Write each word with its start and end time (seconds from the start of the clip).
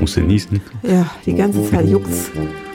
Musst 0.00 0.16
du 0.16 0.20
niesen? 0.22 0.60
Ja, 0.82 1.08
die 1.24 1.34
ganze 1.34 1.62
Zeit 1.70 1.88
juckt's. 1.88 2.30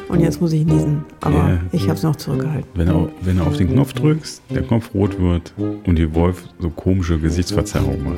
Und 0.07 0.21
jetzt 0.21 0.39
muss 0.39 0.53
ich 0.53 0.65
niesen. 0.65 1.03
Aber 1.19 1.35
Ja. 1.49 1.59
ich 1.73 1.83
habe 1.83 1.95
es 1.95 2.03
noch 2.03 2.15
zurückgehalten. 2.15 2.69
Wenn 2.75 2.87
du, 2.87 3.09
wenn 3.21 3.37
du 3.37 3.43
auf 3.43 3.57
den 3.57 3.69
Knopf 3.69 3.91
drückst, 3.91 4.41
der 4.51 4.61
Knopf 4.61 4.93
rot 4.93 5.19
wird 5.19 5.53
und 5.57 5.95
die 5.97 6.13
Wolf 6.15 6.43
so 6.59 6.69
komische 6.69 7.19
Gesichtsverzerrungen 7.19 8.03
macht. 8.05 8.17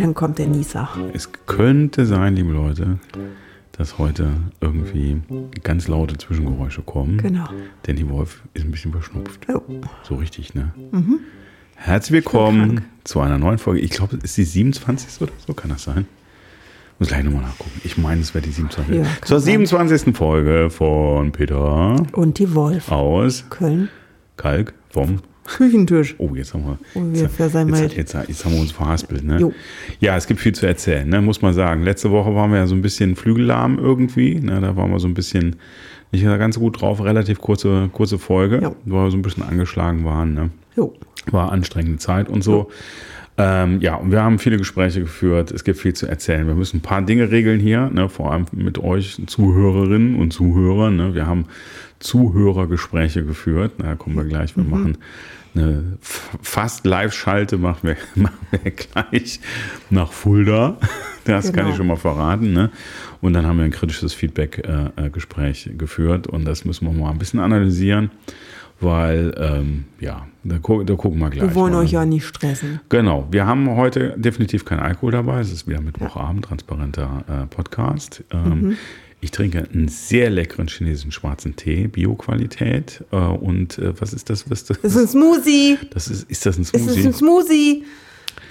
Dann 0.00 0.14
kommt 0.14 0.38
der 0.38 0.48
Nieser. 0.48 0.88
Es 1.12 1.30
könnte 1.46 2.06
sein, 2.06 2.34
liebe 2.34 2.52
Leute, 2.52 2.98
dass 3.78 3.98
heute 3.98 4.30
irgendwie 4.60 5.20
ganz 5.62 5.88
laute 5.88 6.16
Zwischengeräusche 6.16 6.82
kommen. 6.82 7.18
Genau. 7.18 7.48
Denn 7.86 7.96
die 7.96 8.08
Wolf 8.08 8.42
ist 8.54 8.64
ein 8.64 8.70
bisschen 8.70 8.92
verschnupft. 8.92 9.46
Oh. 9.52 9.60
So 10.02 10.14
richtig, 10.16 10.54
ne? 10.54 10.72
Herzlich 11.74 12.12
willkommen 12.12 12.84
zu 13.04 13.20
einer 13.20 13.38
neuen 13.38 13.58
Folge. 13.58 13.80
Ich 13.80 13.90
glaube, 13.90 14.16
es 14.16 14.24
ist 14.24 14.36
die 14.38 14.44
27. 14.44 15.20
oder 15.20 15.32
so, 15.46 15.52
kann 15.52 15.70
das 15.70 15.84
sein? 15.84 16.06
Muss 16.98 17.08
gleich 17.08 17.22
nochmal 17.24 17.42
nachgucken. 17.42 17.78
Ich 17.84 17.98
meine, 17.98 18.22
es 18.22 18.32
wäre 18.32 18.42
die 18.42 18.50
27. 18.50 18.96
Ja, 18.96 19.04
Zur 19.22 19.40
sein. 19.40 19.66
27. 19.66 20.16
Folge 20.16 20.70
von 20.70 21.30
Peter 21.32 21.96
Und 22.12 22.38
die 22.38 22.54
Wolf. 22.54 22.90
aus 22.90 23.44
Köln. 23.50 23.90
Kalk 24.38 24.72
vom. 24.88 25.20
Küchentisch. 25.56 26.14
Oh, 26.18 26.34
jetzt 26.34 26.54
haben 26.54 26.64
wir. 26.64 26.78
Oh, 26.94 27.02
jetzt, 27.12 27.38
jetzt, 27.38 27.96
jetzt, 27.96 28.14
jetzt 28.28 28.44
haben 28.44 28.54
wir 28.54 28.60
uns 28.60 28.72
verhaspelt, 28.72 29.24
ne? 29.24 29.38
Jo. 29.38 29.52
Ja, 30.00 30.16
es 30.16 30.26
gibt 30.26 30.40
viel 30.40 30.54
zu 30.54 30.66
erzählen, 30.66 31.08
ne? 31.08 31.20
muss 31.22 31.42
man 31.42 31.54
sagen. 31.54 31.82
Letzte 31.82 32.10
Woche 32.10 32.34
waren 32.34 32.50
wir 32.50 32.58
ja 32.58 32.66
so 32.66 32.74
ein 32.74 32.82
bisschen 32.82 33.16
flügellahm 33.16 33.78
irgendwie. 33.78 34.34
Ne? 34.40 34.60
Da 34.60 34.76
waren 34.76 34.90
wir 34.90 34.98
so 34.98 35.08
ein 35.08 35.14
bisschen 35.14 35.56
nicht 36.12 36.24
ganz 36.24 36.56
so 36.56 36.60
gut 36.60 36.80
drauf. 36.80 37.02
Relativ 37.02 37.40
kurze, 37.40 37.88
kurze 37.92 38.18
Folge, 38.18 38.60
Jo. 38.62 38.76
weil 38.84 39.04
wir 39.04 39.10
so 39.10 39.16
ein 39.16 39.22
bisschen 39.22 39.42
angeschlagen 39.42 40.04
waren. 40.04 40.34
Ne? 40.34 40.50
Jo. 40.76 40.94
War 41.30 41.52
anstrengende 41.52 41.98
Zeit 41.98 42.28
und 42.28 42.42
so. 42.42 42.70
Ähm, 43.38 43.80
ja, 43.80 43.96
und 43.96 44.12
wir 44.12 44.22
haben 44.22 44.38
viele 44.38 44.56
Gespräche 44.56 45.00
geführt. 45.00 45.50
Es 45.50 45.62
gibt 45.62 45.78
viel 45.78 45.92
zu 45.92 46.06
erzählen. 46.06 46.46
Wir 46.46 46.54
müssen 46.54 46.78
ein 46.78 46.82
paar 46.82 47.02
Dinge 47.02 47.30
regeln 47.30 47.60
hier, 47.60 47.90
ne? 47.92 48.08
vor 48.08 48.32
allem 48.32 48.46
mit 48.52 48.78
euch 48.78 49.20
Zuhörerinnen 49.26 50.16
und 50.16 50.32
Zuhörern. 50.32 50.96
Ne? 50.96 51.14
Wir 51.14 51.26
haben 51.26 51.44
Zuhörergespräche 51.98 53.24
geführt. 53.24 53.72
Na, 53.78 53.88
da 53.88 53.94
kommen 53.96 54.16
wir 54.16 54.24
gleich. 54.24 54.56
Wir 54.56 54.64
machen 54.64 54.98
eine 55.54 55.98
fast 56.00 56.84
Live-Schalte, 56.86 57.56
machen 57.58 57.88
wir, 57.88 57.96
machen 58.22 58.46
wir 58.50 58.70
gleich 58.70 59.40
nach 59.90 60.12
Fulda. 60.12 60.78
Das 61.24 61.46
kann 61.46 61.54
Genau. 61.54 61.70
ich 61.70 61.76
schon 61.76 61.86
mal 61.86 61.96
verraten. 61.96 62.52
Ne? 62.52 62.70
Und 63.20 63.32
dann 63.32 63.46
haben 63.46 63.58
wir 63.58 63.64
ein 63.64 63.70
kritisches 63.70 64.14
Feedback-Gespräch 64.14 65.70
geführt. 65.76 66.26
Und 66.26 66.44
das 66.44 66.64
müssen 66.64 66.86
wir 66.86 66.92
mal 66.92 67.10
ein 67.10 67.18
bisschen 67.18 67.40
analysieren. 67.40 68.10
Weil, 68.80 69.34
ähm, 69.38 69.84
ja, 70.00 70.26
da, 70.44 70.58
gu 70.58 70.84
da 70.84 70.94
gucken 70.94 71.18
wir 71.18 71.30
gleich. 71.30 71.48
Wir 71.48 71.54
wollen 71.54 71.72
mal. 71.72 71.80
euch 71.84 71.92
ja 71.92 72.04
nicht 72.04 72.26
stressen. 72.26 72.80
Genau, 72.90 73.26
wir 73.30 73.46
haben 73.46 73.70
heute 73.74 74.14
definitiv 74.18 74.64
keinen 74.66 74.80
Alkohol 74.80 75.12
dabei. 75.12 75.40
Es 75.40 75.50
ist 75.50 75.66
wieder 75.66 75.80
Mittwochabend, 75.80 76.44
transparenter 76.44 77.24
äh, 77.28 77.46
Podcast. 77.46 78.22
Ähm, 78.32 78.76
Ich 79.22 79.30
trinke 79.30 79.66
einen 79.72 79.88
sehr 79.88 80.28
leckeren 80.28 80.68
chinesischen 80.68 81.10
schwarzen 81.10 81.56
Tee, 81.56 81.88
Bio-Qualität. 81.88 83.02
Äh, 83.12 83.16
und 83.16 83.78
äh, 83.78 83.98
was 83.98 84.12
ist 84.12 84.28
das? 84.28 84.50
Was 84.50 84.64
das, 84.66 84.78
Es 84.82 84.94
ist 84.94 85.02
ein 85.04 85.08
Smoothie. 85.08 85.78
das 85.90 86.08
ist, 86.08 86.30
ist 86.30 86.44
das 86.44 86.58
ein 86.58 86.62
Es 86.62 86.72
ist 86.74 86.82
Smoothie? 86.84 87.06
ein 87.06 87.12
Smoothie. 87.14 87.84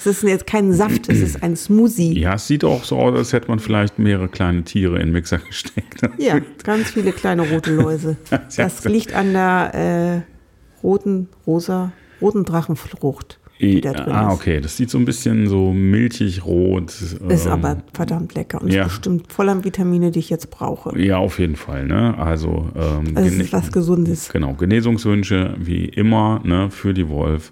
Es 0.06 0.23
ist 0.23 0.30
jetzt 0.30 0.48
kein 0.48 0.73
Saft, 0.73 1.09
es 1.09 1.22
ist 1.22 1.44
ein 1.44 1.56
Smoothie. 1.56 2.20
ja, 2.20 2.36
es 2.36 2.48
sieht 2.48 2.64
auch 2.64 2.84
so 2.84 2.98
aus, 2.98 3.16
als 3.16 3.34
hätte 3.34 3.48
man 3.48 3.59
vielleicht 3.59 4.00
mehrere 4.00 4.28
kleine 4.28 4.64
Tiere 4.64 4.95
in 4.95 5.08
den 5.08 5.11
Mixer 5.11 5.39
gesteckt. 5.39 6.02
Ja, 6.17 6.39
ganz 6.64 6.92
viele 6.92 7.11
kleine 7.11 7.48
rote 7.50 7.73
Läuse. 7.73 8.17
Das 8.58 8.86
liegt 8.86 9.14
an 9.14 9.33
der 9.33 10.23
äh, 10.23 10.81
roten, 10.83 11.30
rosa, 11.45 11.92
roten 12.22 12.44
Drachenfrucht, 12.44 13.39
die 13.59 13.81
da 13.81 13.94
drin 13.94 14.14
ah, 14.14 14.31
okay, 14.31 14.59
das 14.59 14.78
sieht 14.78 14.89
so 14.89 14.98
ein 14.98 15.05
bisschen 15.05 15.48
so 15.48 15.71
milchig 15.73 16.45
rot. 16.45 16.89
Ist 16.89 17.45
ähm, 17.45 17.52
aber 17.52 17.77
verdammt 17.93 18.36
lecker 18.36 18.61
und 18.61 18.72
ja. 18.72 18.83
ist 18.83 18.89
bestimmt 18.89 19.32
voll 19.32 19.49
an 19.49 19.64
Vitamine, 19.64 20.11
die 20.11 20.20
ich 20.20 20.30
jetzt 20.30 20.52
brauche. 20.52 20.98
Ja, 20.99 21.17
auf 21.17 21.39
jeden 21.39 21.55
Fall. 21.55 21.86
Ne? 21.86 22.17
Also, 22.17 22.70
ähm, 22.76 23.16
Also 23.16 23.30
es 23.30 23.39
ist 23.39 23.54
was 23.54 23.72
Gesundes. 23.72 24.30
Genau, 24.32 24.54
Genesungswünsche 24.54 25.55
wie 25.58 25.86
immer 25.86 26.42
ne, 26.43 26.70
für 26.70 26.93
die 26.93 27.08
Wolf 27.10 27.52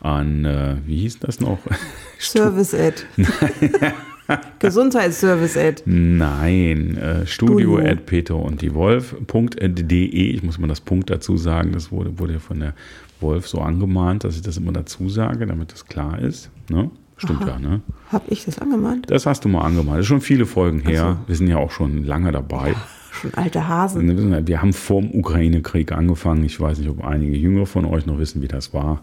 an, 0.00 0.44
äh, 0.44 0.76
wie 0.86 0.98
hieß 0.98 1.20
das 1.20 1.40
noch? 1.40 1.58
Service 2.18 2.74
Ad. 2.74 3.02
Gesundheitsservice 4.58 5.56
Ad. 5.56 5.82
Nein, 5.86 6.96
äh, 6.96 7.26
studio 7.26 7.76
Studio. 7.76 7.90
at 7.90 8.06
peter 8.06 8.36
und 8.36 8.60
die 8.60 8.74
Wolf.de. 8.74 10.04
Ich 10.04 10.42
muss 10.42 10.58
mal 10.58 10.66
das 10.66 10.80
Punkt 10.80 11.10
dazu 11.10 11.36
sagen, 11.36 11.72
das 11.72 11.90
wurde, 11.90 12.18
wurde 12.18 12.34
ja 12.34 12.38
von 12.38 12.60
der 12.60 12.74
Wolf 13.20 13.48
so 13.48 13.60
angemahnt, 13.60 14.24
dass 14.24 14.36
ich 14.36 14.42
das 14.42 14.56
immer 14.56 14.72
dazu 14.72 15.08
sage, 15.08 15.46
damit 15.46 15.72
das 15.72 15.86
klar 15.86 16.18
ist. 16.18 16.50
Ne? 16.68 16.90
Stimmt 17.16 17.46
ja, 17.46 17.58
ne? 17.58 17.80
Hab 18.12 18.30
ich 18.30 18.44
das 18.44 18.60
angemahnt? 18.60 19.10
Das 19.10 19.26
hast 19.26 19.44
du 19.44 19.48
mal 19.48 19.62
angemahnt. 19.62 19.98
Das 19.98 20.04
ist 20.04 20.08
schon 20.08 20.20
viele 20.20 20.46
Folgen 20.46 20.80
her. 20.80 21.18
Ach 21.20 21.28
Wir 21.28 21.34
sind 21.34 21.48
ja 21.48 21.56
auch 21.56 21.72
schon 21.72 22.04
lange 22.04 22.30
dabei. 22.30 22.76
Schon 23.20 23.34
alte 23.34 23.66
Hasen. 23.68 24.46
Wir 24.46 24.62
haben 24.62 24.72
vor 24.72 25.00
dem 25.02 25.14
Ukraine-Krieg 25.14 25.92
angefangen. 25.92 26.44
Ich 26.44 26.60
weiß 26.60 26.78
nicht, 26.78 26.88
ob 26.88 27.04
einige 27.04 27.36
Jüngere 27.36 27.66
von 27.66 27.84
euch 27.84 28.06
noch 28.06 28.18
wissen, 28.18 28.42
wie 28.42 28.48
das 28.48 28.72
war, 28.72 29.00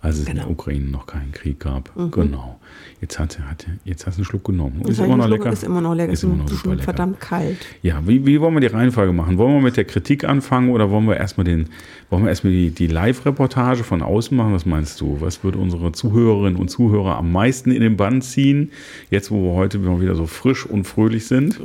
als 0.00 0.16
es 0.18 0.26
in 0.28 0.34
der 0.34 0.44
Genau. 0.44 0.52
Ukraine 0.52 0.86
noch 0.86 1.06
keinen 1.06 1.30
Krieg 1.32 1.60
gab. 1.60 1.90
Genau. 2.10 2.58
Jetzt, 3.00 3.18
hat, 3.18 3.38
hat, 3.40 3.66
jetzt 3.84 4.06
hast 4.06 4.16
du 4.16 4.20
einen 4.20 4.24
Schluck 4.24 4.44
genommen. 4.44 4.82
Ist 4.82 4.98
immer 5.00 5.16
noch 5.16 5.28
lecker. 5.28 5.52
Ist 5.52 5.64
immer 5.64 5.80
noch 5.80 5.94
lecker. 5.94 6.12
Ist 6.12 6.22
immer 6.24 6.36
noch 6.36 6.48
super 6.48 6.70
lecker. 6.70 6.82
verdammt 6.82 7.20
kalt. 7.20 7.58
Ja, 7.82 8.00
wie, 8.06 8.24
wie 8.26 8.40
wollen 8.40 8.54
wir 8.54 8.60
die 8.60 8.66
Reihenfolge 8.68 9.12
machen? 9.12 9.38
Wollen 9.38 9.54
wir 9.54 9.60
mit 9.60 9.76
der 9.76 9.84
Kritik 9.84 10.24
anfangen 10.24 10.70
oder 10.70 10.90
wollen 10.90 11.06
wir 11.06 11.16
erstmal 11.16 11.44
den, 11.44 11.66
wollen 12.10 12.22
wir 12.24 12.30
erstmal 12.30 12.52
die, 12.52 12.70
die 12.70 12.86
Live-Reportage 12.86 13.84
von 13.84 14.02
außen 14.02 14.36
machen? 14.36 14.52
Was 14.54 14.66
meinst 14.66 15.00
du? 15.00 15.16
Was 15.20 15.42
wird 15.44 15.56
unsere 15.56 15.92
Zuhörerinnen 15.92 16.56
und 16.60 16.68
Zuhörer 16.68 17.16
am 17.16 17.30
meisten 17.32 17.70
in 17.70 17.82
den 17.82 17.96
Bann 17.96 18.22
ziehen? 18.22 18.70
Jetzt, 19.10 19.30
wo 19.30 19.42
wir 19.42 19.54
heute 19.54 19.82
wieder 20.00 20.14
so 20.14 20.26
frisch 20.26 20.66
und 20.66 20.84
fröhlich 20.84 21.26
sind? 21.26 21.60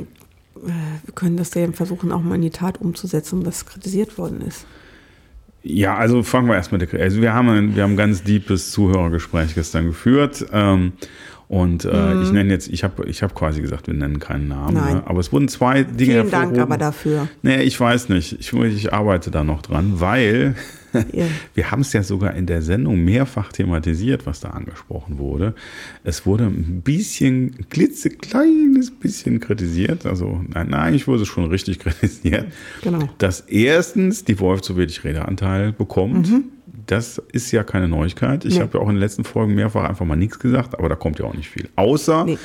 Wir 0.62 1.14
können 1.14 1.36
das 1.36 1.50
ja 1.50 1.72
versuchen, 1.72 2.12
auch 2.12 2.22
mal 2.22 2.36
in 2.36 2.42
die 2.42 2.50
Tat 2.50 2.80
umzusetzen, 2.80 3.44
was 3.46 3.66
kritisiert 3.66 4.18
worden 4.18 4.42
ist. 4.42 4.66
Ja, 5.62 5.96
also 5.96 6.22
fangen 6.22 6.48
wir 6.48 6.54
erstmal 6.54 6.80
Also 7.00 7.20
wir 7.20 7.34
haben 7.34 7.48
ein, 7.48 7.76
wir 7.76 7.82
haben 7.82 7.92
ein 7.92 7.96
ganz 7.96 8.22
deepes 8.22 8.70
Zuhörergespräch 8.70 9.54
gestern 9.54 9.86
geführt. 9.86 10.46
Ähm, 10.52 10.92
und 11.48 11.86
äh, 11.86 12.22
ich 12.22 12.30
nenne 12.30 12.52
jetzt, 12.52 12.68
ich 12.68 12.84
habe 12.84 13.06
ich 13.06 13.22
hab 13.22 13.34
quasi 13.34 13.62
gesagt, 13.62 13.86
wir 13.86 13.94
nennen 13.94 14.18
keinen 14.18 14.48
Namen. 14.48 14.76
Mhm. 14.76 14.94
Ne? 14.96 15.02
Aber 15.06 15.20
es 15.20 15.32
wurden 15.32 15.48
zwei 15.48 15.82
Dinge 15.82 16.20
Vielen 16.20 16.30
Dank 16.30 16.58
aber 16.58 16.76
dafür. 16.76 17.28
Nee, 17.42 17.62
ich 17.62 17.80
weiß 17.80 18.10
nicht. 18.10 18.38
Ich, 18.38 18.52
ich 18.52 18.92
arbeite 18.92 19.30
da 19.30 19.44
noch 19.44 19.62
dran, 19.62 20.00
weil 20.00 20.54
Ja. 21.12 21.26
wir 21.54 21.70
haben 21.70 21.82
es 21.82 21.92
ja 21.92 22.02
sogar 22.02 22.34
in 22.34 22.46
der 22.46 22.62
Sendung 22.62 23.04
mehrfach 23.04 23.52
thematisiert, 23.52 24.26
was 24.26 24.40
da 24.40 24.50
angesprochen 24.50 25.18
wurde. 25.18 25.54
Es 26.04 26.26
wurde 26.26 26.44
ein 26.44 26.82
bisschen, 26.82 27.68
klitzekleines 27.68 28.90
bisschen 28.90 29.40
kritisiert. 29.40 30.06
Also, 30.06 30.42
nein, 30.48 30.68
nein, 30.70 30.94
ich 30.94 31.06
wurde 31.06 31.26
schon 31.26 31.46
richtig 31.46 31.78
kritisiert. 31.80 32.46
Genau. 32.82 33.08
Dass 33.18 33.40
erstens 33.40 34.24
die 34.24 34.40
Wolf 34.40 34.62
zu 34.62 34.76
wenig 34.76 35.04
Redeanteil 35.04 35.72
bekommt. 35.72 36.28
Das 36.88 37.22
ist 37.32 37.52
ja 37.52 37.62
keine 37.64 37.86
Neuigkeit. 37.86 38.44
Ich 38.44 38.54
Nee. 38.56 38.60
habe 38.62 38.76
ja 38.78 38.82
auch 38.84 38.88
in 38.88 38.94
den 38.96 39.00
letzten 39.00 39.22
Folgen 39.24 39.54
mehrfach 39.54 39.88
einfach 39.88 40.04
mal 40.06 40.16
nichts 40.16 40.38
gesagt, 40.38 40.76
aber 40.78 40.88
da 40.88 40.94
kommt 40.96 41.18
ja 41.20 41.26
auch 41.26 41.34
nicht 41.34 41.48
viel. 41.50 41.68
Außer 41.76 42.24
Nee. 42.24 42.38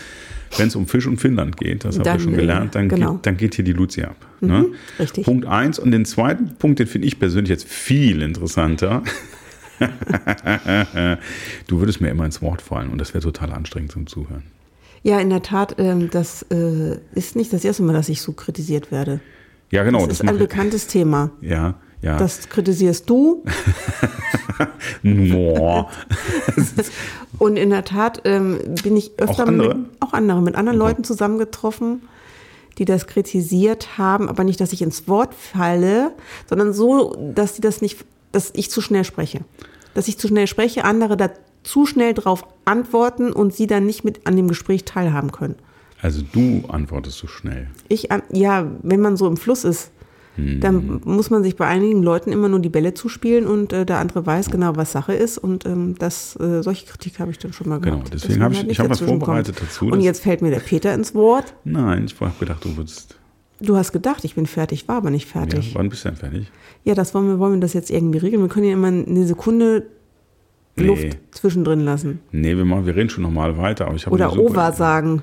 wenn 0.58 0.68
es 0.68 0.76
um 0.76 0.86
Fisch 0.86 1.08
und 1.08 1.18
Finnland 1.20 1.58
geht, 1.58 1.84
das 1.86 1.98
habe 1.98 2.10
ich 2.10 2.14
ja 2.16 2.20
schon 2.20 2.34
äh, 2.34 2.38
gelernt, 2.38 2.76
dann, 2.76 2.90
genau. 2.90 3.14
geht, 3.14 3.26
dann 3.26 3.38
geht 3.38 3.56
hier 3.56 3.64
die 3.66 3.74
Luzi 3.74 4.04
ab. 4.04 4.16
ne? 4.42 4.66
richtig. 5.00 5.26
Punkt 5.26 5.46
eins. 5.46 5.80
Und 5.80 5.92
den 5.92 6.06
zweiten 6.06 6.56
Punkt, 6.60 6.80
den 6.80 6.88
finde 6.88 7.08
ich 7.08 7.20
persönlich 7.20 7.50
jetzt 7.50 7.68
viel 7.68 8.22
interessanter. 8.22 9.02
du 11.68 11.80
würdest 11.80 12.02
mir 12.02 12.10
immer 12.10 12.26
ins 12.26 12.42
Wort 12.42 12.62
fallen 12.62 12.90
und 12.92 13.00
das 13.00 13.14
wäre 13.14 13.24
total 13.24 13.52
anstrengend 13.52 13.92
zum 13.92 14.08
Zuhören. 14.08 14.44
Ja, 15.04 15.20
in 15.20 15.30
der 15.30 15.42
Tat, 15.42 15.76
ähm, 15.80 16.10
das 16.12 16.44
äh, 16.44 16.98
ist 17.14 17.36
nicht 17.36 17.52
das 17.52 17.66
erste 17.66 17.84
Mal, 17.84 17.94
dass 17.94 18.08
ich 18.10 18.22
so 18.22 18.32
kritisiert 18.34 18.92
werde. 18.92 19.20
Ja, 19.72 19.84
genau. 19.84 20.02
das 20.06 20.16
ist 20.16 20.22
ein 20.22 20.28
mache- 20.28 20.38
bekanntes 20.38 20.88
Thema. 20.88 21.32
Ja, 21.42 21.76
ja. 22.04 22.18
Das 22.18 22.50
kritisierst 22.50 23.10
du. 23.10 23.44
Und 27.40 27.58
in 27.58 27.70
der 27.70 27.86
Tat 27.86 28.22
ähm, 28.26 28.60
bin 28.84 28.98
ich 28.98 29.14
öfter 29.18 29.44
Auch 29.44 29.48
andere? 29.48 29.76
mit 29.76 29.88
auch 30.02 30.14
andere, 30.14 30.42
mit 30.42 30.56
anderen 30.56 30.78
Leuten 30.78 31.04
zusammengetroffen, 31.06 32.04
die 32.78 32.86
das 32.86 33.08
kritisiert 33.08 33.98
haben, 33.98 34.30
aber 34.30 34.44
nicht, 34.44 34.60
dass 34.60 34.74
ich 34.74 34.82
ins 34.82 35.08
Wort 35.08 35.34
falle, 35.34 36.12
sondern 36.48 36.74
so, 36.74 37.16
dass 37.34 37.54
die 37.54 37.62
das 37.62 37.82
nicht, 37.82 38.04
dass 38.34 38.52
ich 38.54 38.70
zu 38.70 38.82
schnell 38.82 39.06
spreche. 39.06 39.40
Dass 39.94 40.08
ich 40.10 40.18
zu 40.18 40.28
schnell 40.28 40.48
spreche, 40.48 40.84
andere 40.84 41.16
da 41.16 41.30
zu 41.64 41.86
schnell 41.86 42.14
drauf 42.14 42.46
antworten 42.66 43.32
und 43.32 43.54
sie 43.54 43.68
dann 43.68 43.86
nicht 43.86 44.04
mit 44.04 44.28
an 44.28 44.36
dem 44.36 44.50
Gespräch 44.50 44.84
teilhaben 44.84 45.32
können. 45.32 45.56
Also 46.02 46.22
du 46.22 46.64
antwortest 46.68 47.18
so 47.18 47.28
schnell. 47.28 47.70
Ich, 47.88 48.10
ja, 48.34 48.68
wenn 48.82 49.00
man 49.00 49.16
so 49.16 49.26
im 49.26 49.38
Fluss 49.38 49.64
ist, 49.64 49.92
Dann 50.36 51.00
muss 51.06 51.30
man 51.30 51.44
sich 51.44 51.56
bei 51.56 51.68
einigen 51.68 52.02
Leuten 52.02 52.32
immer 52.32 52.50
nur 52.50 52.60
die 52.60 52.70
Bälle 52.70 52.96
zuspielen 52.96 53.46
und 53.46 53.72
äh, 53.72 53.86
der 53.86 54.00
andere 54.00 54.26
weiß 54.26 54.50
genau, 54.50 54.76
was 54.76 54.92
Sache 54.92 55.14
ist. 55.14 55.38
Und 55.38 55.66
ähm, 55.68 55.94
das, 56.00 56.36
äh, 56.40 56.64
solche 56.64 56.88
Kritik 56.88 57.20
habe 57.20 57.30
ich 57.30 57.38
dann 57.38 57.54
schon 57.54 57.70
mal 57.70 57.80
Genau, 57.80 57.98
gehabt. 57.98 58.14
deswegen 58.16 58.40
dass 58.40 58.40
man 58.40 58.46
hab 58.46 58.52
ich- 58.54 58.58
halt 58.60 58.72
ich 58.72 58.80
hab 58.80 58.90
was 58.90 59.00
vorbereitet 59.02 59.56
kommt. 59.58 59.70
dazu, 59.70 59.86
Und 59.88 60.02
jetzt 60.02 60.24
fällt 60.24 60.42
mir 60.42 60.50
der 60.50 60.60
Peter 60.60 60.92
ins 60.94 61.14
Wort. 61.14 61.54
Nein, 61.66 62.06
ich 62.06 62.20
habe 62.20 62.32
gedacht, 62.40 62.66
du 62.66 62.76
würdest. 62.76 63.16
Du 63.60 63.78
hast 63.78 63.92
gedacht, 63.92 64.24
ich 64.26 64.34
bin 64.36 64.46
fertig, 64.48 64.88
war 64.88 64.98
aber 64.98 65.12
nicht 65.12 65.28
fertig. 65.30 65.70
Ja, 65.74 65.80
wann 65.80 65.90
bist 65.90 66.04
du 66.04 66.10
denn 66.10 66.18
fertig? 66.18 66.52
Ja, 66.84 66.96
das 66.96 67.14
wollen 67.14 67.28
wir, 67.28 67.38
wollen 67.40 67.54
wir 67.54 67.60
das 67.62 67.74
jetzt 67.74 67.92
irgendwie 67.92 68.18
regeln. 68.18 68.42
Wir 68.42 68.50
können 68.50 68.66
ja 68.66 68.74
immer 68.74 68.88
eine 68.88 69.26
Sekunde 69.28 69.86
Luft 70.76 71.04
Nee. 71.04 71.10
zwischendrin 71.30 71.82
lassen. 71.86 72.20
Nee, 72.32 72.58
wir, 72.58 72.66
machen, 72.66 72.88
wir 72.88 72.96
reden 72.96 73.10
schon 73.12 73.22
nochmal 73.24 73.56
weiter. 73.60 73.86
Aber 73.86 73.96
ich 73.96 74.06
habe 74.08 74.16
Oder 74.16 74.36
over 74.36 74.72
sagen. 74.74 75.22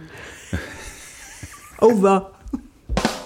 over. 1.80 2.32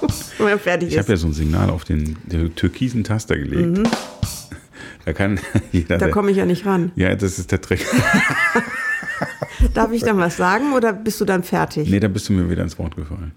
Wenn 0.39 0.49
er 0.49 0.59
fertig 0.59 0.89
Ich 0.91 0.95
habe 0.99 1.05
ist. 1.05 1.09
ja 1.11 1.17
so 1.17 1.27
ein 1.29 1.33
Signal 1.33 1.71
auf 1.71 1.85
den, 1.85 2.17
den 2.25 2.55
türkisen 2.55 3.05
Taster 3.05 3.37
gelegt. 3.39 3.89
Da 5.05 5.13
kann 5.13 5.39
jeder. 5.73 5.97
Mhm. 5.97 6.01
Da 6.01 6.09
komme 6.09 6.31
ich 6.31 6.37
ja 6.37 6.47
nicht 6.47 6.65
ran. 6.67 6.93
ja, 6.97 7.15
das 7.15 7.39
ist 7.39 7.53
der 7.53 7.61
Trick. 7.61 7.85
Darf 9.75 9.93
ich 9.93 10.03
dann 10.03 10.19
was 10.19 10.37
sagen 10.37 10.73
oder 10.75 10.93
bist 10.93 11.21
du 11.21 11.25
dann 11.25 11.43
fertig? 11.43 11.89
nee, 11.91 12.01
da 12.01 12.09
bist 12.09 12.29
du 12.29 12.33
mir 12.33 12.49
wieder 12.51 12.63
ins 12.63 12.79
Wort 12.79 12.97
gefallen. 12.97 13.33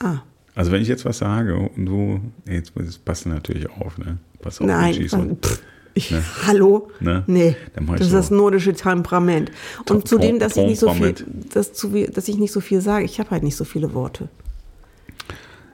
Ah, 0.00 0.18
Also 0.54 0.70
wenn 0.72 0.80
ich 0.82 0.88
jetzt 0.88 1.04
was 1.04 1.18
sage 1.18 1.56
und 1.56 1.86
du, 1.86 2.20
jetzt 2.48 2.72
passt 3.04 3.26
natürlich 3.26 3.68
auf, 3.70 3.98
ne? 3.98 4.18
Pass 4.40 4.60
auf, 4.60 4.66
nein. 4.66 4.96
und- 5.12 5.44
Pff, 5.44 5.62
ich, 5.96 6.12
Hallo? 6.46 6.90
Ne? 6.98 7.22
Nee, 7.28 7.54
ich 7.76 7.86
das 7.86 8.00
ist 8.00 8.10
so. 8.10 8.16
das 8.16 8.30
nordische 8.32 8.72
Temperament. 8.74 9.52
Und 9.88 10.08
zudem, 10.08 10.38
dass 10.40 10.56
ich 10.56 10.64
nicht 10.66 10.80
so 10.80 10.92
viel, 10.92 11.14
dass, 11.52 11.72
zu, 11.72 11.90
viel- 11.90 12.08
dass 12.08 12.26
ich 12.26 12.36
nicht 12.36 12.52
so 12.52 12.60
viel 12.60 12.80
sage, 12.80 13.04
ich 13.04 13.20
habe 13.20 13.30
halt 13.30 13.42
nicht 13.44 13.54
so 13.56 13.64
viele 13.64 13.94
Worte. 13.94 14.28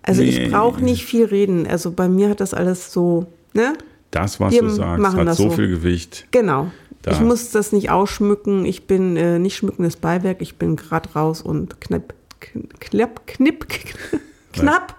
Also 0.02 0.22
Nee. 0.22 0.28
ich 0.28 0.50
brauche 0.50 0.82
nicht 0.82 1.04
viel 1.04 1.24
reden. 1.26 1.66
Also 1.66 1.90
bei 1.92 2.08
mir 2.08 2.28
hat 2.30 2.40
das 2.40 2.54
alles 2.54 2.92
so, 2.92 3.26
ne? 3.54 3.74
Das, 4.10 4.40
was 4.40 4.52
Wir 4.52 4.62
du 4.62 4.70
sagst, 4.70 5.16
hat 5.16 5.34
so 5.36 5.50
viel 5.50 5.68
Gewicht. 5.68 6.26
Genau. 6.30 6.70
Da. 7.02 7.12
Ich 7.12 7.20
muss 7.20 7.50
das 7.50 7.72
nicht 7.72 7.90
ausschmücken. 7.90 8.64
Ich 8.66 8.86
bin 8.86 9.16
äh, 9.16 9.38
nicht 9.38 9.56
schmückendes 9.56 9.96
Beiwerk. 9.96 10.42
Ich 10.42 10.56
bin 10.56 10.76
gerade 10.76 11.08
raus 11.14 11.40
und 11.42 11.80
knapp, 11.80 12.12
knapp, 12.80 13.26
knipp, 13.26 13.66
knapp, 14.52 14.96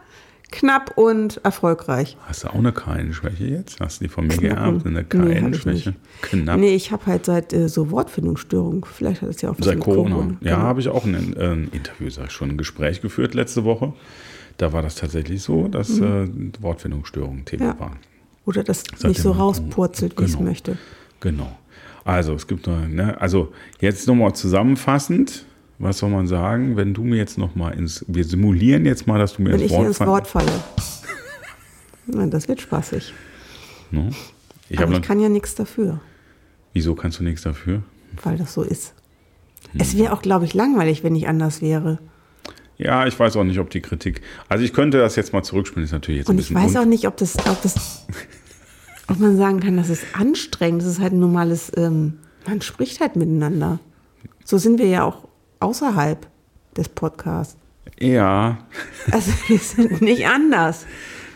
knapp 0.49 0.97
und 0.97 1.41
erfolgreich. 1.43 2.17
Hast 2.25 2.43
du 2.43 2.47
auch 2.47 2.55
eine 2.55 2.71
Keilenschwäche 2.71 3.45
jetzt? 3.45 3.79
Hast 3.81 3.99
du 3.99 4.05
die 4.05 4.09
von 4.09 4.27
mir 4.27 4.37
geerbt? 4.37 4.85
Eine 4.85 4.99
Nee, 5.01 5.03
Keilenschwäche? 5.03 5.89
nicht. 5.89 5.99
Knapp. 6.21 6.59
Nee, 6.59 6.73
ich 6.73 6.91
habe 6.91 7.05
halt 7.05 7.25
seit 7.25 7.53
äh, 7.53 7.67
so 7.69 7.91
Wortfindungsstörungen. 7.91 8.83
Vielleicht 8.85 9.21
hat 9.21 9.29
es 9.29 9.41
ja 9.41 9.49
auch 9.51 9.55
was 9.59 9.65
Seit 9.65 9.75
mit 9.75 9.83
Corona. 9.83 10.37
Ja, 10.41 10.55
Genau. 10.55 10.57
habe 10.67 10.79
ich 10.79 10.87
auch 10.89 11.05
ein, 11.05 11.35
äh, 11.37 11.51
ein 11.51 11.69
Interview, 11.71 12.09
sag 12.09 12.27
ich 12.27 12.31
schon, 12.31 12.49
ein 12.51 12.57
Gespräch 12.57 13.01
geführt 13.01 13.33
letzte 13.33 13.63
Woche. 13.65 13.93
Da 14.61 14.71
war 14.73 14.83
das 14.83 14.93
tatsächlich 14.93 15.41
so, 15.41 15.67
dass 15.67 15.97
äh, 15.99 16.27
Wortfindungsstörungen 16.59 17.45
Thema 17.45 17.63
Mhm. 17.63 17.69
Ja. 17.71 17.79
waren. 17.79 17.97
Oder 18.45 18.63
das 18.63 18.83
Seitdem 18.91 19.09
nicht 19.09 19.21
so 19.21 19.31
rauspurzelt, 19.31 20.15
wie 20.19 20.23
ich 20.23 20.29
es 20.29 20.37
Genau. 20.37 20.47
möchte. 20.49 20.77
Genau. 21.19 21.57
Also 22.05 22.35
es 22.35 22.45
gibt 22.45 22.67
noch, 22.67 22.87
ne, 22.87 23.19
also 23.19 23.51
jetzt 23.79 24.07
nochmal 24.07 24.33
zusammenfassend, 24.35 25.45
was 25.79 25.97
soll 25.97 26.11
man 26.11 26.27
sagen, 26.27 26.77
wenn 26.77 26.93
du 26.93 27.03
mir 27.03 27.15
jetzt 27.17 27.39
nochmal 27.39 27.73
ins, 27.73 28.05
wir 28.07 28.23
simulieren 28.23 28.85
jetzt 28.85 29.07
mal, 29.07 29.17
dass 29.17 29.33
du 29.33 29.41
mir 29.41 29.49
Wenn 29.53 29.61
ins 29.61 29.71
ich 29.71 29.77
Wort 29.77 29.87
ins 29.87 29.99
Wort 29.99 30.27
falle. 30.27 30.51
Na, 32.05 32.27
das 32.27 32.47
wird 32.47 32.61
spaßig. 32.61 33.13
Ne? 33.89 34.11
Ich 34.69 34.79
Aber 34.79 34.93
ich 34.93 35.01
kann 35.01 35.19
ja 35.19 35.29
nichts 35.29 35.55
dafür, 35.55 35.99
wieso 36.73 36.93
kannst 36.93 37.19
du 37.19 37.23
nichts 37.23 37.41
dafür? 37.41 37.81
weil 38.23 38.37
das 38.37 38.53
so 38.53 38.61
ist. 38.61 38.93
Hm. 39.71 39.81
Es 39.81 39.97
wäre 39.97 40.13
auch, 40.13 40.21
glaube 40.21 40.45
ich, 40.45 40.53
langweilig, 40.53 41.03
wenn 41.03 41.15
ich 41.15 41.27
anders 41.27 41.61
wäre. 41.63 41.97
Ja, 42.83 43.05
ich 43.05 43.17
weiß 43.19 43.35
auch 43.37 43.43
nicht, 43.43 43.59
ob 43.59 43.69
die 43.69 43.81
Kritik. 43.81 44.21
Also 44.49 44.63
ich 44.63 44.73
könnte 44.73 44.97
das 44.97 45.15
jetzt 45.15 45.33
mal 45.33 45.43
zurückspielen, 45.43 45.85
ist 45.85 45.91
natürlich 45.91 46.19
jetzt 46.19 46.29
ein 46.29 46.31
Und 46.35 46.39
ich 46.39 46.47
bisschen 46.49 46.63
weiß 46.63 46.71
un- 46.75 46.77
auch 46.81 46.85
nicht, 46.85 47.05
ob 47.07 47.15
das, 47.17 47.35
ob 47.47 47.61
das, 47.61 48.07
ob 49.07 49.19
man 49.19 49.37
sagen 49.37 49.59
kann, 49.59 49.77
das 49.77 49.89
ist 49.89 50.03
anstrengend. 50.13 50.81
Das 50.81 50.89
ist 50.89 50.99
halt 50.99 51.13
ein 51.13 51.19
normales, 51.19 51.71
ähm, 51.77 52.19
man 52.47 52.61
spricht 52.61 52.99
halt 53.01 53.15
miteinander. 53.15 53.79
So 54.45 54.57
sind 54.57 54.79
wir 54.79 54.87
ja 54.87 55.03
auch 55.03 55.27
außerhalb 55.59 56.25
des 56.75 56.89
Podcasts. 56.89 57.55
Ja, 57.99 58.57
Also 59.11 59.31
wir 59.47 59.59
sind 59.59 60.01
nicht 60.01 60.25
anders. 60.25 60.85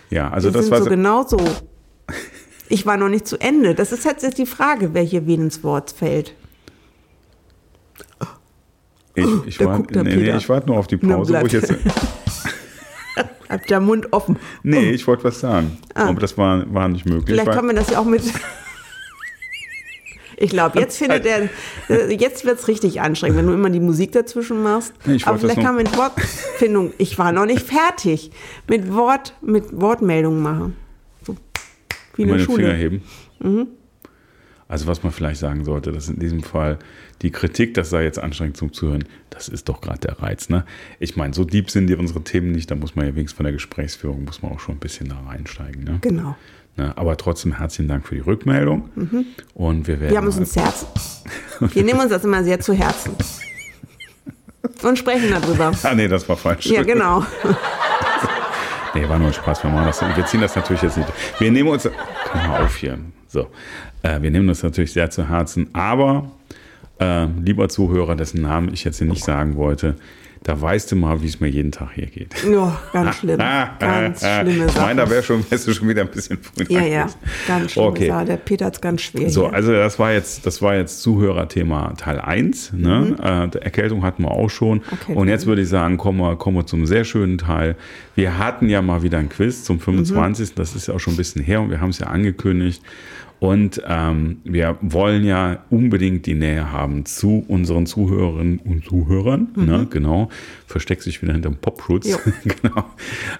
ja, 0.09 0.31
also 0.31 0.47
wir 0.49 0.53
das 0.53 0.65
sind 0.65 0.71
war 0.71 0.83
so 0.83 0.89
genau 0.89 1.27
so. 1.27 1.37
Ich 2.67 2.87
war 2.87 2.97
noch 2.97 3.09
nicht 3.09 3.27
zu 3.27 3.37
Ende. 3.39 3.75
Das 3.75 3.91
ist 3.91 4.05
jetzt 4.05 4.39
die 4.39 4.47
Frage, 4.47 4.95
wer 4.95 5.03
hier 5.03 5.27
wen 5.27 5.41
ins 5.43 5.63
Wort 5.63 5.91
fällt. 5.91 6.33
Ich, 9.15 9.47
ich 9.47 9.57
da 9.57 9.65
warte 9.65 10.03
nee, 10.03 10.15
nee, 10.15 10.35
ich 10.35 10.49
warte 10.49 10.67
nur 10.67 10.77
auf 10.77 10.87
die 10.87 10.97
Pause, 10.97 11.39
wo 11.39 11.45
ich 11.45 11.53
jetzt 11.53 11.73
Hat 13.49 13.69
der 13.69 13.79
Mund 13.79 14.11
offen. 14.11 14.37
Nee, 14.63 14.91
ich 14.91 15.05
wollte 15.05 15.23
was 15.23 15.39
sagen, 15.39 15.77
aber 15.93 16.19
das 16.19 16.37
war, 16.37 16.65
war 16.73 16.87
nicht 16.87 17.05
möglich. 17.05 17.39
Ah. 17.39 17.43
Vielleicht 17.43 17.57
können 17.57 17.67
wir 17.69 17.75
das 17.75 17.89
ja 17.91 17.99
auch 17.99 18.05
mit. 18.05 18.23
Ich 20.37 20.49
glaube, 20.49 20.79
jetzt 20.81 20.97
findet 20.97 21.25
er, 21.25 21.49
jetzt 22.09 22.43
wird 22.43 22.59
es 22.59 22.67
richtig 22.67 23.01
anstrengend, 23.01 23.37
wenn 23.37 23.47
du 23.47 23.53
immer 23.53 23.69
die 23.69 23.79
Musik 23.79 24.11
dazwischen 24.13 24.63
machst. 24.63 24.93
Nee, 25.05 25.15
ich 25.15 25.27
Aber 25.27 25.37
vielleicht 25.37 25.61
kann 25.61 25.75
man 25.75 25.83
mit 25.83 25.95
Wortfindung, 25.95 26.93
ich 26.97 27.17
war 27.19 27.31
noch 27.31 27.45
nicht 27.45 27.61
fertig, 27.61 28.31
mit 28.67 28.93
Wort, 28.93 29.35
mit 29.41 29.65
Wortmeldungen 29.79 30.41
machen. 30.41 30.75
So, 31.25 31.37
wie 32.15 32.23
in 32.23 32.29
der 32.29 32.37
den 32.37 32.45
Finger 32.45 32.57
Schule. 32.57 32.73
heben. 32.73 33.03
Mhm. 33.39 33.67
Also 34.67 34.87
was 34.87 35.03
man 35.03 35.11
vielleicht 35.11 35.39
sagen 35.39 35.63
sollte, 35.63 35.91
dass 35.91 36.09
in 36.09 36.19
diesem 36.19 36.41
Fall 36.41 36.79
die 37.21 37.31
Kritik, 37.31 37.75
das 37.75 37.91
sei 37.91 38.03
jetzt 38.03 38.17
anstrengend 38.17 38.57
zum 38.57 38.73
Zuhören, 38.73 39.05
das 39.29 39.47
ist 39.47 39.69
doch 39.69 39.79
gerade 39.79 39.99
der 39.99 40.19
Reiz. 40.21 40.49
Ne? 40.49 40.65
Ich 40.99 41.15
meine, 41.15 41.33
so 41.33 41.43
deep 41.43 41.69
sind 41.69 41.87
die 41.87 41.95
unsere 41.95 42.23
Themen 42.23 42.51
nicht, 42.51 42.71
da 42.71 42.75
muss 42.75 42.95
man 42.95 43.05
ja 43.05 43.15
wenigstens 43.15 43.37
von 43.37 43.43
der 43.43 43.53
Gesprächsführung, 43.53 44.25
muss 44.25 44.41
man 44.41 44.51
auch 44.51 44.59
schon 44.59 44.75
ein 44.75 44.79
bisschen 44.79 45.09
da 45.09 45.19
reinsteigen. 45.19 45.83
Ne? 45.83 45.99
Genau. 46.01 46.35
Ne? 46.77 46.97
Aber 46.97 47.15
trotzdem 47.15 47.57
herzlichen 47.57 47.87
Dank 47.87 48.07
für 48.07 48.15
die 48.15 48.21
Rückmeldung. 48.21 48.89
Und 49.53 49.87
wir 49.87 49.99
werden 49.99 50.11
Wir 50.11 50.17
haben 50.17 50.27
uns 50.27 50.37
ins 50.37 50.55
Herzen. 50.55 50.87
Wir 51.59 51.83
nehmen 51.83 51.99
uns 51.99 52.09
das 52.09 52.23
immer 52.23 52.43
sehr 52.43 52.59
zu 52.59 52.73
Herzen. 52.73 53.15
Und 54.81 54.97
sprechen 54.97 55.29
darüber. 55.29 55.71
Ah 55.83 55.93
nee, 55.93 56.07
das 56.07 56.27
war 56.27 56.37
falsch. 56.37 56.65
Ja, 56.65 56.83
genau. 56.83 57.23
Nee, 58.93 59.09
war 59.09 59.19
nur 59.19 59.27
ein 59.27 59.33
Spaß. 59.33 59.61
Wir, 59.61 59.69
machen 59.69 59.87
das, 59.87 60.01
wir 60.01 60.25
ziehen 60.25 60.39
das 60.39 60.55
natürlich 60.55 60.81
jetzt 60.81 60.95
nicht. 60.95 61.11
Wir 61.37 61.51
nehmen 61.51 61.67
uns. 61.67 61.83
Komm 62.31 62.47
mal 62.47 62.63
auf 62.63 62.77
hier. 62.77 62.97
So. 63.35 63.47
Äh, 64.01 64.21
wir 64.21 64.31
nehmen 64.31 64.47
das 64.47 64.63
natürlich 64.63 64.93
sehr 64.93 65.09
zu 65.09 65.27
Herzen. 65.27 65.67
Aber, 65.73 66.31
äh, 67.01 67.25
lieber 67.43 67.67
Zuhörer, 67.67 68.15
dessen 68.15 68.41
Namen 68.41 68.73
ich 68.73 68.85
jetzt 68.85 68.99
hier 68.99 69.07
nicht 69.07 69.25
sagen 69.25 69.57
wollte, 69.57 69.95
da 70.43 70.61
weißt 70.61 70.91
du 70.91 70.95
mal, 70.95 71.21
wie 71.23 71.25
es 71.25 71.39
mir 71.39 71.47
jeden 71.47 71.71
Tag 71.71 71.89
hier 71.95 72.05
geht. 72.05 72.35
Ja, 72.49 72.79
ganz 72.93 73.17
schlimm. 73.17 73.39
Ganz 73.39 74.19
schlimme 74.19 74.65
Ich 74.67 74.75
meine, 74.75 74.95
da 75.01 75.05
Sache. 75.05 75.09
wär 75.15 75.23
schon, 75.23 75.43
wärst 75.49 75.67
du 75.67 75.73
schon 75.73 75.89
wieder 75.89 76.03
ein 76.03 76.07
bisschen 76.07 76.37
früh. 76.37 76.65
Ja, 76.69 76.81
ja, 76.83 77.07
ganz 77.47 77.71
schlimme 77.71 77.87
Okay. 77.89 78.07
Sache. 78.09 78.25
Der 78.25 78.37
Peter 78.37 78.65
hat 78.67 78.75
es 78.75 78.81
ganz 78.81 79.01
schwer. 79.01 79.29
So, 79.29 79.47
hier. 79.47 79.53
also 79.55 79.71
das 79.73 79.97
war 79.97 80.13
jetzt, 80.13 80.45
das 80.45 80.61
war 80.61 80.75
jetzt 80.75 81.01
Zuhörerthema 81.01 81.93
Teil 81.97 82.21
1. 82.21 82.73
Ne? 82.73 83.15
Äh, 83.21 83.49
der 83.49 83.63
Erkältung 83.63 84.03
hatten 84.03 84.21
wir 84.23 84.31
auch 84.31 84.49
schon. 84.49 84.77
Mhm. 84.77 84.83
Erkältung. 84.91 85.15
Und 85.17 85.27
jetzt 85.29 85.47
würde 85.47 85.63
ich 85.63 85.67
sagen, 85.69 85.97
kommen 85.97 86.19
wir, 86.19 86.35
kommen 86.35 86.57
wir 86.57 86.67
zum 86.67 86.85
sehr 86.85 87.03
schönen 87.05 87.39
Teil. 87.39 87.75
Wir 88.13 88.37
hatten 88.37 88.69
ja 88.69 88.83
mal 88.83 89.01
wieder 89.01 89.17
ein 89.17 89.29
Quiz 89.29 89.63
zum 89.63 89.79
25. 89.79 90.51
Mhm. 90.51 90.55
Das 90.55 90.75
ist 90.75 90.87
ja 90.87 90.93
auch 90.93 90.99
schon 90.99 91.15
ein 91.15 91.17
bisschen 91.17 91.41
her 91.43 91.59
und 91.59 91.71
wir 91.71 91.81
haben 91.81 91.89
es 91.89 91.97
ja 91.97 92.05
angekündigt. 92.07 92.83
Und 93.39 93.81
ähm, 93.85 94.37
wir 94.43 94.77
wollen 94.81 95.23
ja 95.23 95.63
unbedingt 95.69 96.25
die 96.25 96.33
Nähe 96.35 96.71
haben 96.71 97.05
zu 97.05 97.45
unseren 97.47 97.85
Zuhörerinnen 97.85 98.59
und 98.59 98.85
Zuhörern. 98.85 99.49
Ne? 99.55 99.87
Genau. 99.89 100.29
Versteckt 100.65 101.03
sich 101.03 101.21
wieder 101.21 101.33
hinterm 101.33 101.57
Popschutz. 101.57 102.17
Mhm. 102.25 102.33
Genau. 102.61 102.85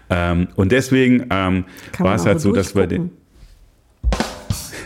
Ähm, 0.09 0.47
und 0.55 0.71
deswegen 0.71 1.27
ähm, 1.29 1.65
war 1.97 2.15
es 2.15 2.25
halt 2.25 2.39
so, 2.39 2.51
dass 2.51 2.75
wir 2.75 2.87
den. 2.87 3.09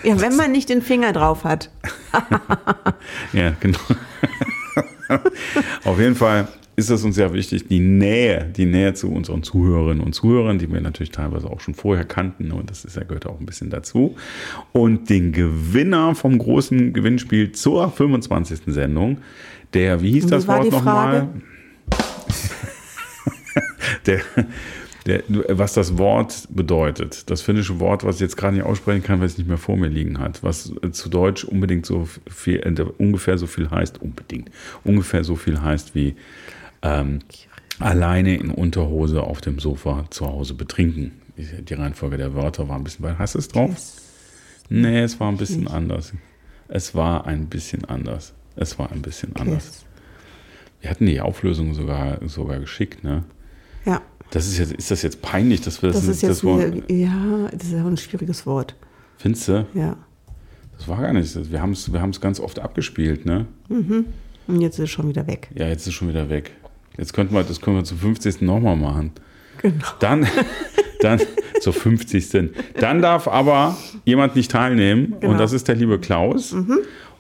Ja, 0.04 0.22
wenn 0.22 0.36
man 0.36 0.52
nicht 0.52 0.70
den 0.70 0.82
Finger 0.82 1.12
drauf 1.12 1.44
hat. 1.44 1.70
Ja, 3.34 3.54
genau. 3.60 3.80
Auf 5.84 6.00
jeden 6.00 6.16
Fall 6.16 6.48
ist 6.80 6.90
es 6.90 7.04
uns 7.04 7.16
sehr 7.16 7.34
wichtig, 7.34 7.68
die 7.68 7.82
Nähe, 7.82 8.52
die 8.56 8.66
Nähe 8.66 8.94
zu 8.94 9.12
unseren 9.12 9.44
Zuhörerinnen 9.44 10.02
und 10.02 10.14
Zuhörern, 10.14 10.58
die 10.60 10.72
wir 10.72 10.80
natürlich 10.80 11.12
teilweise 11.12 11.50
auch 11.50 11.60
schon 11.60 11.74
vorher 11.74 12.06
kannten, 12.06 12.48
ne, 12.48 12.56
und 12.56 12.70
das 12.70 12.86
ist 12.86 12.96
ja, 12.96 13.04
gehört 13.04 13.28
auch 13.28 13.40
ein 13.40 13.46
bisschen 13.46 13.70
dazu. 13.70 14.16
Und 14.72 15.10
den 15.10 15.34
Gewinner 15.34 16.16
vom 16.16 16.38
großen 16.38 16.94
Gewinnspiel 16.94 17.52
zur 17.52 17.92
25. 17.92 18.62
Sendung, 18.68 19.18
der, 19.74 20.02
wie 20.02 20.12
hieß 20.12 20.28
das 20.28 20.46
wie 20.46 20.48
war 20.48 20.64
Wort 20.64 20.72
nochmal? 20.72 21.28
der, 24.06 24.22
der, 25.06 25.24
was 25.50 25.74
das 25.74 25.98
Wort 25.98 26.48
bedeutet, 26.50 27.30
das 27.30 27.42
finnische 27.42 27.80
Wort, 27.82 28.06
was 28.06 28.16
ich 28.16 28.22
jetzt 28.22 28.38
gerade 28.38 28.56
nicht 28.56 28.66
aussprechen 28.66 29.04
kann, 29.04 29.20
weil 29.20 29.28
es 29.28 29.38
nicht 29.38 29.48
mehr 29.48 29.58
vor 29.58 29.76
mir 29.76 29.90
liegen 29.90 30.20
hat, 30.20 30.44
was 30.44 30.72
äh, 30.82 30.92
zu 30.92 31.10
Deutsch 31.10 31.44
unbedingt 31.44 31.86
so 31.86 32.08
viel, 32.30 32.60
äh, 32.60 32.86
ungefähr 32.98 33.38
so 33.38 33.48
viel 33.48 33.70
heißt, 33.70 34.02
unbedingt, 34.02 34.50
ungefähr 34.86 35.26
so 35.26 35.36
viel 35.36 35.62
heißt 35.62 35.94
wie 35.94 36.16
ähm, 36.82 37.20
alleine 37.80 38.36
in 38.38 38.52
Unterhose 38.52 39.24
auf 39.24 39.42
dem 39.42 39.60
Sofa 39.60 40.06
zu 40.10 40.26
Hause 40.28 40.54
betrinken. 40.54 41.14
Die- 41.38 41.74
Reihenfolge 41.74 42.18
der 42.18 42.34
Wörter 42.36 42.68
war 42.68 42.76
ein 42.76 42.84
bisschen, 42.84 43.04
weil 43.06 43.18
hast 43.18 43.36
du 43.36 43.40
es 43.40 43.48
drauf? 43.48 43.76
Nee, 44.70 45.00
es 45.02 45.20
war 45.20 45.32
ein 45.32 45.38
bisschen 45.38 45.68
anders. 45.68 46.14
Es 46.68 46.94
war 46.94 47.26
ein 47.26 47.48
bisschen 47.48 47.86
anders. 47.86 48.34
Es 48.56 48.78
war 48.78 48.92
ein 48.92 49.02
bisschen 49.02 49.36
anders. 49.38 49.66
Yes. 49.66 49.86
Wir 50.82 50.90
hatten 50.90 51.06
die 51.06 51.20
Auflösung 51.22 51.74
sogar, 51.74 52.20
sogar 52.28 52.60
geschickt, 52.60 53.04
ne? 53.04 53.24
Ja, 53.86 54.02
Das 54.32 54.48
ist 54.48 54.58
jetzt, 54.60 54.74
ist 54.74 54.92
das 54.92 55.02
jetzt 55.02 55.22
peinlich, 55.22 55.62
dass 55.62 55.82
wir 55.82 55.92
das, 55.92 56.02
das 56.06 56.08
ist 56.18 56.22
jetzt 56.22 56.44
Wort. 56.44 56.74
wieder, 56.76 56.92
ja, 56.94 57.48
das 57.52 57.64
ist 57.64 57.72
ja 57.74 57.84
auch 57.84 57.88
ein 57.88 57.98
schwieriges 57.98 58.46
Wort. 58.46 58.76
Findest 59.18 59.48
du? 59.48 59.66
Ja. 59.74 59.98
Das 60.78 60.88
war 60.88 61.02
gar 61.02 61.12
nicht. 61.14 61.52
Wir 61.52 61.62
haben 61.62 61.72
es 61.72 61.92
wir 61.92 62.02
haben's 62.02 62.22
ganz 62.22 62.40
oft 62.40 62.60
abgespielt, 62.60 63.26
ne? 63.26 63.48
Und 63.70 64.62
jetzt 64.62 64.76
ist 64.80 64.84
es 64.86 64.90
schon 64.90 65.08
wieder 65.10 65.26
weg. 65.28 65.50
Ja, 65.56 65.68
jetzt 65.68 65.82
ist 65.82 65.88
es 65.88 65.94
schon 65.94 66.10
wieder 66.10 66.30
weg. 66.30 66.52
Jetzt 67.00 67.14
könnten 67.14 67.34
wir, 67.34 67.44
das 67.44 67.62
können 67.62 67.78
wir 67.78 67.84
zum 67.84 67.98
50. 67.98 68.42
nochmal 68.42 68.76
machen. 68.76 69.12
Genau. 69.62 69.86
Dann, 70.00 70.28
dann 71.02 71.20
zur 71.62 71.74
50. 71.74 72.52
Dann 72.80 73.02
darf 73.02 73.28
aber 73.28 73.78
jemand 74.06 74.36
nicht 74.36 74.52
teilnehmen 74.52 75.16
Genau. 75.20 75.32
und 75.34 75.40
das 75.40 75.54
ist 75.54 75.68
der 75.68 75.76
liebe 75.76 75.98
Klaus. 76.00 76.56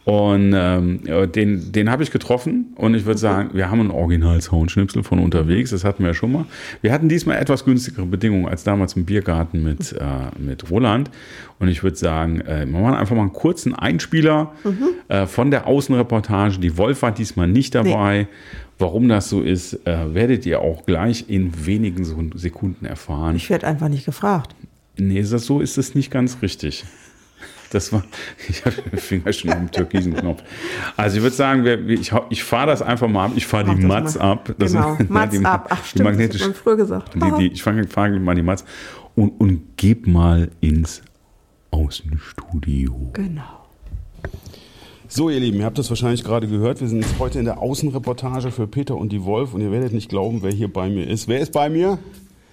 Und 0.09 0.53
ähm, 0.55 1.01
den, 1.33 1.71
den 1.71 1.89
habe 1.91 2.01
ich 2.03 2.09
getroffen 2.11 2.73
und 2.75 2.95
ich 2.95 3.05
würde 3.05 3.19
sagen, 3.19 3.49
wir 3.53 3.69
haben 3.69 3.79
einen 3.79 3.91
Original-Soundschnipsel 3.91 5.03
von 5.03 5.19
unterwegs, 5.19 5.69
das 5.69 5.83
hatten 5.83 6.03
wir 6.03 6.07
ja 6.09 6.13
schon 6.13 6.31
mal. 6.31 6.45
Wir 6.81 6.91
hatten 6.91 7.09
diesmal 7.09 7.37
etwas 7.37 7.63
günstigere 7.65 8.05
Bedingungen 8.05 8.47
als 8.47 8.63
damals 8.63 8.93
im 8.93 9.05
Biergarten 9.05 9.63
mit, 9.63 9.93
äh, 9.93 10.03
mit 10.39 10.69
Roland. 10.71 11.11
Und 11.59 11.67
ich 11.67 11.83
würde 11.83 11.97
sagen, 11.97 12.41
äh, 12.41 12.65
wir 12.65 12.79
machen 12.79 12.95
einfach 12.95 13.15
mal 13.15 13.21
einen 13.23 13.33
kurzen 13.33 13.75
Einspieler 13.75 14.53
äh, 15.09 15.25
von 15.27 15.51
der 15.51 15.67
Außenreportage. 15.67 16.59
Die 16.59 16.77
Wolf 16.77 17.01
war 17.01 17.11
diesmal 17.11 17.47
nicht 17.47 17.75
dabei. 17.75 18.27
Warum 18.79 19.09
das 19.09 19.27
so 19.29 19.41
ist, 19.41 19.73
äh, 19.85 20.13
werdet 20.13 20.45
ihr 20.45 20.61
auch 20.61 20.85
gleich 20.85 21.25
in 21.27 21.65
wenigen 21.65 22.03
Sek- 22.05 22.31
Sekunden 22.37 22.85
erfahren. 22.85 23.35
Ich 23.35 23.49
werde 23.49 23.67
einfach 23.67 23.89
nicht 23.89 24.05
gefragt. 24.05 24.55
Nee, 24.97 25.19
ist 25.19 25.33
das 25.33 25.45
so 25.45 25.59
ist 25.59 25.77
es 25.77 25.95
nicht 25.95 26.09
ganz 26.11 26.37
richtig. 26.41 26.85
Das 27.71 27.93
war, 27.93 28.03
ich 28.49 28.65
habe 28.65 28.75
den 28.81 28.97
Finger 28.99 29.31
schon 29.33 29.51
am 29.51 29.69
türkisen 29.71 30.15
Knopf. 30.15 30.41
Also 30.97 31.17
ich 31.17 31.23
würde 31.23 31.35
sagen, 31.35 31.63
wir, 31.63 31.87
ich, 31.89 32.11
ich 32.29 32.43
fahre 32.43 32.67
das 32.67 32.81
einfach 32.81 33.07
mal 33.07 33.25
ab. 33.27 33.31
Ich 33.35 33.45
fahre 33.45 33.65
die 33.65 33.75
das 33.75 33.83
Mats 33.85 34.15
mal. 34.15 34.31
ab. 34.31 34.55
Das 34.57 34.71
genau, 34.73 34.95
sind- 34.95 35.09
Mats 35.09 35.37
die, 35.37 35.45
ab. 35.45 35.67
Ach 35.69 35.79
die 35.81 35.87
stimmt, 35.87 35.99
das 35.99 36.11
magnetisch, 36.13 36.41
hat 36.41 36.47
man 36.49 36.55
früher 36.55 36.77
gesagt. 36.77 37.15
die, 37.15 37.31
die, 37.39 37.47
ich 37.53 37.63
fange 37.63 37.87
fang 37.87 38.23
mal 38.23 38.35
die 38.35 38.41
Mats 38.41 38.65
und, 39.15 39.29
und 39.39 39.77
geb 39.77 40.07
mal 40.07 40.49
ins 40.61 41.01
Außenstudio. 41.71 43.11
genau. 43.13 43.43
So, 45.11 45.31
ihr 45.31 45.39
Lieben, 45.39 45.57
ihr 45.57 45.65
habt 45.65 45.79
das 45.79 45.89
wahrscheinlich 45.89 46.23
gerade 46.23 46.47
gehört. 46.47 46.81
Wir 46.81 46.87
sind 46.87 47.03
heute 47.17 47.39
in 47.39 47.45
der 47.45 47.57
Außenreportage 47.59 48.51
für 48.51 48.67
Peter 48.67 48.95
und 48.95 49.11
die 49.11 49.23
Wolf 49.23 49.55
und 49.55 49.61
ihr 49.61 49.71
werdet 49.71 49.91
nicht 49.91 50.07
glauben, 50.07 50.43
wer 50.43 50.51
hier 50.51 50.71
bei 50.71 50.87
mir 50.87 51.07
ist. 51.07 51.27
Wer 51.27 51.39
ist 51.39 51.51
bei 51.51 51.67
mir? 51.67 51.97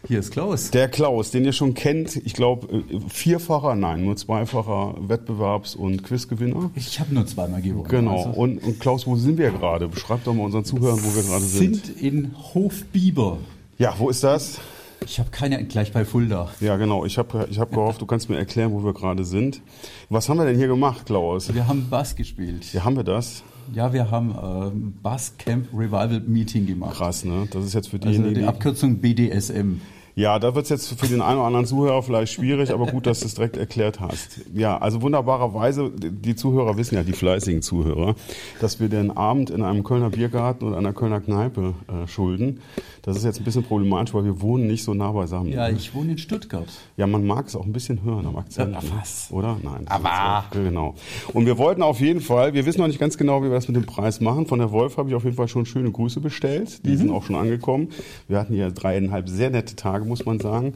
Hier 0.09 0.21
ist 0.21 0.31
Klaus. 0.31 0.71
Der 0.71 0.89
Klaus, 0.89 1.31
den 1.33 1.45
ihr 1.45 1.53
schon 1.53 1.75
kennt. 1.75 2.17
Ich 2.25 2.35
glaube, 2.35 2.85
vierfacher, 3.09 3.75
nein, 3.75 4.05
nur 4.05 4.17
zweifacher 4.17 4.95
Wettbewerbs- 5.09 5.77
und 5.77 6.05
Quizgewinner. 6.05 6.71
Ich 6.77 7.01
habe 7.01 7.13
nur 7.13 7.27
zweimal 7.27 7.61
gewonnen. 7.61 7.89
Genau. 7.89 8.17
Also, 8.27 8.31
Und, 8.41 8.59
und 8.63 8.79
Klaus, 8.79 9.07
wo 9.07 9.17
sind 9.17 9.37
wir 9.39 9.51
gerade? 9.51 9.89
Beschreib 9.89 10.23
doch 10.25 10.35
mal 10.35 10.45
unseren 10.45 10.65
Zuhörern, 10.65 11.01
wo 11.03 11.15
wir 11.17 11.23
gerade 11.23 11.45
sind. 11.45 11.87
sind 11.87 12.01
in 12.01 12.31
Hofbiber. 12.55 13.39
Ja, 13.79 13.95
wo 13.99 14.09
ist 14.09 14.23
das? 14.23 14.59
Ich 15.05 15.19
habe 15.19 15.31
keine, 15.31 15.63
gleich 15.65 15.93
bei 15.93 16.05
Fulda. 16.05 16.51
Ja, 16.61 16.77
genau. 16.77 17.05
Ich 17.05 17.19
habe 17.19 17.47
ich 17.51 17.59
hab 17.59 17.71
gehofft, 17.71 18.01
du 18.01 18.07
kannst 18.07 18.31
mir 18.31 18.37
erklären, 18.39 18.73
wo 18.73 18.85
wir 18.85 18.93
gerade 18.95 19.25
sind. 19.25 19.61
Was 20.09 20.29
haben 20.29 20.39
wir 20.39 20.47
denn 20.47 20.57
hier 20.57 20.69
gemacht, 20.69 21.07
Klaus? 21.07 21.53
Wir 21.53 21.67
haben 21.69 21.89
Bass 21.91 22.17
gespielt. 22.17 22.73
Ja, 22.73 22.85
haben 22.85 22.97
wir 22.97 23.05
das? 23.05 23.43
Ja, 23.75 23.93
wir 23.93 24.11
haben 24.11 24.35
ähm, 24.43 24.95
Bass 25.03 25.35
Camp 25.39 25.67
Revival 25.73 26.21
Meeting 26.27 26.67
gemacht. 26.67 26.97
Krass, 26.97 27.25
ne? 27.25 27.49
Das 27.51 27.65
ist 27.65 27.75
jetzt 27.75 27.89
für 27.89 27.97
Also 27.97 28.09
diejenigen, 28.09 28.35
die 28.35 28.45
Abkürzung 28.45 28.99
BDSM. 28.99 29.81
Ja, 30.19 30.39
da 30.39 30.55
wird's 30.55 30.71
jetzt 30.71 30.99
für 30.99 31.07
den 31.09 31.21
einen 31.21 31.37
oder 31.37 31.47
anderen 31.47 31.67
Zuhörer 31.67 32.03
vielleicht 32.03 32.33
schwierig, 32.33 32.73
aber 32.73 32.87
gut, 32.87 33.07
dass 33.07 33.21
du 33.21 33.27
es 33.27 33.35
direkt 33.35 33.59
erklärt 33.59 34.01
hast. 34.01 34.41
Ja, 34.55 34.79
also 34.79 35.03
wunderbarerweise, 35.03 35.91
die 35.95 36.35
Zuhörer 36.35 36.79
wissen 36.79 36.95
ja, 36.95 37.03
die 37.03 37.13
fleißigen 37.13 37.61
Zuhörer, 37.61 38.15
dass 38.63 38.81
wir 38.81 38.89
den 38.89 39.11
Abend 39.15 39.51
in 39.51 39.63
einem 39.63 39.85
Kölner 39.85 40.09
Biergarten 40.09 40.65
oder 40.69 40.79
einer 40.79 40.95
Kölner 40.95 41.21
Kneipe 41.21 41.75
äh, 41.89 42.09
schulden. 42.09 42.61
Das 43.03 43.17
ist 43.19 43.25
jetzt 43.25 43.41
ein 43.41 43.45
bisschen 43.45 43.63
problematisch, 43.63 44.15
weil 44.15 44.25
wir 44.25 44.41
wohnen 44.41 44.67
nicht 44.67 44.83
so 44.85 44.95
nah 44.95 45.13
beisammen. 45.13 45.53
Ja, 45.53 45.69
ich 45.69 45.95
wohne 45.95 46.13
in 46.13 46.19
Stuttgart. 46.19 46.67
Ja, 46.97 47.07
man 47.07 47.25
mag 47.25 47.47
es 47.47 47.55
auch 47.55 47.65
ein 47.67 47.73
bisschen 47.73 48.03
hören 48.03 48.27
am 48.27 48.37
Akzent. 48.37 48.73
Ja, 48.73 48.81
was? 48.99 49.29
Oder? 49.31 49.59
Nein. 49.63 49.87
Aber- 49.89 50.47
Genau. 50.51 50.95
Und 51.35 51.45
wir 51.47 51.59
wollten 51.59 51.83
auf 51.83 52.01
jeden 52.01 52.21
Fall, 52.23 52.55
wir 52.55 52.65
wissen 52.65 52.81
noch 52.81 52.89
nicht 52.89 52.99
ganz 52.99 53.19
genau, 53.19 53.43
wie 53.43 53.47
wir 53.49 53.55
das 53.55 53.69
mit 53.69 53.77
dem 53.77 53.85
Preis 53.87 54.21
machen. 54.23 54.47
Von 54.47 54.59
der 54.61 54.73
Wolf 54.73 54.97
habe 54.97 55.11
ich 55.11 55.15
auf 55.15 55.25
jeden 55.25 55.37
Fall 55.37 55.47
schon 55.47 55.67
schöne 55.67 55.91
Grüße 55.93 56.21
bestellt. 56.21 56.81
Mhm. 56.83 56.89
Die 56.89 56.97
sind 56.97 57.11
auch 57.11 57.23
schon 57.23 57.37
angekommen. 57.37 57.91
Wir 58.29 58.39
hatten 58.41 58.55
hier 58.55 58.71
dreieinhalb 58.71 59.29
sehr 59.29 59.51
nette 59.51 59.77
Tage, 59.77 60.06
muss 60.07 60.25
man 60.25 60.41
sagen. 60.41 60.75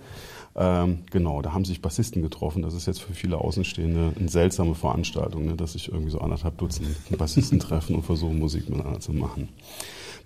Ähm, 0.57 1.01
genau, 1.11 1.43
da 1.43 1.53
haben 1.53 1.65
sich 1.65 1.81
Bassisten 1.81 2.23
getroffen. 2.23 2.63
Das 2.63 2.75
ist 2.75 2.87
jetzt 2.87 3.01
für 3.01 3.15
viele 3.15 3.39
Außenstehende 3.39 4.13
eine 4.19 4.29
seltsame 4.29 4.75
Veranstaltung, 4.75 5.47
ne? 5.47 5.55
dass 5.55 5.75
sich 5.75 5.89
irgendwie 5.89 6.11
so 6.11 6.21
anderthalb 6.21 6.59
Dutzend 6.59 6.89
Bassisten 7.17 7.61
treffen 7.61 7.95
und 7.97 8.03
versuchen, 8.03 8.39
Musik 8.39 8.69
miteinander 8.69 9.01
zu 9.01 9.13
machen. 9.13 9.49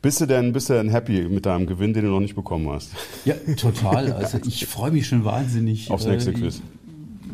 Bist 0.01 0.21
du 0.21 0.27
denn, 0.27 0.53
bist 0.53 0.69
du 0.69 0.75
denn 0.75 0.91
happy 0.91 1.29
mit 1.29 1.47
deinem 1.47 1.67
Gewinn, 1.67 1.95
den 1.95 2.05
du 2.05 2.11
noch 2.11 2.21
nicht 2.21 2.35
bekommen 2.35 2.69
hast? 2.69 2.91
Ja, 3.25 3.35
total. 3.57 4.13
Also 4.13 4.39
ich 4.47 4.67
freue 4.67 4.91
mich 4.91 5.07
schon 5.07 5.25
wahnsinnig. 5.25 5.91
Aufs 5.91 6.05
äh, 6.05 6.11
nächste 6.11 6.33
Quiz. 6.33 6.61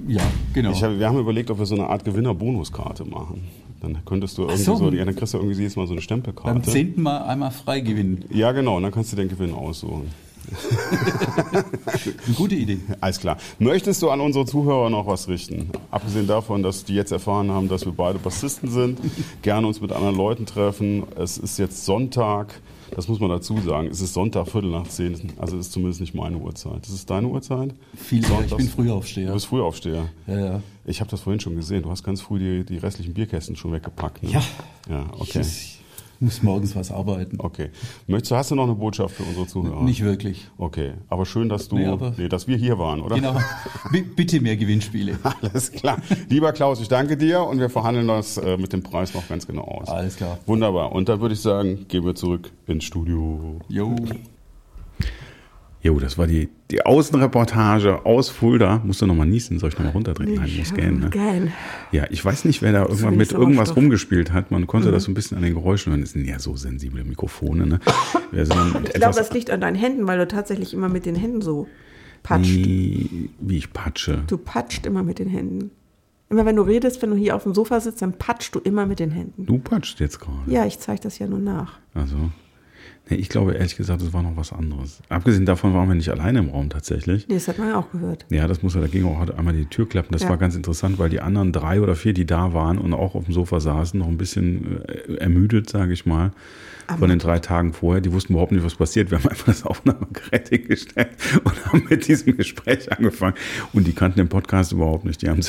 Ja, 0.06 0.22
genau. 0.52 0.72
Hab, 0.80 0.98
wir 0.98 1.08
haben 1.08 1.18
überlegt, 1.18 1.50
ob 1.50 1.58
wir 1.58 1.66
so 1.66 1.74
eine 1.74 1.86
Art 1.86 2.04
Gewinner-Bonuskarte 2.04 3.04
machen. 3.04 3.42
Dann 3.80 3.98
könntest 4.04 4.36
du 4.38 4.42
irgendwie 4.42 4.62
so. 4.62 4.76
so, 4.76 4.92
ja, 4.92 5.04
dann 5.04 5.16
kriegst 5.16 5.34
du 5.34 5.38
irgendwie 5.38 5.56
jedes 5.56 5.76
Mal 5.76 5.86
so 5.86 5.92
eine 5.92 6.00
Beim 6.00 6.02
Stempelkarte. 6.02 6.70
zehnten 6.70 7.02
Mal 7.02 7.22
einmal 7.22 7.50
frei 7.50 7.80
gewinnen. 7.80 8.24
Ja, 8.30 8.52
genau, 8.52 8.76
und 8.76 8.82
dann 8.82 8.92
kannst 8.92 9.12
du 9.12 9.16
den 9.16 9.28
Gewinn 9.28 9.54
aussuchen. 9.54 10.08
Eine 11.52 12.34
gute 12.36 12.54
Idee. 12.54 12.80
Alles 13.00 13.20
klar. 13.20 13.36
Möchtest 13.58 14.02
du 14.02 14.10
an 14.10 14.20
unsere 14.20 14.44
Zuhörer 14.46 14.90
noch 14.90 15.06
was 15.06 15.28
richten? 15.28 15.70
Abgesehen 15.90 16.26
davon, 16.26 16.62
dass 16.62 16.84
die 16.84 16.94
jetzt 16.94 17.12
erfahren 17.12 17.50
haben, 17.50 17.68
dass 17.68 17.84
wir 17.84 17.92
beide 17.92 18.18
Bassisten 18.18 18.70
sind, 18.70 18.98
gerne 19.42 19.66
uns 19.66 19.80
mit 19.80 19.92
anderen 19.92 20.16
Leuten 20.16 20.46
treffen. 20.46 21.04
Es 21.16 21.38
ist 21.38 21.58
jetzt 21.58 21.84
Sonntag, 21.84 22.60
das 22.94 23.06
muss 23.08 23.20
man 23.20 23.30
dazu 23.30 23.58
sagen. 23.60 23.88
Es 23.88 24.00
ist 24.00 24.14
Sonntag, 24.14 24.48
Viertel 24.48 24.70
nach 24.70 24.88
zehn. 24.88 25.32
Also 25.38 25.56
es 25.56 25.66
ist 25.66 25.72
zumindest 25.72 26.00
nicht 26.00 26.14
meine 26.14 26.36
Uhrzeit. 26.38 26.80
Das 26.82 26.90
ist 26.90 27.08
deine 27.10 27.28
Uhrzeit? 27.28 27.74
Viel, 27.94 28.20
ich 28.20 28.26
Sonntags- 28.26 28.56
bin 28.56 28.66
Du 28.66 28.72
Frühaufsteher. 28.72 29.32
bist 29.32 29.46
Frühaufsteher. 29.46 30.08
Ja, 30.26 30.38
ja. 30.38 30.62
Ich 30.84 31.00
habe 31.00 31.10
das 31.10 31.20
vorhin 31.20 31.38
schon 31.40 31.54
gesehen. 31.56 31.82
Du 31.82 31.90
hast 31.90 32.02
ganz 32.02 32.20
früh 32.20 32.38
die, 32.38 32.64
die 32.64 32.78
restlichen 32.78 33.14
Bierkästen 33.14 33.54
schon 33.54 33.72
weggepackt. 33.72 34.22
Ne? 34.22 34.30
Ja. 34.32 34.42
Ja, 34.88 35.06
okay. 35.18 35.40
Ich 35.42 35.79
muss 36.22 36.42
morgens 36.42 36.76
was 36.76 36.90
arbeiten. 36.90 37.36
Okay. 37.40 37.70
Möchtest, 38.06 38.30
du- 38.32 38.36
hast 38.36 38.50
du 38.50 38.54
noch 38.54 38.64
eine 38.64 38.74
Botschaft 38.74 39.14
für 39.16 39.22
unsere 39.24 39.46
Zuhörer? 39.46 39.82
Nicht 39.82 40.02
wirklich. 40.04 40.48
Okay, 40.58 40.92
aber 41.08 41.24
schön, 41.26 41.48
dass 41.48 41.68
du, 41.68 41.76
Nee, 41.78 42.12
nee, 42.18 42.28
dass 42.28 42.46
wir 42.46 42.56
hier 42.56 42.78
waren, 42.78 43.00
oder? 43.00 43.16
Genau. 43.16 43.36
B 43.92 44.02
bitte 44.02 44.40
mehr 44.40 44.56
Gewinnspiele. 44.56 45.18
Alles 45.42 45.72
klar. 45.72 45.98
Lieber 46.28 46.52
Klaus, 46.52 46.80
ich 46.80 46.88
danke 46.88 47.16
dir 47.16 47.42
und 47.42 47.58
wir 47.58 47.70
verhandeln 47.70 48.06
das 48.08 48.36
äh, 48.36 48.56
mit 48.56 48.72
dem 48.72 48.82
Preis 48.82 49.14
noch 49.14 49.26
ganz 49.28 49.46
genau 49.46 49.62
aus. 49.62 49.88
Alles 49.88 50.16
klar. 50.16 50.38
Wunderbar. 50.46 50.92
Und 50.92 51.08
dann 51.08 51.20
würde 51.20 51.34
ich 51.34 51.40
sagen, 51.40 51.86
gehen 51.88 52.04
wir 52.04 52.14
zurück 52.14 52.50
ins 52.66 52.84
Studio. 52.84 53.58
Jo. 53.68 53.96
Jo, 55.82 55.98
das 55.98 56.18
war 56.18 56.26
die, 56.26 56.50
die 56.70 56.84
Außenreportage 56.84 58.04
aus 58.04 58.28
Fulda. 58.28 58.82
Musst 58.84 59.00
du 59.00 59.06
nochmal 59.06 59.26
niesen? 59.26 59.58
Soll 59.58 59.70
ich 59.70 59.76
nochmal 59.76 59.92
runterdrehen? 59.92 60.34
Nein, 60.34 60.50
muss 60.58 60.74
gähnen. 60.74 61.00
Ne? 61.00 61.10
Gähn. 61.10 61.52
Ja, 61.90 62.04
ich 62.10 62.22
weiß 62.22 62.44
nicht, 62.44 62.60
wer 62.60 62.72
da 62.72 62.82
irgendwann 62.82 63.16
mit 63.16 63.32
irgendwas 63.32 63.68
Sauerstoff. 63.68 63.76
rumgespielt 63.78 64.32
hat. 64.32 64.50
Man 64.50 64.66
konnte 64.66 64.90
das 64.90 65.04
so 65.04 65.10
ein 65.10 65.14
bisschen 65.14 65.38
an 65.38 65.42
den 65.42 65.54
Geräuschen 65.54 65.90
hören. 65.92 66.02
Das 66.02 66.10
sind 66.12 66.26
ja 66.26 66.38
so 66.38 66.54
sensible 66.54 67.02
Mikrofone. 67.04 67.66
Ne? 67.66 67.80
Sind 68.32 68.88
Ich 68.88 68.92
glaube, 68.94 69.16
das 69.16 69.32
liegt 69.32 69.50
an 69.50 69.62
deinen 69.62 69.74
Händen, 69.76 70.06
weil 70.06 70.18
du 70.18 70.28
tatsächlich 70.28 70.74
immer 70.74 70.90
mit 70.90 71.06
den 71.06 71.14
Händen 71.14 71.40
so 71.40 71.66
patscht. 72.22 72.50
wie, 72.50 73.30
wie 73.40 73.56
ich 73.56 73.72
patsche. 73.72 74.22
Du 74.26 74.36
patscht 74.36 74.84
immer 74.84 75.02
mit 75.02 75.18
den 75.18 75.28
Händen. 75.28 75.70
Immer 76.28 76.44
wenn 76.46 76.56
du 76.56 76.62
redest, 76.62 77.02
wenn 77.02 77.10
du 77.10 77.16
hier 77.16 77.34
auf 77.34 77.42
dem 77.42 77.54
Sofa 77.54 77.80
sitzt, 77.80 78.02
dann 78.02 78.12
patschst 78.12 78.54
du 78.54 78.60
immer 78.60 78.86
mit 78.86 79.00
den 79.00 79.10
Händen. 79.10 79.46
Du 79.46 79.58
patscht 79.58 79.98
jetzt 79.98 80.20
gerade. 80.20 80.38
Ja, 80.46 80.64
ich 80.64 80.78
zeige 80.78 81.00
das 81.00 81.18
ja 81.18 81.26
nur 81.26 81.40
nach. 81.40 81.78
Also, 81.92 82.16
nee, 83.10 83.16
ich 83.16 83.28
glaube 83.28 83.52
ehrlich 83.54 83.76
gesagt, 83.76 84.00
es 84.02 84.12
war 84.12 84.22
noch 84.22 84.36
was 84.36 84.52
anderes. 84.52 85.00
Abgesehen 85.08 85.44
davon 85.46 85.74
waren 85.74 85.88
wir 85.88 85.94
nicht 85.94 86.08
alleine 86.10 86.38
im 86.38 86.48
Raum 86.48 86.70
tatsächlich. 86.70 87.28
Nee, 87.28 87.34
das 87.34 87.48
hat 87.48 87.58
man 87.58 87.68
ja 87.68 87.76
auch 87.78 87.90
gehört. 87.90 88.24
Ja, 88.30 88.46
das 88.46 88.62
muss 88.62 88.74
ja, 88.74 88.80
da 88.80 88.86
ging 88.86 89.04
auch 89.04 89.20
einmal 89.36 89.54
die 89.54 89.66
Tür 89.66 89.88
klappen. 89.88 90.12
Das 90.12 90.22
Ja. 90.22 90.28
war 90.30 90.36
ganz 90.38 90.54
interessant, 90.56 90.98
weil 90.98 91.10
die 91.10 91.20
anderen 91.20 91.52
drei 91.52 91.80
oder 91.80 91.94
vier, 91.96 92.12
die 92.12 92.26
da 92.26 92.54
waren 92.54 92.78
und 92.78 92.94
auch 92.94 93.14
auf 93.14 93.24
dem 93.24 93.34
Sofa 93.34 93.60
saßen, 93.60 93.98
noch 94.00 94.08
ein 94.08 94.18
bisschen 94.18 94.82
äh, 94.86 95.14
ermüdet, 95.16 95.68
sage 95.68 95.92
ich 95.92 96.06
mal, 96.06 96.32
von 96.98 97.08
den 97.08 97.18
drei 97.20 97.38
Tagen 97.38 97.72
vorher. 97.72 98.00
Die 98.00 98.12
wussten 98.12 98.32
überhaupt 98.32 98.50
nicht, 98.52 98.64
was 98.64 98.74
passiert. 98.74 99.10
Wir 99.10 99.18
haben 99.18 99.28
einfach 99.28 99.46
das 99.46 99.64
Aufnahmegerät 99.64 100.48
hingestellt 100.50 101.10
und 101.44 101.66
haben 101.66 101.84
mit 101.88 102.08
diesem 102.08 102.36
Gespräch 102.36 102.90
angefangen. 102.92 103.34
Und 103.72 103.86
die 103.86 103.92
kannten 103.92 104.18
den 104.18 104.28
Podcast 104.28 104.72
überhaupt 104.72 105.04
nicht. 105.04 105.22
Die 105.22 105.28
haben 105.28 105.40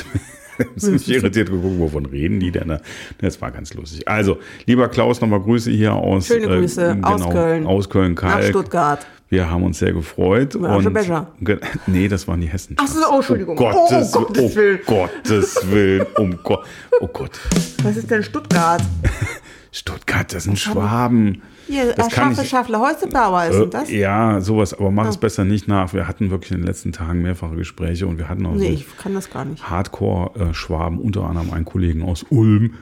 ziemlich 0.78 1.10
irritiert 1.10 1.50
geguckt, 1.50 1.80
wovon 1.80 2.06
reden 2.06 2.40
die 2.40 2.52
denn 2.52 2.68
da? 2.70 2.82
Das 3.20 3.42
war 3.42 3.52
ganz 3.52 3.74
lustig. 3.74 4.08
Also, 4.08 4.38
lieber 4.66 4.88
Klaus, 4.90 5.22
nochmal 5.22 5.42
Grüße 5.42 5.72
hier 5.72 5.94
aus 5.94 6.28
Schöne 6.28 6.48
Grüße 6.48 6.98
äh, 7.02 7.06
aus 7.06 7.30
Köln. 7.30 7.66
Aus 7.66 7.90
Köln, 7.90 8.14
Nach 8.14 8.22
Kalk. 8.34 8.46
Stuttgart. 8.46 9.06
Wir 9.30 9.50
haben 9.50 9.64
uns 9.64 9.80
sehr 9.80 9.94
gefreut. 9.94 10.56
Ja. 10.62 11.28
Ge- 11.40 11.60
nee, 11.88 12.10
das 12.10 12.28
waren 12.28 12.42
die 12.42 12.48
Hessen. 12.48 12.76
Ach 12.78 12.86
so, 12.88 13.00
oh, 13.10 13.16
Entschuldigung. 13.16 13.58
Oh, 13.58 13.72
Gottes, 13.72 14.14
Oh, 14.14 14.18
um 14.20 14.26
Gottes 14.26 14.56
Willen. 14.56 14.80
Oh 14.86 14.92
Gottes 14.92 15.72
Willen. 15.72 16.06
Um 16.18 16.40
Gott. 16.44 16.66
Oh 17.00 17.08
Gott. 17.08 17.40
Was 17.84 17.96
ist 17.96 18.12
denn 18.12 18.24
Stuttgart? 18.24 18.82
Stuttgart, 19.72 20.34
das 20.34 20.44
sind 20.44 20.60
Schwaben. 20.60 21.42
Hier, 21.68 21.94
Das 21.94 22.08
äh, 22.14 22.42
ich- 22.42 22.50
Schaffler, 22.50 22.82
Häusebauer 22.82 23.46
ist 23.46 23.60
denn 23.60 23.70
das? 23.70 23.90
Äh, 23.90 24.00
Ja, 24.00 24.42
sowas, 24.42 24.74
aber 24.74 24.92
mach 24.92 25.08
es 25.08 25.16
Ah. 25.16 25.20
besser 25.22 25.46
nicht 25.46 25.68
nach. 25.70 25.94
Wir 25.94 26.08
hatten 26.08 26.30
wirklich 26.30 26.52
in 26.52 26.58
den 26.58 26.68
letzten 26.68 26.92
Tagen 26.92 27.22
mehrfache 27.22 27.56
Gespräche 27.56 28.06
und 28.08 28.18
wir 28.18 28.28
hatten 28.28 28.46
auch 28.46 28.54
Nee, 28.54 28.76
so. 28.76 29.64
Hardcore-Schwaben, 29.64 31.00
unter 31.00 31.24
anderem 31.24 31.52
einen 31.54 31.66
Kollegen 31.66 32.04
aus 32.04 32.26
Ulm. 32.30 32.74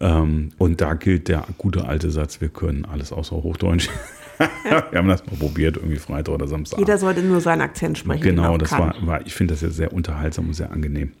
Ähm, 0.00 0.50
und 0.56 0.80
da 0.80 0.94
gilt 0.94 1.28
der 1.28 1.44
gute 1.58 1.84
alte 1.86 2.10
Satz, 2.10 2.40
wir 2.40 2.48
können 2.48 2.86
alles 2.86 3.12
außer 3.12 3.36
Hochdeutsch. 3.36 3.88
wir 4.90 4.98
haben 4.98 5.08
das 5.08 5.26
mal 5.26 5.36
probiert, 5.38 5.76
irgendwie 5.76 5.98
Freitag 5.98 6.34
oder 6.34 6.48
Samstag. 6.48 6.78
Jeder 6.78 6.96
sollte 6.96 7.20
nur 7.22 7.42
seinen 7.42 7.60
Akzent 7.60 7.98
sprechen. 7.98 8.22
genau, 8.22 8.56
das 8.56 8.72
war, 8.72 8.94
war, 9.02 9.20
ich 9.26 9.34
finde 9.34 9.52
das 9.52 9.60
jetzt 9.60 9.76
sehr 9.76 9.92
unterhaltsam 9.92 10.46
und 10.46 10.54
sehr 10.54 10.72
angenehm. 10.72 11.12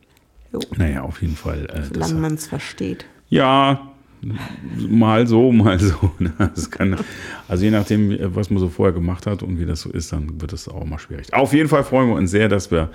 Jo. 0.54 0.60
Naja, 0.78 1.02
auf 1.02 1.20
jeden 1.20 1.36
Fall. 1.36 1.66
Äh, 1.66 1.82
Solange 1.92 2.14
man 2.14 2.34
es 2.34 2.46
versteht. 2.46 3.04
ja, 3.28 3.89
mal 4.88 5.26
so, 5.26 5.52
mal 5.52 5.78
so. 5.78 6.12
ne? 6.18 6.32
Kann, 6.70 6.96
also 7.48 7.64
je 7.64 7.70
nachdem, 7.70 8.16
was 8.34 8.50
man 8.50 8.58
so 8.58 8.68
vorher 8.68 8.92
gemacht 8.92 9.26
hat 9.26 9.42
und 9.42 9.58
wie 9.58 9.66
das 9.66 9.82
so 9.82 9.90
ist, 9.90 10.12
dann 10.12 10.40
wird 10.40 10.52
es 10.52 10.68
auch 10.68 10.84
mal 10.84 10.98
schwierig. 10.98 11.32
Auf 11.32 11.52
jeden 11.52 11.68
Fall 11.68 11.84
freuen 11.84 12.08
wir 12.08 12.16
uns 12.16 12.30
sehr, 12.30 12.48
dass 12.48 12.70
wir 12.70 12.90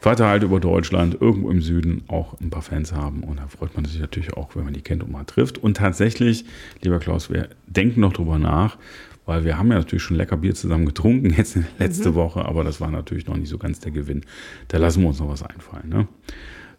verteilt 0.00 0.42
über 0.42 0.60
Deutschland, 0.60 1.18
irgendwo 1.20 1.50
im 1.50 1.60
Süden 1.60 2.02
auch 2.08 2.40
ein 2.40 2.50
paar 2.50 2.62
Fans 2.62 2.92
haben. 2.92 3.22
Und 3.22 3.38
da 3.38 3.46
freut 3.48 3.76
man 3.76 3.84
sich 3.84 4.00
natürlich 4.00 4.32
auch, 4.34 4.56
wenn 4.56 4.64
man 4.64 4.72
die 4.72 4.80
kennt 4.80 5.02
und 5.02 5.12
mal 5.12 5.24
trifft. 5.24 5.58
Und 5.58 5.76
tatsächlich, 5.76 6.46
lieber 6.80 6.98
Klaus, 6.98 7.30
wir 7.30 7.50
denken 7.66 8.00
noch 8.00 8.14
drüber 8.14 8.38
nach, 8.38 8.78
weil 9.26 9.44
wir 9.44 9.58
haben 9.58 9.70
ja 9.70 9.76
natürlich 9.76 10.02
schon 10.02 10.16
lecker 10.16 10.38
Bier 10.38 10.54
zusammen 10.54 10.86
getrunken, 10.86 11.30
jetzt 11.36 11.58
letzte 11.78 12.14
Woche, 12.14 12.44
aber 12.46 12.64
das 12.64 12.80
war 12.80 12.90
natürlich 12.90 13.26
noch 13.26 13.36
nicht 13.36 13.50
so 13.50 13.58
ganz 13.58 13.78
der 13.80 13.92
Gewinn. 13.92 14.22
Da 14.68 14.78
lassen 14.78 15.02
wir 15.02 15.08
uns 15.08 15.20
noch 15.20 15.28
was 15.28 15.42
einfallen. 15.42 15.88
Ne? 15.88 16.08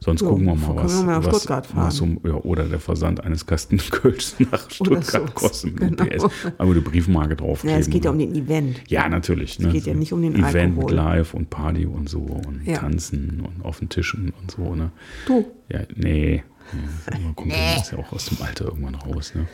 Sonst 0.03 0.22
Ja, 0.22 0.29
gucken 0.29 0.46
wir 0.46 0.55
mal, 0.55 0.75
was, 0.77 0.98
wir 0.98 1.03
mal 1.05 1.24
was, 1.24 1.36
Stuttgart 1.38 1.67
fahren. 1.67 1.86
was 1.88 1.96
so, 1.98 2.08
ja, 2.25 2.34
oder 2.34 2.63
der 2.65 2.79
Versand 2.79 3.24
eines 3.24 3.46
Kasten 3.46 3.77
Kölsch 3.77 4.34
nach 4.51 4.67
Stuttgart 4.70 5.05
so. 5.05 5.20
kostet 5.34 5.79
mit 5.79 5.98
Genau. 5.98 6.27
PS. 6.27 6.36
Aber 6.58 6.74
die 6.74 6.79
Briefmarke 6.79 7.36
draufkleben. 7.36 7.75
Ja, 7.75 7.79
es 7.79 7.88
geht 7.89 8.05
ja 8.05 8.12
um 8.12 8.17
ne? 8.17 8.25
den 8.27 8.36
Event. 8.46 8.81
Ja, 8.88 9.08
natürlich. 9.08 9.60
Ne? 9.60 9.70
geht 9.72 9.86
ja 9.86 9.93
nicht 9.93 10.12
um 10.12 10.22
den 10.24 10.34
Event 10.36 10.75
Alkohol. 10.77 10.93
live 10.96 11.34
und 11.36 11.50
Party 11.51 11.86
und 11.86 12.10
so 12.10 12.20
und 12.22 12.65
Ja. 12.65 12.79
tanzen 12.79 13.41
und 13.41 13.63
auf 13.63 13.77
den 13.77 13.89
Tischen 13.89 14.34
und 14.41 14.50
so. 14.50 14.74
Ne? 14.75 14.91
Du, 15.27 15.46
Ja, 15.70 15.81
nee. 15.96 16.43
Ja, 17.12 17.20
man 17.20 17.36
kommt 17.36 17.51
ja 17.51 17.75
jetzt 17.75 17.91
ja 17.91 17.98
auch 18.00 18.12
aus 18.13 18.25
dem 18.27 18.41
Alter 18.41 18.65
irgendwann 18.65 18.96
raus. 18.96 19.34
Ne? 19.36 19.46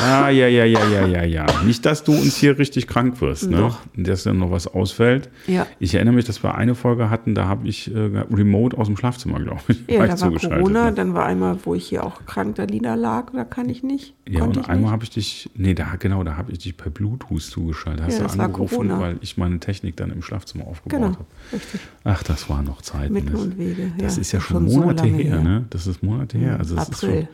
Ah, 0.00 0.28
ja, 0.28 0.48
ja, 0.48 0.64
ja, 0.64 0.86
ja, 0.88 1.06
ja, 1.06 1.24
ja. 1.24 1.46
Nicht, 1.64 1.84
dass 1.86 2.04
du 2.04 2.12
uns 2.12 2.36
hier 2.36 2.58
richtig 2.58 2.86
krank 2.86 3.20
wirst, 3.20 3.50
ne? 3.50 3.56
Doch. 3.58 3.78
Dass 3.96 4.24
dann 4.24 4.38
noch 4.38 4.50
was 4.50 4.66
ausfällt. 4.66 5.28
Ja. 5.46 5.66
Ich 5.78 5.94
erinnere 5.94 6.14
mich, 6.14 6.24
dass 6.24 6.42
wir 6.42 6.54
eine 6.54 6.74
Folge 6.74 7.10
hatten, 7.10 7.34
da 7.34 7.46
habe 7.46 7.68
ich 7.68 7.94
äh, 7.94 7.98
remote 8.32 8.76
aus 8.76 8.86
dem 8.86 8.96
Schlafzimmer, 8.96 9.40
glaube 9.40 9.60
ich, 9.68 9.78
ja, 9.88 9.98
war 10.00 10.06
ich 10.06 10.12
da 10.14 10.20
war 10.20 10.28
zugeschaltet. 10.28 10.58
Corona, 10.58 10.84
ne? 10.86 10.92
dann 10.92 11.14
war 11.14 11.26
einmal, 11.26 11.56
wo 11.64 11.74
ich 11.74 11.86
hier 11.86 12.04
auch 12.04 12.24
krank 12.26 12.56
da 12.56 12.66
niederlag, 12.66 13.32
da 13.32 13.44
kann 13.44 13.68
ich 13.68 13.82
nicht. 13.82 14.14
Ja, 14.28 14.40
konnte 14.40 14.60
und 14.60 14.66
ich 14.66 14.70
einmal 14.70 14.90
habe 14.90 15.04
ich 15.04 15.10
dich, 15.10 15.50
nee, 15.54 15.74
da, 15.74 15.96
genau, 15.98 16.24
da 16.24 16.36
habe 16.36 16.52
ich 16.52 16.58
dich 16.58 16.76
per 16.76 16.90
Bluetooth 16.90 17.42
zugeschaltet. 17.42 18.04
Hast 18.04 18.18
Ja, 18.18 18.26
du 18.26 18.38
war 18.38 18.44
angerufen, 18.46 18.90
weil 19.00 19.16
ich 19.20 19.36
meine 19.36 19.58
Technik 19.60 19.96
dann 19.96 20.10
im 20.10 20.22
Schlafzimmer 20.22 20.66
aufgebaut 20.66 20.98
Genau, 21.00 21.12
habe. 21.12 21.24
richtig. 21.52 21.80
Ach, 22.04 22.22
das 22.22 22.48
waren 22.50 22.64
noch 22.64 22.82
Zeiten. 22.82 23.12
Mittel 23.12 23.32
das, 23.32 23.40
und 23.42 23.58
Wege. 23.58 23.92
das 23.98 24.16
ja. 24.16 24.20
ist 24.20 24.32
ja 24.32 24.40
schon, 24.40 24.68
so 24.68 24.80
Monate 24.80 25.04
lange 25.04 25.22
her, 25.22 25.40
ne? 25.40 25.64
Das 25.70 25.86
ist 25.86 26.02
Monate 26.02 26.38
her. 26.38 26.58
Also 26.58 26.74
das 26.76 26.88
ist 26.88 27.00
schon, 27.00 27.08
April. 27.10 27.28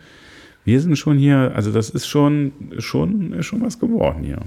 Wir 0.65 0.81
sind 0.81 0.97
schon 0.97 1.17
hier, 1.19 1.53
also 1.55 1.73
das 1.73 1.91
ist 1.91 2.07
schon, 2.07 2.53
schon, 2.79 3.43
schon 3.43 3.61
was 3.63 3.79
geworden 3.79 4.23
hier. 4.25 4.39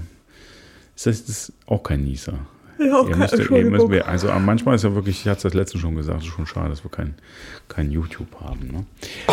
Das, 0.94 1.04
das 1.04 1.20
ist 1.28 1.52
auch 1.66 1.82
kein 1.82 2.04
Nieser. 2.04 2.38
Ja, 2.78 2.86
Ihr 2.86 2.98
okay, 3.00 3.14
müsst, 3.16 3.38
ihr 3.50 3.70
müsst, 3.70 3.88
wir- 3.90 4.08
also 4.08 4.28
manchmal 4.40 4.74
ist 4.76 4.82
ja 4.84 4.94
wirklich, 4.94 5.20
ich 5.20 5.28
hatte 5.28 5.36
es 5.38 5.42
das 5.44 5.54
letzte 5.54 5.78
schon 5.78 5.94
gesagt, 5.94 6.20
es 6.22 6.26
ist 6.26 6.32
schon 6.34 6.46
schade, 6.46 6.70
dass 6.70 6.84
wir 6.84 6.90
kein, 6.90 7.14
kein 7.68 7.90
YouTube 7.92 8.28
haben. 8.40 8.66
Ne? 8.66 8.84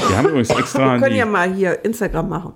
Wir 0.07 0.17
haben 0.17 0.27
übrigens 0.29 0.49
extra. 0.51 0.93
Wir 0.93 0.99
können 0.99 1.13
die, 1.13 1.17
ja 1.19 1.25
mal 1.25 1.53
hier 1.53 1.83
Instagram 1.83 2.29
machen. 2.29 2.53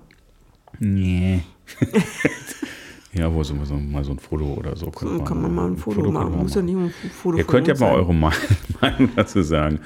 Nee. 0.78 1.42
ja, 3.12 3.32
wo 3.32 3.42
so, 3.42 3.54
so, 3.64 3.74
mal 3.74 4.04
so 4.04 4.12
ein 4.12 4.18
Foto 4.18 4.44
oder 4.54 4.76
so. 4.76 4.92
So 4.94 5.18
kann 5.20 5.42
man 5.42 5.54
mal 5.54 5.66
ein 5.68 5.76
Foto, 5.76 6.02
können 6.02 6.12
machen. 6.12 6.32
wir 6.32 6.42
Muss 6.42 6.54
ja 6.54 6.62
nicht 6.62 6.76
ein 6.76 6.92
Foto 7.10 7.38
Ihr 7.38 7.44
könnt 7.44 7.66
ja 7.66 7.74
mal 7.78 7.92
eure 7.94 8.14
Me- 8.14 8.30
Meinung 8.80 9.08
dazu 9.16 9.42
sagen, 9.42 9.80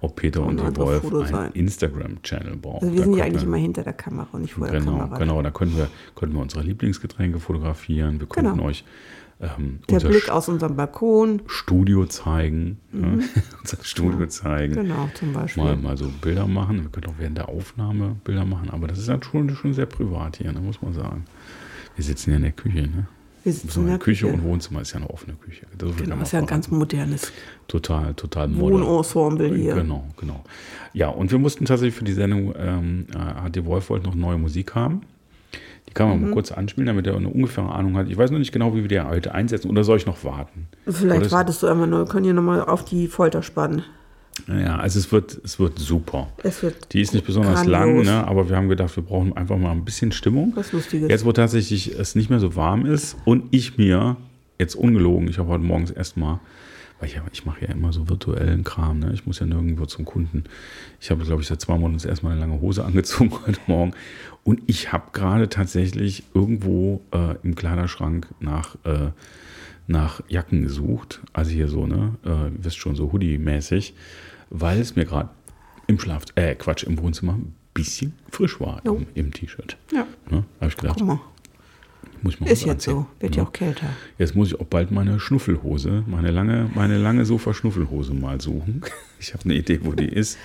ob 0.00 0.16
Peter 0.16 0.42
und 0.44 0.60
die 0.60 0.76
Wolf 0.76 1.32
einen. 1.34 1.52
Instagram-Channel 1.52 2.56
brauchen. 2.56 2.84
Also 2.88 2.94
wir 2.96 3.02
sind 3.04 3.14
ja 3.16 3.24
eigentlich 3.24 3.42
immer 3.44 3.56
hinter 3.56 3.82
der 3.82 3.92
Kamera 3.94 4.28
und 4.32 4.42
nicht 4.42 4.54
vor 4.54 4.68
der 4.68 4.80
Genau, 4.80 4.98
Kamera. 4.98 5.18
genau. 5.18 5.42
Da 5.42 5.50
können 5.50 5.76
wir, 5.76 5.88
können 6.14 6.32
wir 6.34 6.40
unsere 6.40 6.62
Lieblingsgetränke 6.62 7.40
fotografieren. 7.40 8.20
Wir 8.20 8.26
könnten 8.26 8.52
Genau. 8.52 8.64
euch 8.64 8.84
ähm, 9.40 9.78
Der 9.88 9.94
unser 9.98 10.08
Blick 10.08 10.28
aus 10.30 10.48
unserem 10.48 10.74
Balkon. 10.74 11.42
Studio 11.46 12.06
zeigen. 12.06 12.78
Ja, 12.92 13.06
unser 13.60 13.84
Studio 13.84 14.26
zeigen. 14.26 14.74
Genau, 14.74 15.08
zum 15.14 15.32
Beispiel. 15.32 15.62
Mal, 15.62 15.76
mal 15.76 15.96
so 15.96 16.08
Bilder 16.20 16.46
machen. 16.48 16.82
Wir 16.82 16.90
können 16.90 17.06
auch 17.06 17.18
während 17.18 17.38
der 17.38 17.48
Aufnahme 17.48 18.16
Bilder 18.24 18.44
machen. 18.44 18.70
Aber 18.70 18.88
das 18.88 18.98
ist 18.98 19.08
halt 19.08 19.24
schon, 19.24 19.48
schon 19.50 19.74
sehr 19.74 19.86
privat 19.86 20.38
hier, 20.38 20.52
ne, 20.52 20.60
muss 20.60 20.82
man 20.82 20.92
sagen. 20.92 21.24
Wir 21.94 22.04
sitzen 22.04 22.30
ja 22.30 22.36
in 22.36 22.42
der 22.42 22.52
Küche. 22.52 22.82
Ne? 22.82 23.06
Wir 23.44 23.52
sitzen 23.52 23.68
So 23.70 23.80
in 23.80 23.86
der 23.86 23.94
eine 23.94 23.98
Küche, 24.02 24.26
Küche. 24.26 24.34
und 24.36 24.44
Wohnzimmer 24.44 24.80
ist 24.82 24.92
ja 24.92 24.96
eine 24.98 25.10
offene 25.10 25.34
Küche. 25.34 25.66
Viel 25.78 26.04
Genau, 26.06 26.20
ist 26.22 26.32
ja 26.32 26.38
ein 26.40 26.46
ganz 26.46 26.70
modernes 26.70 27.32
Total, 27.68 28.14
total 28.14 28.48
modern. 28.48 28.82
Wohnensemble 28.86 29.54
hier. 29.56 29.74
Genau, 29.74 30.04
genau. 30.16 30.42
Ja, 30.92 31.08
und 31.08 31.30
wir 31.30 31.38
mussten 31.38 31.64
tatsächlich 31.64 31.94
für 31.94 32.04
die 32.04 32.12
Sendung, 32.12 32.54
ähm, 32.58 33.06
äh, 33.14 33.50
die 33.50 33.64
Wolf 33.64 33.90
wollte 33.90 34.06
noch 34.06 34.14
neue 34.14 34.38
Musik 34.38 34.74
haben. 34.74 35.02
Die 35.88 35.94
kann 35.94 36.08
man 36.08 36.18
Mhm. 36.20 36.24
mal 36.26 36.32
kurz 36.32 36.52
anspielen, 36.52 36.86
damit 36.86 37.06
er 37.06 37.16
eine 37.16 37.28
ungefähre 37.28 37.72
Ahnung 37.72 37.96
hat. 37.96 38.08
Ich 38.10 38.16
weiß 38.18 38.30
noch 38.30 38.38
nicht 38.38 38.52
genau, 38.52 38.74
wie 38.74 38.82
wir 38.82 38.88
die 38.88 39.00
heute 39.00 39.34
einsetzen. 39.34 39.70
Oder 39.70 39.84
soll 39.84 39.96
ich 39.96 40.06
noch 40.06 40.22
warten? 40.24 40.66
Vielleicht 40.86 41.30
wartest 41.32 41.62
du 41.62 41.66
einmal 41.66 41.86
noch, 41.86 42.06
können 42.08 42.24
hier 42.24 42.34
nochmal 42.34 42.62
auf 42.62 42.84
die 42.84 43.06
Folter 43.08 43.42
spannen. 43.42 43.82
Ja, 44.48 44.76
also 44.78 44.98
es 44.98 45.12
wird, 45.12 45.38
es 45.44 45.58
wird 45.60 45.78
super. 45.78 46.28
Es 46.42 46.62
wird 46.62 46.92
Die 46.94 47.02
ist 47.02 47.12
nicht 47.12 47.26
besonders 47.26 47.64
grandios. 47.66 48.06
lang, 48.06 48.16
ne? 48.20 48.26
aber 48.26 48.48
wir 48.48 48.56
haben 48.56 48.68
gedacht, 48.70 48.96
wir 48.96 49.02
brauchen 49.02 49.36
einfach 49.36 49.58
mal 49.58 49.72
ein 49.72 49.84
bisschen 49.84 50.10
Stimmung. 50.10 50.52
Was 50.56 50.72
Lustiges. 50.72 51.10
Jetzt, 51.10 51.24
wo 51.26 51.32
tatsächlich 51.32 51.98
es 51.98 52.14
nicht 52.14 52.30
mehr 52.30 52.40
so 52.40 52.56
warm 52.56 52.86
ist 52.86 53.16
und 53.26 53.44
ich 53.50 53.76
mir, 53.76 54.16
jetzt 54.58 54.74
ungelogen, 54.74 55.28
ich 55.28 55.38
habe 55.38 55.50
heute 55.50 55.64
morgens 55.64 55.90
erstmal, 55.90 56.40
weil 56.98 57.08
ich, 57.10 57.16
ja- 57.16 57.22
ich 57.32 57.44
mache 57.44 57.60
ja 57.66 57.68
immer 57.72 57.92
so 57.92 58.08
virtuellen 58.08 58.64
Kram, 58.64 59.00
ne? 59.00 59.10
ich 59.12 59.26
muss 59.26 59.38
ja 59.38 59.44
nirgendwo 59.46 59.84
zum 59.84 60.04
Kunden. 60.06 60.44
Ich 60.98 61.10
habe, 61.10 61.24
glaube 61.24 61.42
ich, 61.42 61.48
seit 61.48 61.60
zwei 61.60 61.74
Monaten 61.76 61.94
das 61.98 62.06
erste 62.06 62.24
Mal 62.24 62.32
eine 62.32 62.40
lange 62.40 62.60
Hose 62.60 62.84
angezogen 62.86 63.30
heute 63.46 63.60
Morgen. 63.66 63.92
Und 64.44 64.62
ich 64.66 64.92
habe 64.92 65.10
gerade 65.12 65.50
tatsächlich 65.50 66.22
irgendwo 66.32 67.02
äh, 67.12 67.34
im 67.42 67.54
Kleiderschrank 67.54 68.28
nach, 68.40 68.76
äh, 68.84 69.10
nach 69.86 70.22
Jacken 70.28 70.62
gesucht. 70.62 71.20
Also 71.34 71.50
hier 71.50 71.68
so, 71.68 71.86
ne? 71.86 72.14
Äh, 72.24 72.28
ihr 72.28 72.52
wisst 72.64 72.78
schon, 72.78 72.96
so 72.96 73.12
Hoodie-mäßig, 73.12 73.92
weil 74.50 74.80
es 74.80 74.96
mir 74.96 75.04
gerade 75.04 75.30
im 75.86 75.98
Schlaf, 75.98 76.24
äh, 76.34 76.54
Quatsch, 76.54 76.84
im 76.84 76.98
Wohnzimmer 76.98 77.32
ein 77.34 77.54
bisschen 77.74 78.14
frisch 78.30 78.60
war 78.60 78.80
Jo. 78.84 78.96
im, 78.96 79.06
im 79.14 79.32
T-Shirt. 79.32 79.76
Ja. 79.92 80.06
Ne? 80.30 80.44
Habe 80.60 80.70
ich 80.70 80.76
gedacht, 80.76 81.00
muss 81.00 82.34
ich 82.34 82.40
mal 82.40 82.50
ist 82.50 82.64
jetzt 82.64 82.84
so. 82.84 83.06
Wird 83.20 83.32
Ne? 83.32 83.38
ja 83.38 83.42
auch 83.44 83.52
kälter. 83.52 83.86
Jetzt 84.18 84.34
muss 84.34 84.48
ich 84.48 84.60
auch 84.60 84.66
bald 84.66 84.90
meine 84.90 85.20
Schnuffelhose, 85.20 86.02
meine 86.06 86.30
lange, 86.30 86.68
meine 86.74 86.98
lange 86.98 87.24
Sofa-Schnuffelhose 87.24 88.12
mal 88.14 88.40
suchen. 88.40 88.82
Ich 89.20 89.32
habe 89.34 89.44
eine 89.44 89.54
Idee, 89.54 89.80
wo 89.82 89.92
die 89.92 90.08
ist. 90.08 90.36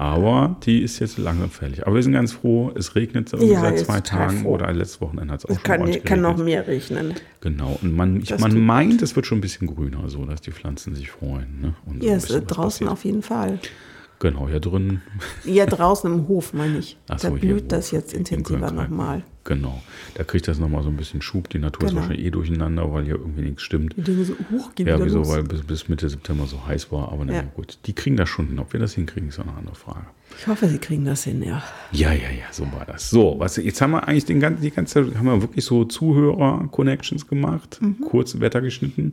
Aber 0.00 0.56
die 0.64 0.80
ist 0.80 0.98
jetzt 0.98 1.18
langsam 1.18 1.50
fertig. 1.50 1.86
Aber 1.86 1.94
wir 1.94 2.02
sind 2.02 2.14
ganz 2.14 2.32
froh, 2.32 2.72
es 2.74 2.94
regnet 2.94 3.32
Ja, 3.38 3.60
seit 3.60 3.80
zwei 3.80 4.00
Tagen 4.00 4.38
froh. 4.44 4.54
oder 4.54 4.72
letztes 4.72 4.98
Wochenende 5.02 5.34
hat 5.34 5.40
es 5.40 5.44
auch 5.44 5.50
Es 5.50 5.56
schon 5.56 5.62
kann, 5.64 5.80
ordentlich 5.82 6.04
kann 6.04 6.22
noch 6.22 6.36
geregnet. 6.36 6.46
mehr 6.46 6.66
regnen. 6.66 7.14
Genau. 7.42 7.78
Und 7.82 7.94
man, 7.94 8.16
ich, 8.22 8.38
man 8.38 8.58
meint, 8.64 9.02
es 9.02 9.14
wird 9.14 9.26
schon 9.26 9.38
ein 9.38 9.40
bisschen 9.42 9.66
grüner, 9.66 10.08
so 10.08 10.24
dass 10.24 10.40
die 10.40 10.52
Pflanzen 10.52 10.94
sich 10.94 11.10
freuen. 11.10 11.60
Ne? 11.60 11.74
Und 11.84 12.00
so 12.00 12.06
Ja, 12.06 12.12
ein 12.14 12.18
es 12.18 12.28
draußen 12.28 12.46
passiert. 12.86 12.90
auf 12.90 13.04
jeden 13.04 13.20
Fall. 13.22 13.58
Genau, 14.20 14.48
hier 14.48 14.60
drin. 14.60 15.02
Ja, 15.44 15.66
draußen 15.66 16.10
im 16.10 16.28
Hof, 16.28 16.54
meine 16.54 16.78
ich. 16.78 16.96
Ach 17.08 17.20
da 17.20 17.28
so, 17.28 17.36
hier 17.36 17.54
blüht 17.56 17.70
das 17.70 17.90
jetzt 17.90 18.14
In 18.14 18.20
intensiver 18.20 18.70
nochmal. 18.70 19.22
Genau. 19.44 19.82
Da 20.14 20.24
kriegt 20.24 20.46
das 20.48 20.58
nochmal 20.58 20.82
so 20.82 20.90
ein 20.90 20.96
bisschen 20.96 21.22
Schub. 21.22 21.48
Die 21.48 21.58
Natur 21.58 21.84
ist 21.84 21.90
Genau. 21.90 22.02
wahrscheinlich 22.02 22.26
eh 22.26 22.30
durcheinander, 22.30 22.92
weil 22.92 23.04
hier 23.04 23.14
irgendwie 23.14 23.42
nichts 23.42 23.62
stimmt. 23.62 23.96
Die 23.96 24.02
Dinge 24.02 24.24
so, 24.24 24.34
huch, 24.50 24.74
geht 24.74 24.86
Ja, 24.86 25.02
wieso? 25.02 25.18
los. 25.18 25.28
Weil 25.28 25.44
bis, 25.44 25.62
bis 25.62 25.88
Mitte 25.88 26.08
September 26.08 26.46
so 26.46 26.66
heiß 26.66 26.92
war. 26.92 27.10
Aber 27.10 27.24
na 27.24 27.32
Ja. 27.32 27.42
gut, 27.42 27.78
die 27.86 27.94
kriegen 27.94 28.16
das 28.16 28.28
schon 28.28 28.48
hin. 28.48 28.58
Ob 28.58 28.72
wir 28.74 28.80
das 28.80 28.92
hinkriegen, 28.94 29.28
ist 29.30 29.38
auch 29.38 29.46
eine 29.46 29.56
andere 29.56 29.74
Frage. 29.76 30.06
Ich 30.38 30.46
hoffe, 30.46 30.68
sie 30.68 30.78
kriegen 30.78 31.04
das 31.04 31.24
hin, 31.24 31.42
ja. 31.42 31.62
Ja, 31.92 32.12
ja, 32.12 32.30
ja, 32.30 32.44
so 32.50 32.62
war 32.72 32.86
das. 32.86 33.10
So, 33.10 33.34
was, 33.38 33.56
jetzt 33.56 33.80
haben 33.82 33.90
wir 33.90 34.08
eigentlich 34.08 34.24
den 34.24 34.40
ganzen, 34.40 34.62
die 34.62 34.70
ganze 34.70 35.04
Zeit, 35.04 35.16
haben 35.18 35.26
wir 35.26 35.42
wirklich 35.42 35.64
so 35.64 35.84
Zuhörer-Connections 35.84 37.26
gemacht, 37.28 37.78
Mhm. 37.82 38.00
kurz 38.00 38.40
Wetter 38.40 38.60
geschnitten, 38.62 39.12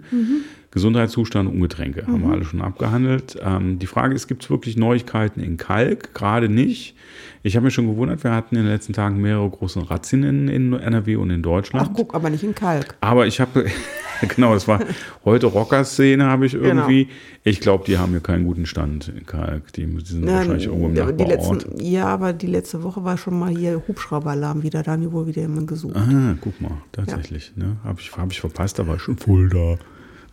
Gesundheitszustand 0.72 1.50
und 1.50 1.60
Getränke, 1.62 2.06
haben 2.06 2.22
Mhm. 2.22 2.26
wir 2.28 2.32
alle 2.34 2.46
schon 2.46 2.62
abgehandelt. 2.62 3.38
Ähm, 3.44 3.80
die 3.80 3.88
Frage 3.88 4.14
ist, 4.16 4.28
gibt 4.28 4.44
es 4.44 4.50
wirklich 4.50 4.78
Neuigkeiten 4.78 5.40
in 5.42 5.58
Kalk? 5.58 6.14
Gerade 6.14 6.50
nicht. 6.50 6.96
Ich 7.44 7.56
habe 7.56 7.66
mich 7.66 7.74
schon 7.74 7.88
gewundert, 7.88 8.24
wir 8.24 8.32
hatten 8.32 8.56
in 8.56 8.64
den 8.64 8.72
letzten 8.72 8.94
Tagen 8.94 9.22
mehrere 9.22 9.50
große 9.50 9.90
Razzien 9.90 10.24
in, 10.24 10.48
in 10.50 10.74
NRW 10.74 11.16
und 11.16 11.30
in 11.30 11.42
Deutschland. 11.42 11.88
Ach, 11.90 11.94
guck, 11.96 12.14
aber 12.14 12.30
nicht 12.30 12.44
in 12.44 12.54
Kalk. 12.54 12.96
Aber 13.00 13.26
ich 13.26 13.40
habe, 13.40 13.66
genau, 14.36 14.54
das 14.54 14.68
war 14.68 14.82
heute 15.24 15.48
Rockerszene, 15.48 16.26
habe 16.26 16.46
ich 16.46 16.54
irgendwie. 16.54 17.06
Genau. 17.06 17.18
Ich 17.44 17.62
glaube, 17.62 17.86
die 17.88 17.98
haben 17.98 18.12
hier 18.12 18.20
keinen 18.20 18.44
guten 18.44 18.66
Stand 18.66 19.08
in 19.08 19.26
Kalk. 19.26 19.72
Die, 19.74 19.86
die 19.86 20.06
sind 20.06 20.28
Ja, 20.28 20.34
wahrscheinlich 20.36 20.66
irgendwo 20.66 20.88
im 20.88 20.96
die 21.12 21.24
letzten, 21.24 21.80
ja, 21.80 22.06
aber 22.06 22.34
die 22.34 22.48
letzte 22.48 22.84
Woche 22.84 23.04
war 23.04 23.18
schon 23.18 23.38
mal 23.38 23.50
hier 23.56 23.82
Hubschrauberalarm 23.88 24.64
wieder. 24.64 24.84
Da 24.84 24.92
haben 24.94 25.02
die 25.02 25.12
wohl 25.12 25.28
wieder 25.28 25.42
jemand 25.42 25.68
gesucht. 25.68 25.96
Ah, 25.96 26.36
guck 26.42 26.60
mal, 26.62 26.82
tatsächlich. 26.92 27.54
Ne? 27.56 27.78
Habe 27.84 28.00
ich, 28.00 28.16
hab 28.16 28.32
ich 28.32 28.40
verpasst, 28.40 28.80
da 28.80 28.88
war 28.88 28.96
ich 28.96 29.02
schon 29.02 29.18
Fulda. 29.18 29.58
Ne? 29.58 29.78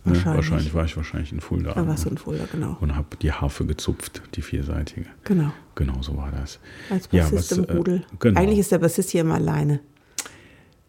Wahrscheinlich. 0.05 0.37
Wahrscheinlich 0.37 0.75
war 0.75 0.85
ich 0.85 0.97
wahrscheinlich 0.97 1.33
in 1.33 1.41
Fulda. 1.41 1.73
Da 1.73 1.87
warst 1.87 2.05
du 2.05 2.09
ne? 2.09 2.13
in 2.13 2.19
Fulda, 2.19 2.45
genau. 2.53 2.77
Und 2.81 2.95
habe 2.95 3.17
die 3.23 3.33
Harfe 3.33 3.65
gezupft, 3.65 4.23
die 4.35 4.43
vierseitige. 4.43 5.07
Genau. 5.25 5.51
Genau 5.75 6.03
so 6.03 6.17
war 6.17 6.31
das. 6.31 6.59
Als 6.91 7.09
Ja, 7.11 7.23
Bassist 7.23 7.53
was, 7.53 7.59
im 7.59 7.65
äh, 7.65 7.73
Rudel. 7.73 8.05
genau. 8.19 8.39
Eigentlich 8.41 8.59
ist 8.59 8.71
der 8.71 8.79
Bassist 8.79 9.11
hier 9.11 9.23
immer 9.23 9.35
alleine. 9.35 9.81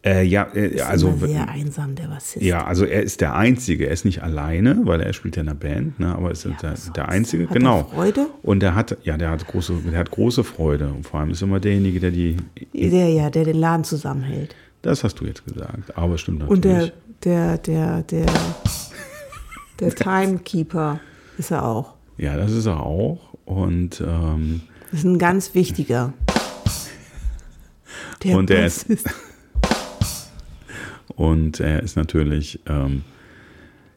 Äh, 0.05 0.23
ja, 0.23 0.43
äh, 0.53 0.67
Ist 0.67 0.81
also. 0.83 1.17
sehr 1.17 1.49
einsam, 1.49 1.95
der 1.95 2.07
Bassist. 2.07 2.45
Ja, 2.45 2.63
also 2.63 2.85
er 2.85 3.01
ist 3.01 3.21
der 3.21 3.33
Einzige. 3.33 3.87
Er 3.87 3.91
ist 3.91 4.05
nicht 4.05 4.21
alleine, 4.21 4.81
weil 4.83 5.01
er 5.01 5.13
spielt 5.13 5.35
ja 5.35 5.41
in 5.41 5.49
einer 5.49 5.57
Band, 5.57 5.99
ne? 5.99 6.13
aber 6.15 6.29
ist 6.29 6.45
der, 6.45 6.51
was 6.61 6.61
der 6.61 6.75
sonst? 6.75 6.99
Einzige, 6.99 7.45
Hat 7.45 7.53
genau. 7.53 7.79
er 7.79 7.85
Freude? 7.85 8.27
Und 8.43 8.59
der 8.59 8.75
hat, 8.75 8.97
ja, 9.03 9.17
der 9.17 9.31
hat 9.31 9.47
große, 9.47 9.73
der 9.91 9.97
hat 9.97 10.11
große 10.11 10.43
Freude. 10.43 10.89
Und 10.89 11.07
vor 11.07 11.19
allem 11.19 11.31
ist 11.31 11.41
immer 11.41 11.59
derjenige, 11.59 11.99
der 11.99 12.11
die. 12.11 12.37
Der, 12.71 13.09
ja, 13.09 13.31
der 13.31 13.45
den 13.45 13.57
Laden 13.57 13.83
zusammenhält. 13.83 14.55
Das 14.83 15.03
hast 15.03 15.19
du 15.19 15.25
jetzt 15.25 15.43
gesagt, 15.43 15.97
aber 15.97 16.19
stimmt 16.19 16.39
natürlich. 16.39 16.55
Und 16.55 16.65
der, 16.65 16.91
der, 17.23 17.57
der, 17.57 18.03
der, 18.03 18.25
der 19.79 19.95
Timekeeper 19.95 20.99
ist 21.39 21.49
er 21.49 21.65
auch. 21.65 21.95
Ja, 22.17 22.37
das 22.37 22.51
ist 22.51 22.67
er 22.67 22.79
auch. 22.81 23.33
Und 23.45 24.01
ähm, 24.05 24.61
Das 24.91 24.99
ist 24.99 25.05
ein 25.05 25.17
ganz 25.17 25.55
wichtiger. 25.55 26.13
Der 28.23 28.37
und 28.37 28.51
er 28.51 28.67
ist, 28.67 28.87
Bassist. 28.87 29.09
Und 31.15 31.59
er 31.59 31.81
ist 31.83 31.95
natürlich, 31.95 32.59
ähm, 32.67 33.03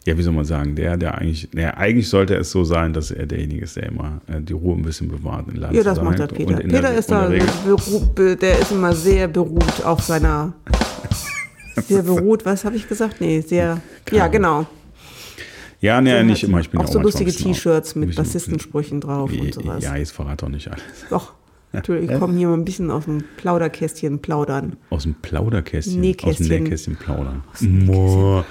ja, 0.06 0.16
wie 0.16 0.22
soll 0.22 0.32
man 0.32 0.44
sagen, 0.44 0.74
der, 0.74 0.96
der 0.96 1.18
eigentlich, 1.18 1.48
der, 1.52 1.76
eigentlich 1.76 2.08
sollte 2.08 2.34
es 2.36 2.50
so 2.50 2.64
sein, 2.64 2.92
dass 2.92 3.10
er 3.10 3.26
derjenige 3.26 3.64
ist, 3.64 3.76
der 3.76 3.86
immer 3.86 4.20
äh, 4.26 4.40
die 4.40 4.52
Ruhe 4.52 4.76
ein 4.76 4.82
bisschen 4.82 5.08
bewahrt 5.08 5.48
in 5.48 5.56
Land 5.56 5.74
Ja, 5.74 5.82
das 5.82 6.00
macht 6.00 6.18
der 6.18 6.26
Peter. 6.28 6.56
Peter 6.56 6.82
der, 6.82 6.94
ist 6.94 7.10
da, 7.10 7.28
der 7.28 8.36
der 8.36 8.58
ist 8.58 8.72
immer 8.72 8.94
sehr 8.94 9.28
beruht 9.28 9.84
auf 9.84 10.02
seiner, 10.02 10.54
sehr 11.86 12.02
beruht, 12.02 12.44
was 12.44 12.64
habe 12.64 12.76
ich 12.76 12.88
gesagt? 12.88 13.20
Nee, 13.20 13.40
sehr, 13.40 13.80
ja, 14.10 14.28
genau. 14.28 14.66
Ja, 15.80 16.00
nee, 16.00 16.22
nicht 16.24 16.42
immer. 16.42 16.60
Ich 16.60 16.70
bin 16.70 16.80
auch 16.80 16.86
ja 16.86 16.92
so 16.92 17.00
lustige 17.00 17.32
T-Shirts 17.32 17.94
mit 17.94 18.16
Bassistensprüchen 18.16 19.00
drauf 19.00 19.30
und 19.30 19.54
sowas. 19.54 19.84
Ja, 19.84 19.96
jetzt 19.96 20.10
verrat 20.10 20.42
doch 20.42 20.48
nicht 20.48 20.68
alles. 20.68 20.82
Doch, 21.08 21.34
natürlich, 21.72 22.10
ich 22.10 22.18
komme 22.18 22.36
hier 22.36 22.48
mal 22.48 22.54
ein 22.54 22.64
bisschen 22.64 22.90
aus 22.90 23.04
dem 23.04 23.24
Plauderkästchen 23.36 24.20
plaudern. 24.20 24.76
Aus 24.90 25.04
dem 25.04 25.14
Plauderkästchen. 25.14 26.00
Nähkästchen. 26.00 26.44
Aus 26.44 26.48
dem 26.48 26.62
Nähkästchen 26.62 26.96
plaudern. 26.96 27.42
Moor. 27.60 28.44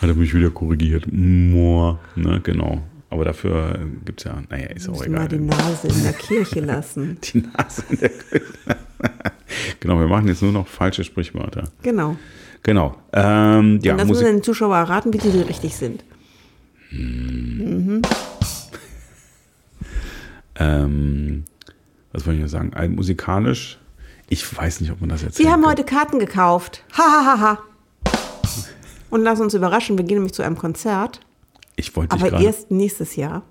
Hat 0.00 0.08
er 0.08 0.14
mich 0.14 0.34
wieder 0.34 0.50
korrigiert. 0.50 1.06
Moor. 1.10 1.98
Ne, 2.14 2.40
genau. 2.42 2.82
Aber 3.10 3.24
dafür 3.24 3.78
gibt 4.04 4.20
es 4.20 4.24
ja, 4.24 4.42
naja, 4.50 4.66
ist 4.66 4.88
auch 4.88 4.98
Müssen 4.98 5.12
mal 5.12 5.24
egal. 5.24 5.38
die 5.38 5.44
Nase 5.44 5.88
in 5.88 6.02
der 6.02 6.12
Kirche 6.12 6.60
lassen. 6.60 7.18
Die 7.22 7.38
Nase 7.56 7.82
in 7.88 7.98
der 7.98 8.10
Küche. 8.10 8.44
genau, 9.80 9.98
wir 9.98 10.06
machen 10.06 10.28
jetzt 10.28 10.42
nur 10.42 10.52
noch 10.52 10.68
falsche 10.68 11.04
Sprichwörter. 11.04 11.70
Genau. 11.82 12.16
Genau. 12.62 12.96
Ähm, 13.12 13.80
ja, 13.82 13.92
und 13.92 13.98
das 13.98 14.08
Musik. 14.08 14.24
müssen 14.24 14.36
die 14.36 14.42
Zuschauer 14.42 14.76
erraten, 14.76 15.12
wie 15.14 15.18
die 15.18 15.30
richtig 15.40 15.76
sind. 15.76 16.04
Ähm, 20.56 21.44
was 22.18 22.26
wollte 22.26 22.42
ich 22.42 22.50
sagen? 22.50 22.74
Ein, 22.74 22.96
musikalisch, 22.96 23.78
ich 24.28 24.56
weiß 24.56 24.80
nicht, 24.80 24.90
ob 24.90 25.00
man 25.00 25.08
das 25.08 25.22
jetzt. 25.22 25.38
Wir 25.38 25.52
haben 25.52 25.64
heute 25.64 25.84
Karten 25.84 26.18
gekauft. 26.18 26.82
Ha, 26.96 27.02
ha, 27.02 27.24
ha, 27.24 27.40
ha. 27.40 27.58
Und 29.10 29.22
lass 29.22 29.40
uns 29.40 29.54
überraschen, 29.54 29.96
wir 29.96 30.04
gehen 30.04 30.16
nämlich 30.16 30.34
zu 30.34 30.42
einem 30.42 30.58
Konzert, 30.58 31.20
Ich 31.76 31.94
wollte 31.96 32.14
aber 32.16 32.28
gerade, 32.30 32.44
erst 32.44 32.70
nächstes 32.72 33.14
Jahr. 33.16 33.42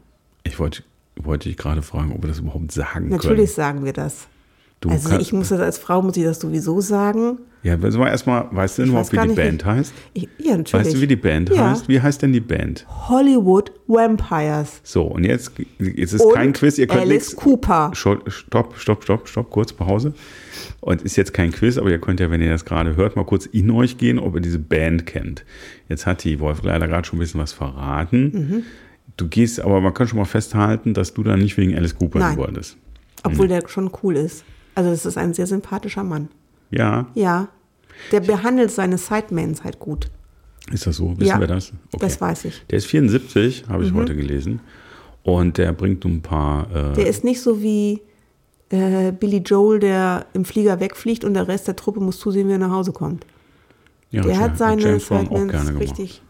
ich 0.43 0.59
wollte, 0.59 0.83
wollte 1.15 1.47
dich 1.49 1.57
gerade 1.57 1.81
fragen, 1.81 2.11
ob 2.11 2.21
wir 2.21 2.27
das 2.27 2.39
überhaupt 2.39 2.71
sagen 2.73 3.07
Natürlich 3.09 3.37
können. 3.37 3.47
sagen 3.55 3.85
wir 3.85 3.93
das. 3.93 4.27
Du 4.79 4.89
also 4.89 5.09
kann- 5.09 5.19
ich 5.21 5.33
muss 5.33 5.49
das 5.49 5.59
als 5.59 5.77
Frau, 5.79 6.01
muss 6.03 6.15
ich 6.17 6.23
das 6.23 6.39
sowieso 6.39 6.81
sagen. 6.81 7.39
Ja, 7.63 7.75
also 7.81 7.97
mal 7.97 8.09
erstmal, 8.09 8.45
weißt 8.51 8.77
du 8.77 8.81
denn 8.83 8.91
überhaupt, 8.91 9.11
wie 9.11 9.17
die 9.27 9.33
Band 9.33 9.63
wie- 9.65 9.67
heißt? 9.67 9.93
Ich, 10.13 10.29
ja, 10.37 10.55
natürlich. 10.55 10.73
Weißt 10.85 10.95
du, 10.95 11.01
wie 11.01 11.07
die 11.07 11.15
Band 11.15 11.49
Ja. 11.49 11.71
heißt? 11.71 11.89
Wie 11.89 11.99
heißt 11.99 12.21
denn 12.21 12.31
die 12.31 12.39
Band? 12.39 12.85
Hollywood 13.09 13.71
Vampires. 13.87 14.79
So, 14.83 15.01
und 15.03 15.23
jetzt, 15.25 15.51
jetzt 15.79 16.13
ist 16.13 16.21
Und 16.21 16.33
kein 16.35 16.53
Quiz, 16.53 16.77
ihr 16.77 16.85
könnt 16.87 17.01
Alice 17.01 17.29
nichts. 17.29 17.35
Cooper. 17.35 17.89
Stopp, 17.93 18.31
stopp, 18.31 18.75
stopp, 19.01 19.27
stopp, 19.27 19.49
kurz 19.49 19.73
Pause. 19.73 20.13
Und 20.79 21.01
ist 21.01 21.15
jetzt 21.17 21.33
kein 21.33 21.51
Quiz, 21.51 21.77
aber 21.79 21.89
ihr 21.89 21.99
könnt 21.99 22.19
ja, 22.19 22.29
wenn 22.29 22.41
ihr 22.41 22.51
das 22.51 22.63
gerade 22.63 22.95
hört, 22.95 23.15
mal 23.15 23.25
kurz 23.25 23.47
in 23.47 23.71
euch 23.71 23.97
gehen, 23.97 24.19
ob 24.19 24.35
ihr 24.35 24.41
diese 24.41 24.59
Band 24.59 25.07
kennt. 25.07 25.43
Jetzt 25.89 26.05
hat 26.05 26.23
die 26.23 26.39
Wolf 26.39 26.61
leider 26.63 26.87
gerade 26.87 27.05
schon 27.07 27.17
ein 27.17 27.21
bisschen 27.21 27.41
was 27.41 27.51
verraten. 27.51 28.31
Mhm. 28.31 28.63
Du 29.17 29.27
gehst, 29.27 29.59
aber 29.59 29.81
man 29.81 29.93
kann 29.95 30.07
schon 30.07 30.19
mal 30.19 30.25
festhalten, 30.25 30.93
dass 30.93 31.15
du 31.15 31.23
da 31.23 31.35
nicht 31.35 31.57
wegen 31.57 31.75
Alice 31.75 31.95
Cooper 31.97 32.19
Nein. 32.19 32.29
hin 32.29 32.37
wolltest. 32.37 32.77
Obwohl 33.23 33.47
der 33.47 33.67
schon 33.67 33.89
cool 34.03 34.15
ist. 34.15 34.45
Also 34.77 34.91
das 34.91 35.05
ist 35.07 35.17
ein 35.17 35.33
sehr 35.33 35.47
sympathischer 35.47 36.03
Mann. 36.03 36.29
Ja, 36.69 37.07
Ja. 37.15 37.47
Der 38.11 38.19
behandelt 38.19 38.69
seine 38.69 38.99
Sidemans 38.99 39.63
halt 39.63 39.79
gut. 39.79 40.11
ist 40.71 40.85
das 40.85 40.97
so? 40.97 41.09
Wissen 41.17 41.23
Ja, 41.29 41.39
wir 41.39 41.47
das? 41.47 41.73
Das 41.99 42.21
weiß 42.21 42.45
ich. 42.45 42.61
Der 42.69 42.77
ist 42.77 42.85
74, 42.85 43.65
habe 43.69 43.83
ich 43.85 43.91
heute 43.93 44.15
gelesen. 44.15 44.59
Und 45.23 45.57
der 45.57 45.71
bringt 45.73 46.05
ein 46.05 46.21
paar. 46.21 46.67
Äh, 46.91 46.93
Der 46.93 47.07
ist 47.07 47.23
nicht 47.23 47.41
so 47.41 47.59
wie 47.63 48.01
äh, 48.69 49.11
Billy 49.13 49.37
Joel, 49.37 49.79
der 49.79 50.27
im 50.33 50.45
Flieger 50.45 50.79
wegfliegt 50.79 51.23
und 51.25 51.33
der 51.33 51.47
Rest 51.47 51.67
der 51.67 51.75
Truppe 51.75 51.99
muss 51.99 52.19
zusehen, 52.19 52.47
wie 52.47 52.51
er 52.51 52.59
nach 52.59 52.69
Hause 52.71 52.91
kommt. 52.91 53.25
ja, 54.11 54.21
Der 54.21 54.39
hat 54.39 54.57
seine 54.59 54.79
James 54.79 55.05
Brown 55.05 55.27
auch 55.29 55.47
gerne 55.47 55.49
gemacht. 55.71 55.79
richtig. 55.81 56.21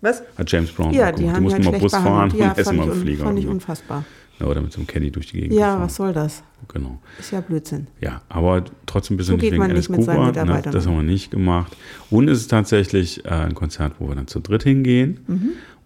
Was? 0.00 0.22
Hat 0.38 0.52
James 0.52 0.70
Brown 0.70 0.92
Ja, 0.92 1.08
auch 1.08 1.14
die 1.16 1.22
gemacht. 1.22 1.36
haben 1.36 1.42
die 1.44 1.48
die 1.48 1.54
halt 1.54 1.64
mussten 1.64 1.72
mal 1.72 1.80
Bus 1.80 1.92
fahren. 1.92 2.32
Ja, 2.38 2.50
und 2.52 2.58
essen 2.58 2.76
mal 2.76 2.86
im 2.88 3.00
Flieger. 3.00 3.24
fand 3.24 3.38
ich 3.40 3.46
unfassbar. 3.48 4.04
Oder 4.40 4.60
mit 4.60 4.72
so 4.72 4.78
einem 4.78 4.86
Caddy 4.86 5.10
durch 5.10 5.28
die 5.28 5.40
Gegend 5.40 5.54
Ja, 5.54 5.66
gefahren. 5.70 5.82
was 5.82 5.94
soll 5.96 6.12
das? 6.12 6.42
Genau. 6.68 6.98
Ist 7.18 7.30
ja 7.32 7.40
Blödsinn. 7.40 7.86
Ja, 8.00 8.20
aber 8.28 8.64
trotzdem 8.86 9.14
ein 9.14 9.18
bisschen 9.18 9.34
So 9.36 9.38
geht 9.38 9.52
wegen 9.52 9.62
man 9.62 9.72
nicht 9.72 9.88
mit 9.88 10.02
seinen 10.04 10.16
Cooper. 10.16 10.32
Ne? 10.32 10.40
Mitarbeitern 10.42 10.72
Das 10.72 10.86
um. 10.86 10.92
haben 10.96 11.06
wir 11.06 11.12
nicht 11.12 11.30
gemacht. 11.30 11.76
Und 12.10 12.28
es 12.28 12.38
ist 12.40 12.48
tatsächlich 12.48 13.24
äh, 13.24 13.28
ein 13.30 13.54
Konzert, 13.54 13.94
wo 13.98 14.08
wir 14.08 14.14
dann 14.14 14.26
zu 14.26 14.40
dritt 14.40 14.62
hingehen. 14.64 15.20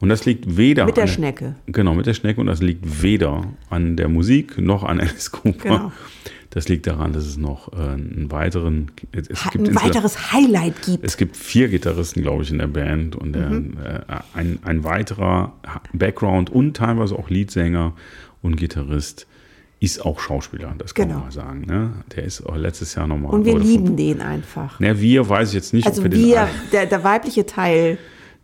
Und 0.00 0.08
das 0.08 0.24
liegt 0.24 0.56
weder 0.56 0.84
Mhm. 0.84 0.86
Mit 0.88 0.96
der 0.96 1.04
an 1.04 1.08
Schnecke. 1.08 1.54
Genau, 1.66 1.94
mit 1.94 2.06
der 2.06 2.14
Schnecke. 2.14 2.40
Und 2.40 2.46
das 2.46 2.60
liegt 2.62 3.02
weder 3.02 3.44
an 3.68 3.96
der 3.96 4.08
Musik 4.08 4.58
noch 4.58 4.82
an 4.82 5.00
Alice 5.00 5.30
Cooper. 5.30 5.58
Genau. 5.62 5.92
Das 6.52 6.68
liegt 6.68 6.86
daran, 6.88 7.12
dass 7.12 7.24
es 7.26 7.36
noch 7.36 7.72
äh, 7.72 7.76
einen 7.76 8.26
weiteren. 8.30 8.90
Es 9.12 9.44
Ha- 9.44 9.50
gibt 9.50 9.68
Ein 9.68 9.74
weiteres 9.76 10.32
Highlight 10.32 10.82
gibt. 10.82 11.04
es 11.04 11.16
gibt 11.16 11.36
vier 11.36 11.68
Gitarristen, 11.68 12.22
glaube 12.22 12.42
ich, 12.42 12.50
in 12.50 12.58
der 12.58 12.66
Band 12.66 13.14
und 13.14 13.32
der, 13.34 13.50
Mhm. 13.50 13.76
äh, 13.84 14.00
ein, 14.34 14.58
ein 14.64 14.82
weiterer 14.82 15.52
Background 15.92 16.50
und 16.50 16.76
teilweise 16.76 17.14
auch 17.16 17.30
Leadsänger 17.30 17.92
und 18.42 18.56
Gitarrist 18.56 19.26
ist 19.78 20.04
auch 20.04 20.18
Schauspieler, 20.20 20.74
das 20.76 20.92
kann 20.94 21.06
Genau. 21.06 21.20
man 21.20 21.28
mal 21.28 21.32
sagen. 21.32 21.60
Ne? 21.66 21.92
Der 22.14 22.24
ist 22.24 22.44
auch 22.44 22.56
letztes 22.56 22.94
Jahr 22.96 23.06
nochmal. 23.06 23.32
Und 23.32 23.44
wir 23.46 23.58
lieben 23.58 23.96
den 23.96 24.20
einfach. 24.20 24.74
Na, 24.78 25.00
wir 25.00 25.26
weiß 25.28 25.48
ich 25.50 25.54
jetzt 25.54 25.72
nicht, 25.72 25.86
Also 25.86 26.02
ob 26.02 26.12
wir 26.12 26.48
der, 26.72 26.84
der 26.86 27.04
weibliche 27.04 27.46
Teil, 27.46 27.96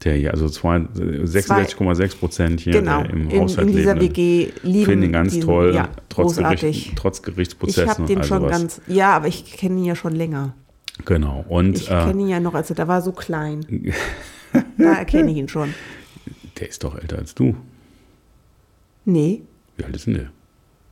Der 0.05 0.15
hier, 0.15 0.31
also 0.33 0.49
zwei- 0.49 0.79
66,6 0.95 2.17
Prozent 2.17 2.61
hier 2.61 2.75
genau, 2.75 3.03
im 3.05 3.31
in, 3.31 3.41
Haushalt 3.41 3.69
in 3.69 3.75
dieser 3.77 3.95
lebenden. 3.95 4.17
WG 4.17 4.53
lieben 4.63 4.85
Finden 4.85 5.05
ihn 5.07 5.13
ganz 5.13 5.33
diesen, 5.33 5.47
toll, 5.47 5.75
Ja, 5.75 5.89
trotz. 6.09 6.37
Gericht, 6.37 6.93
trotz 6.97 7.19
Ich 7.19 7.25
Gerichtsprozessen 7.25 7.89
habe 7.89 8.03
und 8.03 8.09
den 8.11 8.23
schon 8.23 8.41
sowas. 8.43 8.51
ganz, 8.51 8.81
ja, 8.87 9.15
aber 9.17 9.29
ich 9.29 9.45
kenne 9.57 9.79
ihn 9.79 9.85
ja 9.85 9.97
schon 9.97 10.15
länger. 10.15 10.55
Genau. 11.07 11.45
Und 11.49 11.77
Ich 11.79 11.91
äh, 11.91 12.05
kenne 12.05 12.23
ihn 12.23 12.29
ja 12.29 12.41
noch, 12.41 12.55
als 12.55 12.71
er 12.71 12.77
da 12.77 12.87
war 12.89 13.01
so 13.01 13.13
klein. 13.13 13.65
da 14.79 14.93
erkenne 14.99 15.31
ich 15.31 15.39
ihn 15.39 15.49
schon. 15.49 15.73
der 16.61 16.69
ist 16.69 16.85
doch 16.85 16.95
älter 16.99 17.17
als 17.19 17.35
du. 17.35 17.57
Nee, 19.07 19.43
Wie 19.77 19.85
alt 19.85 19.95
ist 19.97 20.07
denn 20.07 20.15
der? 20.15 20.31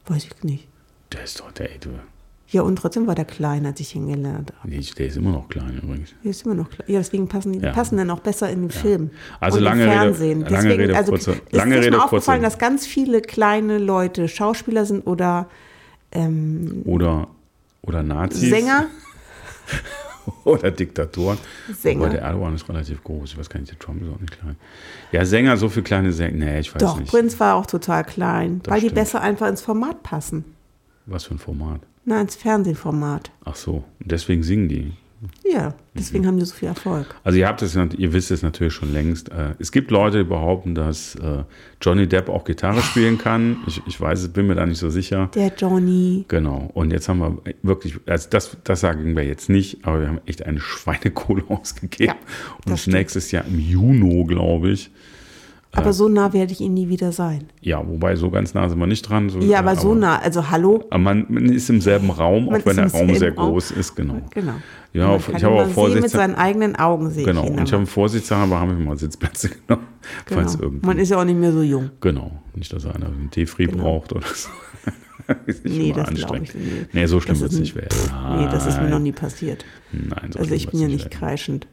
weiß 0.06 0.24
ich 0.24 0.44
nicht. 0.44 0.66
Der 1.12 1.24
ist 1.24 1.40
doch 1.40 1.50
der, 1.52 1.70
ey, 1.72 1.78
du. 1.78 1.90
Ja, 2.54 2.62
und 2.62 2.76
trotzdem 2.76 3.06
war 3.08 3.14
der 3.16 3.24
klein, 3.24 3.66
als 3.66 3.80
ich 3.80 3.94
ihn 3.96 4.06
gelernt 4.06 4.52
habe. 4.60 4.70
Nee, 4.70 4.80
der 4.96 5.06
ist 5.08 5.16
immer 5.16 5.32
noch 5.32 5.48
klein 5.48 5.80
übrigens. 5.82 6.10
Der 6.22 6.30
ist 6.30 6.44
immer 6.46 6.54
noch 6.54 6.70
klein. 6.70 6.86
Ja, 6.88 6.98
deswegen 7.00 7.26
passen 7.28 7.52
die 7.52 7.58
Ja. 7.58 7.72
passen 7.72 7.96
dann 7.96 8.08
auch 8.10 8.20
besser 8.20 8.48
in 8.48 8.62
den 8.62 8.70
Film. 8.70 9.10
Also 9.40 9.58
und 9.58 9.64
lange 9.64 9.82
im 9.82 9.88
Rede- 9.90 10.00
Fernsehen. 10.00 10.40
lange 10.42 10.50
deswegen, 10.68 10.80
Rede, 10.80 10.96
also, 10.96 11.10
kurze- 11.12 11.32
ist 11.32 11.52
lange 11.52 11.76
Rede, 11.80 11.96
mal 11.96 12.04
aufgefallen, 12.04 12.42
kurze- 12.42 12.56
dass 12.56 12.58
ganz 12.60 12.86
viele 12.86 13.20
kleine 13.22 13.78
Leute 13.78 14.28
Schauspieler 14.28 14.84
sind 14.86 15.06
oder 15.06 15.48
ähm, 16.12 16.82
Oder, 16.84 17.26
oder 17.82 18.02
Nazis. 18.04 18.48
Sänger? 18.50 18.86
Oder 20.44 20.70
Diktatoren. 20.70 21.38
Sänger. 21.80 22.00
Aber 22.04 22.10
der 22.10 22.22
Erdogan 22.22 22.54
ist 22.54 22.68
relativ 22.68 23.02
groß. 23.02 23.32
Ich 23.32 23.38
weiß 23.38 23.48
gar 23.50 23.60
nicht, 23.60 23.72
der 23.72 23.78
Trump 23.78 24.00
ist 24.02 24.08
auch 24.08 24.20
nicht 24.20 24.38
klein. 24.38 24.56
Ja, 25.12 25.24
Sänger, 25.24 25.56
so 25.56 25.68
viele 25.68 25.82
kleine 25.84 26.12
Sänger. 26.12 26.36
Nee, 26.36 26.60
ich 26.60 26.74
weiß 26.74 26.80
Doch, 26.80 26.98
nicht. 27.00 27.10
Prinz 27.10 27.38
war 27.40 27.56
auch 27.56 27.66
total 27.66 28.04
klein, 28.04 28.60
Das 28.62 28.72
weil 28.72 28.80
die 28.80 28.86
stimmt. 28.86 28.94
besser 29.00 29.20
einfach 29.20 29.48
ins 29.48 29.60
Format 29.60 30.02
passen. 30.02 30.44
Was 31.06 31.24
für 31.24 31.34
ein 31.34 31.38
Format. 31.38 31.80
Na, 32.04 32.20
ins 32.20 32.36
Fernsehformat. 32.36 33.30
Ach 33.44 33.56
so, 33.56 33.84
deswegen 34.00 34.42
singen 34.42 34.68
die. 34.68 34.92
Ja, 35.42 35.74
deswegen 35.94 36.26
haben 36.26 36.38
die 36.38 36.44
so 36.44 36.54
viel 36.54 36.68
Erfolg. 36.68 37.14
Also 37.24 37.38
ihr 37.38 37.48
habt 37.48 37.62
es, 37.62 37.74
ihr 37.74 38.12
wisst 38.12 38.30
es 38.30 38.42
natürlich 38.42 38.74
schon 38.74 38.92
längst. 38.92 39.30
Äh, 39.30 39.54
Es 39.58 39.72
gibt 39.72 39.90
Leute, 39.90 40.18
die 40.18 40.24
behaupten, 40.24 40.74
dass 40.74 41.14
äh, 41.14 41.44
Johnny 41.80 42.06
Depp 42.06 42.28
auch 42.28 42.44
Gitarre 42.44 42.82
spielen 42.82 43.16
kann. 43.16 43.56
Ich, 43.66 43.80
ich 43.86 43.98
weiß 43.98 44.20
es, 44.22 44.28
bin 44.28 44.46
mir 44.46 44.54
da 44.54 44.66
nicht 44.66 44.78
so 44.78 44.90
sicher. 44.90 45.30
Der 45.34 45.52
Johnny. 45.56 46.26
Genau. 46.28 46.70
Und 46.74 46.92
jetzt 46.92 47.08
haben 47.08 47.20
wir 47.20 47.38
wirklich, 47.62 47.98
also 48.06 48.28
das, 48.28 48.56
das 48.64 48.80
sagen 48.80 49.16
wir 49.16 49.24
jetzt 49.24 49.48
nicht, 49.48 49.78
aber 49.86 50.00
wir 50.00 50.08
haben 50.08 50.20
echt 50.26 50.44
eine 50.44 50.60
Schweinekohle 50.60 51.44
ausgegeben. 51.48 52.14
Ja, 52.14 52.16
das 52.66 52.86
Und 52.86 52.92
nächstes 52.92 53.30
Jahr 53.30 53.46
im 53.46 53.58
Juni, 53.58 54.24
glaube 54.26 54.70
ich. 54.70 54.90
Aber 55.76 55.92
so 55.92 56.08
nah 56.08 56.32
werde 56.32 56.52
ich 56.52 56.60
ihn 56.60 56.74
nie 56.74 56.88
wieder 56.88 57.12
sein. 57.12 57.44
Ja, 57.60 57.86
wobei 57.86 58.16
so 58.16 58.30
ganz 58.30 58.54
nah 58.54 58.68
sind 58.68 58.78
wir 58.78 58.86
nicht 58.86 59.02
dran. 59.02 59.28
So, 59.28 59.40
Ja, 59.40 59.58
aber 59.58 59.76
so 59.76 59.94
nah, 59.94 60.18
also 60.18 60.50
hallo. 60.50 60.84
Aber 60.90 60.98
man, 60.98 61.26
man 61.28 61.46
ist 61.46 61.68
im 61.70 61.80
selben 61.80 62.10
Raum, 62.10 62.46
Man 62.46 62.60
auch 62.60 62.66
wenn 62.66 62.76
der 62.76 62.90
Raum 62.92 63.14
sehr 63.14 63.34
Raum. 63.34 63.50
groß 63.52 63.72
ist, 63.72 63.94
genau. 63.96 64.20
Genau. 64.32 64.54
Ja, 64.92 65.08
Man 65.08 65.18
ich 65.36 65.42
habe 65.44 65.54
auch 65.56 65.64
sehen, 65.64 65.74
Vorsitz. 65.74 66.02
mit 66.02 66.10
seinen 66.12 66.34
eigenen 66.36 66.76
Augen 66.76 67.10
sehe 67.10 67.24
Genau, 67.24 67.46
und 67.48 67.64
ich 67.64 67.72
habe 67.72 67.84
Vorsitzer, 67.86 68.36
haben 68.36 68.50
wir 68.50 68.84
mal 68.86 68.96
Sitzplätze 68.96 69.48
genommen. 69.66 69.86
Falls 70.26 70.52
genau. 70.52 70.64
irgendwie. 70.64 70.86
Man 70.86 70.98
ist 70.98 71.08
ja 71.10 71.18
auch 71.20 71.24
nicht 71.24 71.38
mehr 71.38 71.52
so 71.52 71.62
jung. 71.62 71.90
genau, 72.00 72.30
nicht, 72.54 72.72
dass 72.72 72.86
einer 72.86 73.06
einen 73.06 73.30
Defri 73.34 73.66
Genau. 73.66 73.82
braucht 73.82 74.12
oder 74.12 74.26
so. 74.32 74.48
ist 75.46 75.64
nicht 75.64 75.76
Nee, 75.76 75.92
das 75.92 76.10
glaube 76.14 76.34
anstrengend. 76.38 76.48
ich 76.50 76.54
nicht. 76.54 76.94
Nee, 76.94 77.06
so 77.06 77.18
schlimm 77.20 77.40
wird 77.40 77.50
es 77.52 77.58
nicht 77.58 77.74
werden. 77.74 77.96
Nee, 78.38 78.46
das 78.50 78.66
ist 78.66 78.80
mir 78.80 78.90
noch 78.90 78.98
nie 79.00 79.12
passiert. 79.12 79.64
Nein, 79.92 80.30
so 80.32 80.38
Also 80.38 80.54
ich 80.54 80.68
bin 80.68 80.80
ja 80.80 80.86
nicht 80.88 81.10
kreischend. 81.10 81.66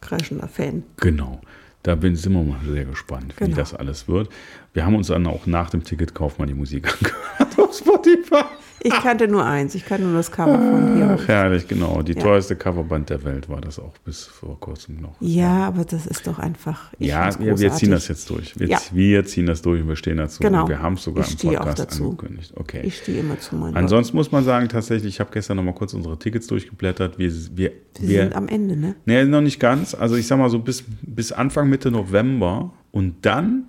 Kreischender 0.00 0.48
Fan. 0.48 0.82
Genau. 0.96 1.40
Da 1.82 1.94
bin, 1.96 2.14
sind 2.14 2.32
wir 2.32 2.42
mal 2.44 2.60
sehr 2.64 2.84
gespannt, 2.84 3.34
wie 3.38 3.44
Genau. 3.44 3.56
das 3.56 3.74
alles 3.74 4.06
wird. 4.08 4.28
Wir 4.74 4.86
haben 4.86 4.94
uns 4.94 5.08
dann 5.08 5.26
auch 5.26 5.46
nach 5.46 5.70
dem 5.70 5.84
Ticketkauf 5.84 6.38
mal 6.38 6.46
die 6.46 6.54
Musik 6.54 6.88
angehört 7.38 7.58
auf 7.58 7.76
Spotify. 7.76 8.44
Ich 8.84 8.92
kannte 8.94 9.28
nur 9.28 9.44
eins. 9.44 9.76
Ich 9.76 9.84
kannte 9.86 10.04
nur 10.04 10.14
das 10.16 10.32
Cover 10.32 10.58
von 10.58 10.96
hier. 10.96 11.16
Ach, 11.16 11.28
herrlich, 11.28 11.68
genau. 11.68 12.02
Die 12.02 12.14
Ja. 12.14 12.20
teuerste 12.22 12.56
Coverband 12.56 13.10
der 13.10 13.22
Welt 13.22 13.48
war 13.48 13.60
das 13.60 13.78
auch 13.78 13.92
bis 14.04 14.24
vor 14.24 14.58
kurzem 14.58 15.00
noch. 15.00 15.14
Ja, 15.20 15.68
aber 15.68 15.84
das 15.84 16.04
ist 16.06 16.26
doch 16.26 16.40
einfach. 16.40 16.90
Ja, 16.98 17.30
wir, 17.38 17.54
ziehen 17.74 17.92
das 17.92 18.08
jetzt 18.08 18.28
durch. 18.28 18.58
Wir, 18.58 18.66
Ja. 18.66 18.78
wir 18.90 19.24
ziehen 19.24 19.46
das 19.46 19.62
durch 19.62 19.82
und 19.82 19.86
wir 19.88 19.94
stehen 19.94 20.16
dazu. 20.16 20.40
Genau. 20.40 20.62
Und 20.62 20.68
wir 20.70 20.82
haben 20.82 20.94
es 20.94 21.04
sogar 21.04 21.24
Ich 21.24 21.44
im 21.44 21.50
auch 21.50 21.58
Podcast 21.58 21.78
dazu. 21.78 22.04
angekündigt. 22.06 22.54
Okay. 22.56 22.80
Ich 22.82 22.96
stehe 22.98 23.20
immer 23.20 23.38
zu 23.38 23.54
meinen 23.54 23.76
Ansonsten 23.76 24.16
muss 24.16 24.32
man 24.32 24.42
sagen, 24.42 24.68
tatsächlich, 24.68 25.14
ich 25.14 25.20
habe 25.20 25.30
gestern 25.32 25.58
noch 25.58 25.64
mal 25.64 25.74
kurz 25.74 25.94
unsere 25.94 26.18
Tickets 26.18 26.48
durchgeblättert. 26.48 27.20
Wir, 27.20 27.30
wir, 27.30 27.52
Wir 27.54 27.72
wir 28.00 28.22
sind 28.22 28.34
am 28.34 28.48
Ende, 28.48 28.76
ne? 28.76 28.96
nee, 29.04 29.24
noch 29.26 29.42
nicht 29.42 29.60
ganz. 29.60 29.94
Also 29.94 30.16
ich 30.16 30.26
sag 30.26 30.38
mal 30.38 30.50
so 30.50 30.58
bis, 30.58 30.82
bis 31.02 31.30
Anfang, 31.30 31.68
Mitte 31.68 31.92
November. 31.92 32.72
Und 32.90 33.24
dann, 33.24 33.68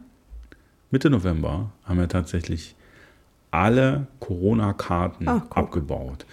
Mitte 0.94 1.10
November, 1.10 1.72
haben 1.86 1.98
wir 2.00 2.08
tatsächlich 2.08 2.76
alle 3.50 4.06
Corona-Karten 4.20 5.28
Ah, 5.28 5.42
guck. 5.50 5.58
abgebaut. 5.58 6.26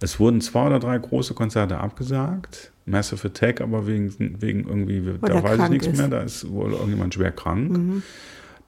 Es 0.00 0.20
wurden 0.20 0.40
zwei 0.40 0.66
oder 0.68 0.78
drei 0.78 0.96
große 0.98 1.34
Konzerte 1.34 1.78
abgesagt. 1.78 2.70
Massive 2.86 3.26
Attack, 3.26 3.60
aber 3.60 3.88
wegen, 3.88 4.14
wegen 4.40 4.68
irgendwie, 4.68 5.04
Weil 5.20 5.30
da 5.32 5.42
weiß 5.42 5.62
ich 5.64 5.68
nichts 5.70 5.86
ist. 5.88 5.92
Mhm. 5.94 5.98
mehr, 5.98 6.08
da 6.08 6.20
ist 6.22 6.48
wohl 6.48 6.70
irgendjemand 6.74 7.12
schwer 7.12 7.32
krank. 7.32 8.02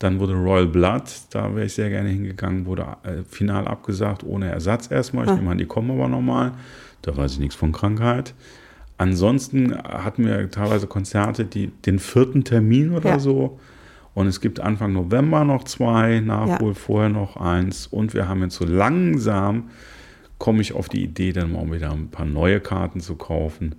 Dann 0.01 0.19
wurde 0.19 0.35
Royal 0.35 0.67
Blood, 0.67 1.05
da 1.31 1.55
wäre 1.55 1.67
ich 1.67 1.75
sehr 1.75 1.91
gerne 1.91 2.09
hingegangen, 2.09 2.67
wurde 2.67 2.83
äh, 3.05 3.23
final 3.29 3.69
abgesagt, 3.69 4.25
ohne 4.25 4.51
Ersatz 4.51 4.91
erstmal. 4.91 5.27
Ich 5.27 5.31
Ah. 5.31 5.37
nehme 5.37 5.53
an, 5.53 5.59
die 5.59 5.67
kommen 5.67 5.93
aber 5.93 6.09
nochmal. 6.09 6.53
Da 7.03 7.17
weiß 7.17 7.35
ich 7.35 7.39
nichts 7.39 7.55
von 7.55 7.71
Krankheit. 7.71 8.35
Ansonsten 8.99 9.77
hatten 9.77 10.25
wir 10.27 10.51
teilweise 10.51 10.89
Konzerte, 10.89 11.45
die 11.45 11.69
den 11.69 12.01
vierten 12.01 12.43
Termin 12.43 12.91
oder 12.93 13.11
Ja. 13.11 13.19
so. 13.21 13.61
Und 14.17 14.29
es 14.29 14.41
gibt 14.41 14.61
Anfang 14.61 14.95
November 14.95 15.45
noch 15.45 15.65
zwei, 15.65 16.21
Nachhol 16.21 16.69
Ja. 16.69 16.75
vorher 16.75 17.11
noch 17.11 17.37
eins. 17.37 17.87
Und 17.87 18.15
wir 18.15 18.29
haben 18.29 18.41
jetzt 18.41 18.55
so 18.57 18.65
langsam, 18.65 19.65
komme 20.39 20.63
ich 20.63 20.73
auf 20.73 20.89
die 20.89 21.05
Idee, 21.05 21.33
dann 21.33 21.53
mal 21.53 21.71
wieder 21.71 21.93
ein 21.93 22.09
paar 22.09 22.25
neue 22.25 22.59
Karten 22.61 23.01
zu 23.01 23.17
kaufen, 23.17 23.75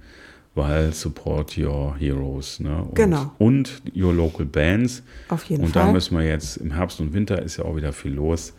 weil 0.53 0.93
Support 0.93 1.57
Your 1.57 1.95
Heroes 1.97 2.59
ne? 2.59 2.83
und, 2.83 2.93
Genau. 2.93 3.31
und 3.39 3.81
Your 3.95 4.13
Local 4.13 4.45
Bands. 4.45 5.01
Auf 5.29 5.43
jeden 5.45 5.63
und 5.63 5.71
Fall. 5.71 5.87
da 5.87 5.91
müssen 5.91 6.15
wir 6.15 6.23
jetzt, 6.27 6.57
im 6.57 6.69
Herbst 6.71 6.99
und 7.01 7.13
Winter 7.13 7.41
ist 7.41 7.57
ja 7.57 7.65
auch 7.65 7.75
wieder 7.75 7.91
viel 7.91 8.13
los. 8.13 8.53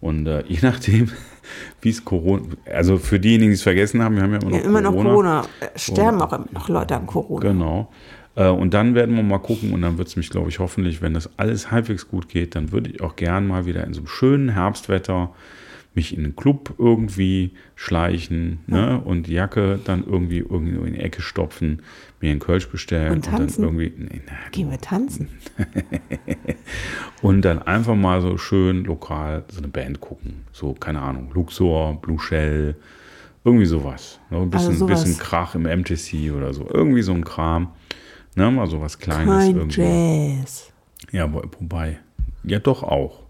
Und 0.00 0.28
äh, 0.28 0.44
je 0.48 0.58
nachdem, 0.62 1.10
wie 1.80 1.88
es 1.90 2.04
Corona, 2.04 2.44
also 2.72 2.96
für 2.96 3.18
diejenigen, 3.18 3.50
die 3.50 3.54
es 3.54 3.62
vergessen 3.64 4.00
haben, 4.04 4.14
wir 4.14 4.22
haben 4.22 4.34
ja 4.34 4.38
immer 4.40 4.50
noch 4.50 4.56
Ja, 4.58 4.64
immer 4.64 4.80
noch 4.80 4.90
Corona. 4.92 5.10
Corona. 5.10 5.44
Äh, 5.58 5.78
Sterben 5.80 6.22
auch 6.22 6.32
immer 6.32 6.46
noch 6.52 6.68
Leute 6.68 6.94
an 6.94 7.06
Corona. 7.08 7.40
Genau. 7.40 7.88
Äh, 8.36 8.48
Und 8.48 8.74
dann 8.74 8.94
werden 8.94 9.14
wir 9.16 9.22
mal 9.22 9.38
gucken 9.38 9.72
und 9.72 9.82
dann 9.82 9.98
wird 9.98 10.08
es 10.08 10.16
mich, 10.16 10.30
glaube 10.30 10.48
ich, 10.48 10.58
hoffentlich, 10.58 11.02
wenn 11.02 11.14
das 11.14 11.30
alles 11.38 11.70
halbwegs 11.70 12.08
gut 12.08 12.28
geht, 12.28 12.54
dann 12.54 12.72
würde 12.72 12.90
ich 12.90 13.00
auch 13.00 13.16
gern 13.16 13.46
mal 13.46 13.66
wieder 13.66 13.84
in 13.84 13.92
so 13.94 14.00
einem 14.00 14.08
schönen 14.08 14.48
Herbstwetter 14.50 15.32
mich 15.96 16.12
in 16.16 16.24
einen 16.24 16.34
Club 16.34 16.74
irgendwie 16.76 17.52
schleichen 17.76 18.58
ne? 18.66 19.00
und 19.04 19.28
die 19.28 19.34
Jacke 19.34 19.78
dann 19.84 20.04
irgendwie 20.04 20.38
irgendwo 20.38 20.82
in 20.84 20.94
die 20.94 20.98
Ecke 20.98 21.22
stopfen, 21.22 21.82
mir 22.20 22.32
einen 22.32 22.40
Kölsch 22.40 22.68
bestellen 22.68 23.12
Und 23.12 23.26
dann 23.28 23.36
tanzen? 23.36 23.62
irgendwie 23.62 23.92
nee, 23.96 24.20
na, 24.26 24.32
Gehen 24.50 24.72
wir 24.72 24.80
tanzen. 24.80 25.28
und 27.22 27.42
dann 27.42 27.62
einfach 27.62 27.94
mal 27.94 28.20
so 28.20 28.36
schön 28.38 28.84
lokal 28.84 29.44
so 29.48 29.58
eine 29.58 29.68
Band 29.68 30.00
gucken. 30.00 30.42
So, 30.52 30.72
keine 30.74 31.00
Ahnung, 31.00 31.30
Luxor, 31.32 32.00
Blue 32.00 32.18
Shell, 32.18 32.74
irgendwie 33.44 33.66
sowas. 33.66 34.18
Ne? 34.30 34.38
Ein 34.38 34.50
bisschen, 34.50 34.68
Also 34.70 34.86
sowas. 34.86 35.04
bisschen 35.04 35.20
Krach 35.20 35.54
im 35.54 35.62
MTC 35.62 36.32
oder 36.36 36.52
so. 36.52 36.68
Irgendwie 36.72 37.02
so 37.02 37.12
ein 37.12 37.24
Kram. 37.24 37.68
Ne? 38.36 38.50
Mal 38.50 38.66
so 38.66 38.80
was 38.80 38.98
Kleines 38.98 39.28
Kein 39.46 39.56
irgendwie. 39.56 40.38
Jazz. 40.40 40.72
Ja, 41.12 41.32
wo- 41.32 41.42
wobei. 41.60 41.98
Ja, 42.42 42.58
doch 42.58 42.82
auch. 42.82 43.20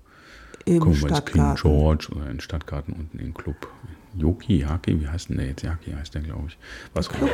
Im 0.65 0.81
Gucken 0.81 1.03
wir 1.03 1.09
ins 1.11 1.25
King. 1.27 1.55
George 1.61 2.09
oder 2.15 2.31
in 2.31 2.41
Stadtgarten 2.41 2.95
unten 2.95 3.19
im 3.19 3.35
Club. 3.35 3.69
Yoki, 4.17 4.59
Yaki, 4.61 5.01
wie 5.01 5.09
heißt 5.09 5.29
denn 5.29 5.37
der 5.39 5.49
jetzt? 5.49 5.63
Yaki 5.63 5.93
heißt 5.93 6.15
der, 6.15 6.23
glaube 6.23 6.45
ich. 6.49 6.57
Was? 6.95 7.11
Oh, 7.11 7.29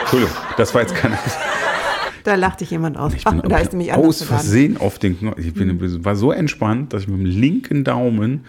Entschuldigung, 0.00 0.34
das 0.56 0.74
war 0.74 0.80
jetzt 0.80 0.94
keine. 0.94 1.18
Da 2.24 2.34
lacht 2.36 2.60
dich 2.62 2.70
jemand 2.70 2.96
aus. 2.96 3.12
Ich 3.14 3.22
bin 3.24 3.40
Ah, 3.42 3.48
da 3.48 3.58
ist 3.58 3.72
nämlich 3.72 3.92
aus. 3.92 4.22
Versehen 4.22 4.78
auf 4.78 4.98
den 4.98 5.18
Knopf. 5.18 5.38
Ich 5.38 5.52
bin, 5.52 6.04
war 6.04 6.16
so 6.16 6.32
entspannt, 6.32 6.92
dass 6.94 7.02
ich 7.02 7.08
mit 7.08 7.18
dem 7.20 7.26
linken 7.26 7.84
Daumen 7.84 8.46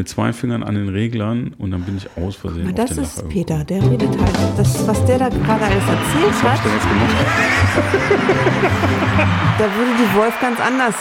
mit 0.00 0.08
zwei 0.08 0.32
Fingern 0.32 0.62
an 0.62 0.76
den 0.76 0.88
Reglern 0.88 1.52
und 1.58 1.72
dann 1.72 1.82
bin 1.82 1.98
ich 1.98 2.08
aus 2.16 2.34
Versehen 2.34 2.68
auf 2.68 2.74
das 2.74 2.92
ist 2.92 3.18
Lacher 3.18 3.28
Peter, 3.28 3.64
der 3.64 3.82
redet 3.82 4.18
halt. 4.18 4.34
Das, 4.56 4.88
was 4.88 5.04
der 5.04 5.18
da 5.18 5.28
gerade 5.28 5.62
alles 5.62 5.84
erzählt 5.84 6.30
Was 6.30 6.42
hab 6.42 6.54
ich 6.54 6.58
hat, 6.58 6.64
denn 6.64 6.72
jetzt 6.72 6.88
gemacht? 6.88 7.16
da 9.58 9.64
würde 9.76 9.90
die 9.98 10.14
Wolf 10.16 10.40
ganz 10.40 10.58
anders 10.58 10.94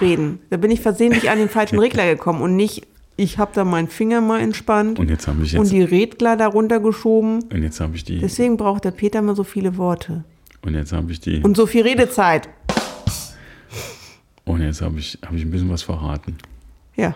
reden. 0.00 0.38
Da 0.48 0.56
bin 0.56 0.70
ich 0.70 0.80
versehentlich 0.80 1.28
an 1.28 1.36
den 1.36 1.50
falschen 1.50 1.78
Regler 1.78 2.06
gekommen 2.06 2.40
und 2.40 2.56
nicht, 2.56 2.86
ich 3.18 3.36
habe 3.36 3.50
da 3.54 3.66
meinen 3.66 3.88
Finger 3.88 4.22
mal 4.22 4.40
entspannt 4.40 4.98
Und 4.98 5.10
jetzt 5.10 5.28
habe 5.28 5.42
ich 5.44 5.54
und 5.54 5.64
jetzt, 5.64 5.72
die 5.72 5.82
Regler 5.82 6.38
darunter 6.38 6.80
geschoben. 6.80 7.44
und 7.52 7.62
jetzt 7.62 7.80
habe 7.80 7.94
ich 7.96 8.04
die, 8.04 8.18
Deswegen 8.18 8.56
braucht 8.56 8.86
der 8.86 8.92
Peter 8.92 9.20
mal 9.20 9.36
so 9.36 9.44
viele 9.44 9.76
Worte. 9.76 10.24
und 10.64 10.72
jetzt 10.72 10.94
habe 10.94 11.12
ich 11.12 11.20
die, 11.20 11.42
Und 11.42 11.54
so 11.54 11.66
viel 11.66 11.82
Redezeit. 11.82 12.48
und 14.46 14.62
jetzt 14.62 14.80
habe 14.80 14.98
ich, 15.00 15.18
habe 15.22 15.36
ich 15.36 15.44
ein 15.44 15.50
bisschen 15.50 15.68
was 15.68 15.82
verraten. 15.82 16.38
Ja. 16.96 17.14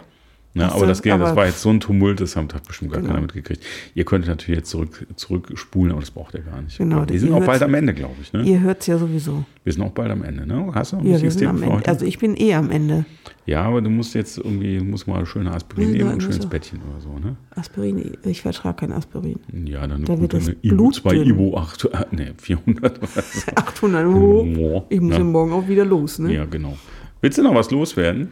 Ne, 0.56 0.64
Ach 0.70 0.76
aber 0.76 0.86
das, 0.86 1.02
geht, 1.02 1.12
das 1.12 1.36
war 1.36 1.44
jetzt 1.44 1.60
so 1.60 1.68
ein 1.68 1.80
Tumult, 1.80 2.18
das 2.18 2.34
hat 2.34 2.54
hat 2.54 2.66
bestimmt 2.66 2.90
gar 2.90 3.02
Genau. 3.02 3.12
keiner 3.12 3.20
mitgekriegt. 3.22 3.62
Ihr 3.94 4.04
könnt 4.06 4.26
natürlich 4.26 4.60
jetzt 4.60 4.70
zurück, 4.70 5.06
zurückspulen, 5.14 5.92
aber 5.92 6.00
das 6.00 6.10
braucht 6.10 6.32
ihr 6.32 6.40
gar 6.40 6.62
nicht. 6.62 6.78
Genau, 6.78 7.04
Wir 7.06 7.20
sind 7.20 7.34
auch 7.34 7.44
bald 7.44 7.62
am 7.62 7.74
Ende, 7.74 7.92
glaube 7.92 8.14
ich. 8.22 8.32
Ne? 8.32 8.42
Ihr 8.42 8.60
hört 8.60 8.80
es 8.80 8.86
ja 8.86 8.96
sowieso. 8.96 9.44
Wir 9.64 9.72
sind 9.74 9.82
auch 9.82 9.90
bald 9.90 10.10
am 10.10 10.24
Ende. 10.24 10.46
Ne? 10.46 10.70
Hast 10.74 10.92
du 10.92 10.96
noch 10.96 11.04
ein 11.04 11.10
Ja, 11.10 11.20
wir 11.20 11.30
sind 11.30 11.40
Thema 11.40 11.50
am 11.50 11.62
Ende. 11.62 11.86
Also 11.86 12.06
ich 12.06 12.18
bin 12.18 12.36
eh 12.40 12.54
am 12.54 12.70
Ende. 12.70 13.04
ja, 13.44 13.64
aber 13.64 13.82
du 13.82 13.90
musst 13.90 14.14
jetzt 14.14 14.38
irgendwie, 14.38 14.80
musst 14.80 15.06
mal 15.06 15.26
schöne 15.26 15.50
Aspirin 15.52 15.88
Ja, 15.92 15.98
nehmen 15.98 16.14
und 16.14 16.20
schön 16.22 16.28
muss 16.28 16.36
ins 16.36 16.44
er. 16.46 16.50
Bettchen 16.50 16.80
oder 16.90 17.00
so. 17.02 17.18
Ne? 17.18 17.36
Aspirin, 17.54 18.12
ich 18.24 18.40
vertrage 18.40 18.76
kein 18.78 18.92
Aspirin. 18.92 19.38
Ja, 19.66 19.86
dann 19.86 20.04
Da 20.06 20.18
wird 20.18 20.32
das 20.32 20.48
Ibu, 20.48 20.74
Blut 20.74 20.94
zwei. 20.94 21.16
Ibu 21.16 21.54
8, 21.54 21.84
äh, 21.84 21.88
ne, 22.16 22.32
400 22.38 22.96
oder 22.96 23.08
so. 23.22 23.52
800 23.54 24.06
Euro. 24.06 24.44
Ja, 24.46 24.82
Ich 24.88 25.00
muss 25.02 25.12
ja. 25.12 25.18
ja 25.18 25.24
morgen 25.24 25.52
auch 25.52 25.68
wieder 25.68 25.84
los, 25.84 26.18
ne? 26.18 26.32
Ja, 26.32 26.46
genau. 26.46 26.78
Willst 27.20 27.36
du 27.36 27.42
noch 27.42 27.54
was 27.54 27.70
loswerden? 27.70 28.28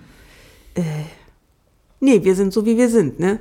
Nee, 2.04 2.22
wir 2.22 2.34
sind 2.34 2.52
so, 2.52 2.66
wie 2.66 2.76
wir 2.76 2.90
sind, 2.90 3.18
ne? 3.18 3.40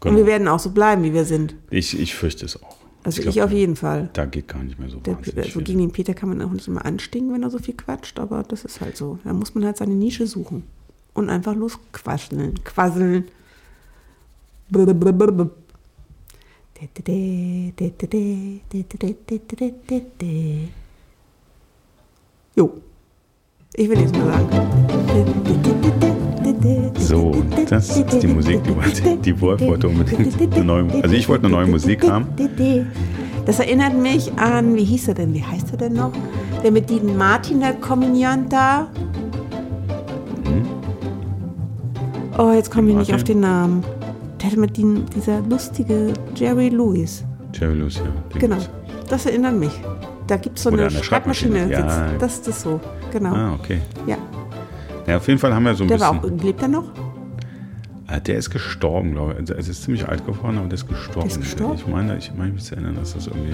Genau. 0.00 0.10
Und 0.12 0.16
wir 0.18 0.26
werden 0.26 0.46
auch 0.46 0.58
so 0.58 0.70
bleiben, 0.70 1.02
wie 1.02 1.14
wir 1.14 1.24
sind. 1.24 1.54
Ich, 1.70 1.98
ich 1.98 2.14
fürchte 2.14 2.44
es 2.44 2.62
auch. 2.62 2.76
Also 3.04 3.22
ich, 3.22 3.30
glaub, 3.30 3.46
auf 3.46 3.52
jeden 3.52 3.74
Fall. 3.74 4.10
Da 4.12 4.26
geht 4.26 4.48
gar 4.48 4.62
nicht 4.62 4.78
mehr 4.78 4.90
so 4.90 4.98
Der, 4.98 5.16
wahnsinnig 5.16 5.38
also 5.46 5.58
viel. 5.58 5.62
gegen 5.64 5.78
den 5.78 5.92
Peter 5.92 6.12
kann 6.12 6.28
man 6.28 6.42
auch 6.42 6.50
nicht 6.50 6.68
immer 6.68 6.84
anstinken, 6.84 7.32
wenn 7.32 7.42
er 7.42 7.48
so 7.48 7.58
viel 7.58 7.74
quatscht, 7.74 8.18
aber 8.18 8.42
das 8.42 8.66
ist 8.66 8.82
halt 8.82 8.98
so. 8.98 9.18
Da 9.24 9.32
muss 9.32 9.54
man 9.54 9.64
halt 9.64 9.78
seine 9.78 9.94
Nische 9.94 10.26
suchen. 10.26 10.64
Und 11.14 11.30
einfach 11.30 11.54
losquasseln. 11.54 12.62
Quasseln. 12.64 13.24
Blablabla. 14.68 15.48
Jo. 22.56 22.72
Ich 23.76 23.88
will 23.88 23.96
nichts 23.96 24.12
mehr 24.12 24.26
sagen. 24.26 24.46
So, 26.98 27.32
das 27.68 27.96
ist 27.96 28.22
die 28.22 28.26
Musik, 28.26 28.62
die, 28.64 28.74
wollte- 28.76 29.16
die 29.18 29.40
Wolf 29.40 29.60
wollte 29.62 29.88
unbedingt 29.88 30.54
eine 30.54 30.64
neue, 30.64 31.02
also 31.02 31.14
ich 31.14 31.28
wollte 31.28 31.46
eine 31.46 31.54
neue 31.56 31.66
Musik 31.66 32.08
haben. 32.08 32.26
Das 33.44 33.58
erinnert 33.58 33.96
mich 33.98 34.32
an, 34.38 34.74
wie 34.76 34.84
hieß 34.84 35.08
er 35.08 35.14
denn? 35.14 35.34
Wie 35.34 35.42
heißt 35.42 35.72
er 35.72 35.78
denn 35.78 35.94
noch? 35.94 36.12
Der 36.62 36.70
mit 36.70 36.88
Dean 36.88 37.16
Martin, 37.16 37.60
der 37.60 37.72
Komödiant 37.74 38.52
da. 38.52 38.88
Oh, 42.38 42.52
jetzt 42.52 42.70
komme 42.70 42.90
ich 42.90 42.96
nicht 42.96 43.14
auf 43.14 43.24
den 43.24 43.40
Namen. 43.40 43.82
Der 44.40 44.46
hatte 44.48 44.60
mit 44.60 44.76
Dean, 44.76 45.04
dieser 45.14 45.40
lustige 45.40 46.12
Jerry 46.36 46.68
Lewis. 46.68 47.24
Jerry 47.54 47.74
Lewis, 47.74 47.96
ja. 47.96 48.38
Genau. 48.38 48.56
Das 49.08 49.26
erinnert 49.26 49.56
mich. 49.56 49.72
Da 50.32 50.38
gibt 50.38 50.56
es 50.56 50.64
so 50.64 50.70
Oder 50.70 50.86
eine 50.86 50.94
der 50.96 51.02
Schreibmaschine. 51.02 51.70
Ja. 51.70 52.08
Das 52.18 52.32
ist 52.36 52.48
das 52.48 52.62
so. 52.62 52.80
Genau. 53.12 53.34
Ah, 53.34 53.52
okay. 53.52 53.82
Ja. 54.06 54.16
Ja, 55.06 55.18
auf 55.18 55.28
jeden 55.28 55.38
Fall 55.38 55.52
haben 55.54 55.64
wir 55.64 55.74
so 55.74 55.84
ein 55.84 55.88
Der 55.88 56.00
war 56.00 56.14
bisschen. 56.18 56.38
auch, 56.40 56.42
lebt 56.42 56.62
er 56.62 56.68
noch? 56.68 56.84
Ah, 58.06 58.18
der 58.18 58.38
ist 58.38 58.48
gestorben, 58.48 59.12
glaube 59.12 59.32
ich. 59.32 59.40
Also, 59.40 59.52
es 59.52 59.68
ist 59.68 59.82
ziemlich 59.82 60.08
alt 60.08 60.24
geworden, 60.24 60.56
aber 60.56 60.68
der 60.68 60.76
ist 60.76 60.88
gestorben. 60.88 61.28
Der 61.28 61.36
ist 61.38 61.42
gestorben? 61.42 61.74
Ich 61.76 61.86
meine, 61.86 62.16
ich 62.16 62.32
meine 62.34 62.52
mich 62.52 62.64
zu 62.64 62.74
erinnern, 62.76 62.94
dass 62.94 63.12
das 63.12 63.26
irgendwie. 63.26 63.52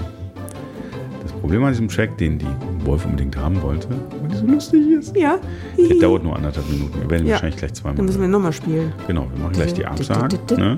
Problem 1.41 1.63
an 1.63 1.71
diesem 1.71 1.87
Track, 1.87 2.17
den 2.17 2.37
die 2.39 2.45
Wolf 2.85 3.05
unbedingt 3.05 3.35
haben 3.37 3.61
wollte, 3.61 3.87
weil 4.21 4.29
die 4.29 4.35
so 4.35 4.45
lustig 4.45 4.87
ist. 4.91 5.15
Ja. 5.15 5.37
Der 5.77 5.97
dauert 5.99 6.23
nur 6.23 6.35
anderthalb 6.35 6.69
Minuten. 6.69 6.99
Wir 7.01 7.09
werden 7.09 7.25
Ja. 7.27 7.33
wahrscheinlich 7.33 7.57
gleich 7.57 7.73
zweimal. 7.73 7.95
Dann 7.97 8.05
müssen 8.05 8.21
wir 8.21 8.27
nochmal 8.27 8.53
spielen. 8.53 8.91
Genau, 9.07 9.27
wir 9.33 9.43
machen 9.43 9.53
gleich 9.53 9.73
die 9.73 9.85
Absagen. 9.85 10.39
Ne? 10.57 10.77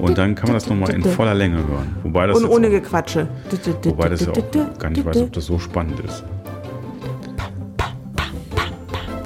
Und 0.00 0.18
dann 0.18 0.34
kann 0.34 0.48
man 0.48 0.54
das 0.54 0.68
nochmal 0.68 0.90
in 0.90 1.02
voller 1.02 1.34
Länge 1.34 1.56
hören. 1.56 1.96
Wobei 2.02 2.26
das 2.26 2.38
Und 2.38 2.48
ohne 2.48 2.66
auch, 2.66 2.70
Gequatsche. 2.70 3.28
wobei 3.84 4.08
das 4.08 4.20
ja 4.26 4.32
auch 4.32 4.78
gar 4.78 4.90
nicht 4.90 5.04
weiß, 5.04 5.16
ob 5.22 5.32
das 5.32 5.46
so 5.46 5.58
spannend 5.58 6.00
ist. 6.00 6.24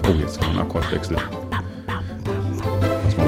Oh, 0.08 0.12
jetzt 0.20 0.40
wir 0.40 0.48
einen 0.48 0.58
Akkordwechsel. 0.58 1.16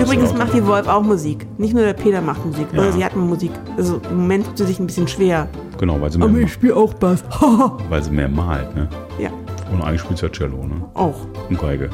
Übrigens 0.01 0.35
macht 0.35 0.53
die 0.55 0.67
Wolf 0.67 0.87
auch 0.89 1.03
Musik. 1.03 1.47
Nicht 1.59 1.73
nur 1.73 1.85
der 1.85 1.93
Peter 1.95 2.21
macht 2.21 2.45
Musik. 2.45 2.67
Ja. 2.73 2.91
Sie 2.93 3.05
hat 3.05 3.15
Musik. 3.17 3.53
Also 3.77 4.01
im 4.11 4.17
Moment 4.17 4.47
tut 4.47 4.59
sie 4.59 4.65
sich 4.67 4.79
ein 4.81 4.87
bisschen 4.87 5.09
schwer. 5.09 5.49
Genau, 5.79 6.01
weil 6.01 6.11
sie 6.11 6.21
Aber 6.21 6.31
mehr, 6.31 6.43
ich 6.43 6.53
spiele 6.53 6.77
auch 6.77 6.95
Bass. 6.95 7.25
weil 7.89 8.03
sie 8.03 8.11
mehr 8.11 8.29
malt. 8.29 8.75
Ne? 8.75 8.89
ja, 9.19 9.31
Und 9.73 9.83
eigentlich 9.83 10.01
spielt 10.01 10.19
sie 10.19 10.27
ja 10.27 10.33
Cello 10.33 10.67
ne? 10.67 10.89
auch. 10.95 11.27
und 11.49 11.59
Geige. 11.59 11.91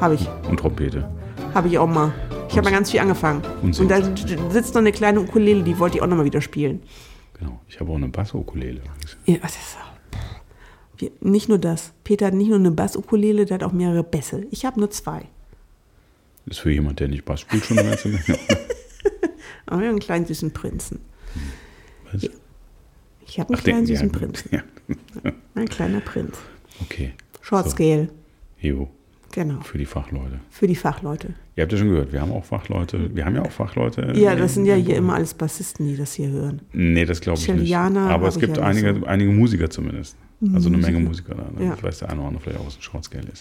Habe 0.00 0.14
ich. 0.14 0.28
Und 0.48 0.58
Trompete. 0.58 1.08
Habe 1.54 1.68
ich 1.68 1.78
auch 1.78 1.86
mal. 1.86 2.12
Ich 2.48 2.56
habe 2.56 2.64
mal 2.64 2.74
ganz 2.74 2.90
viel 2.90 3.00
angefangen. 3.00 3.42
Und 3.62 3.78
Und, 3.78 3.90
da 3.90 4.00
sitzt 4.50 4.74
noch 4.74 4.80
eine 4.80 4.92
kleine 4.92 5.20
Ukulele, 5.20 5.62
die 5.62 5.78
wollte 5.78 5.96
ich 5.96 6.02
auch 6.02 6.06
noch 6.06 6.16
mal 6.16 6.24
wieder 6.24 6.40
spielen. 6.40 6.82
Genau. 7.38 7.60
Ich 7.68 7.80
habe 7.80 7.90
auch 7.90 7.96
eine 7.96 8.08
Basso-Ukulele. 8.08 8.80
Ja, 9.26 9.38
das 9.38 9.52
ist 9.56 9.76
wir, 10.98 11.10
nicht 11.20 11.48
nur 11.48 11.58
das. 11.58 11.92
Peter 12.04 12.26
hat 12.26 12.34
nicht 12.34 12.48
nur 12.48 12.58
eine 12.58 12.70
Bass-Ukulele, 12.70 13.44
der 13.46 13.56
hat 13.56 13.62
auch 13.64 13.72
mehrere 13.72 14.04
Bässe. 14.04 14.46
Ich 14.50 14.64
habe 14.64 14.78
nur 14.78 14.90
zwei. 14.90 15.26
Ist 16.46 16.60
für 16.60 16.70
jemand, 16.70 17.00
der 17.00 17.08
nicht 17.08 17.24
Bass 17.24 17.40
spielt, 17.40 17.64
schon 17.64 17.78
eine 17.78 17.90
ganze 17.90 18.08
Menge. 18.08 18.22
Aber 19.66 19.80
wir 19.80 19.88
haben 19.88 19.94
einen 19.94 19.98
kleinen 19.98 20.26
süßen 20.26 20.52
Prinzen. 20.52 21.00
Was? 22.12 22.28
Ich 23.26 23.38
habe 23.40 23.50
einen 23.50 23.58
Ach, 23.58 23.64
kleinen 23.64 23.86
den- 23.86 23.96
süßen 23.96 24.06
ja, 24.12 24.18
Prinzen. 24.18 24.48
Ja. 24.52 24.62
Ein 25.54 25.68
kleiner 25.68 26.00
Prinz. 26.00 26.36
Okay. 26.82 27.12
Short 27.40 27.64
So. 27.66 27.70
Scale. 27.70 28.08
Jo, 28.60 28.88
Genau. 29.32 29.60
für 29.62 29.78
die 29.78 29.84
Fachleute. 29.86 30.38
Für 30.50 30.66
die 30.66 30.74
Fachleute. 30.76 31.34
Ihr 31.56 31.62
habt 31.62 31.72
ja 31.72 31.78
schon 31.78 31.88
gehört, 31.90 32.12
wir 32.12 32.20
haben 32.20 32.32
auch 32.32 32.44
Fachleute. 32.44 33.14
Wir 33.14 33.24
haben 33.24 33.34
ja 33.34 33.42
auch 33.42 33.50
Fachleute. 33.50 34.12
Ja, 34.16 34.34
das 34.36 34.54
sind 34.54 34.66
ja 34.66 34.74
hier 34.74 34.96
immer 34.96 35.14
alles 35.14 35.34
Bassisten, 35.34 35.86
die 35.88 35.96
das 35.96 36.14
hier 36.14 36.28
hören. 36.28 36.62
Nee, 36.72 37.04
das 37.04 37.20
glaube 37.20 37.38
ich 37.40 37.46
nicht. 37.48 37.56
Cellianer 37.58 38.10
Aber 38.10 38.28
es 38.28 38.38
gibt 38.38 38.56
ja 38.56 38.68
nicht 38.72 38.84
einige, 38.84 39.00
so. 39.00 39.06
einige 39.06 39.30
Musiker 39.32 39.68
zumindest. 39.70 40.16
Also 40.52 40.68
eine 40.68 40.78
Menge 40.78 41.00
Musiker 41.00 41.34
da. 41.34 41.50
Ne? 41.58 41.66
Ja. 41.66 41.74
Ich 41.74 41.82
weiß, 41.82 42.00
der 42.00 42.10
eine 42.10 42.18
oder 42.20 42.28
andere 42.28 42.42
vielleicht 42.44 42.60
auch 42.60 42.66
aus 42.66 42.76
dem 42.76 42.82
Shortscale 42.82 43.26
ist. 43.32 43.40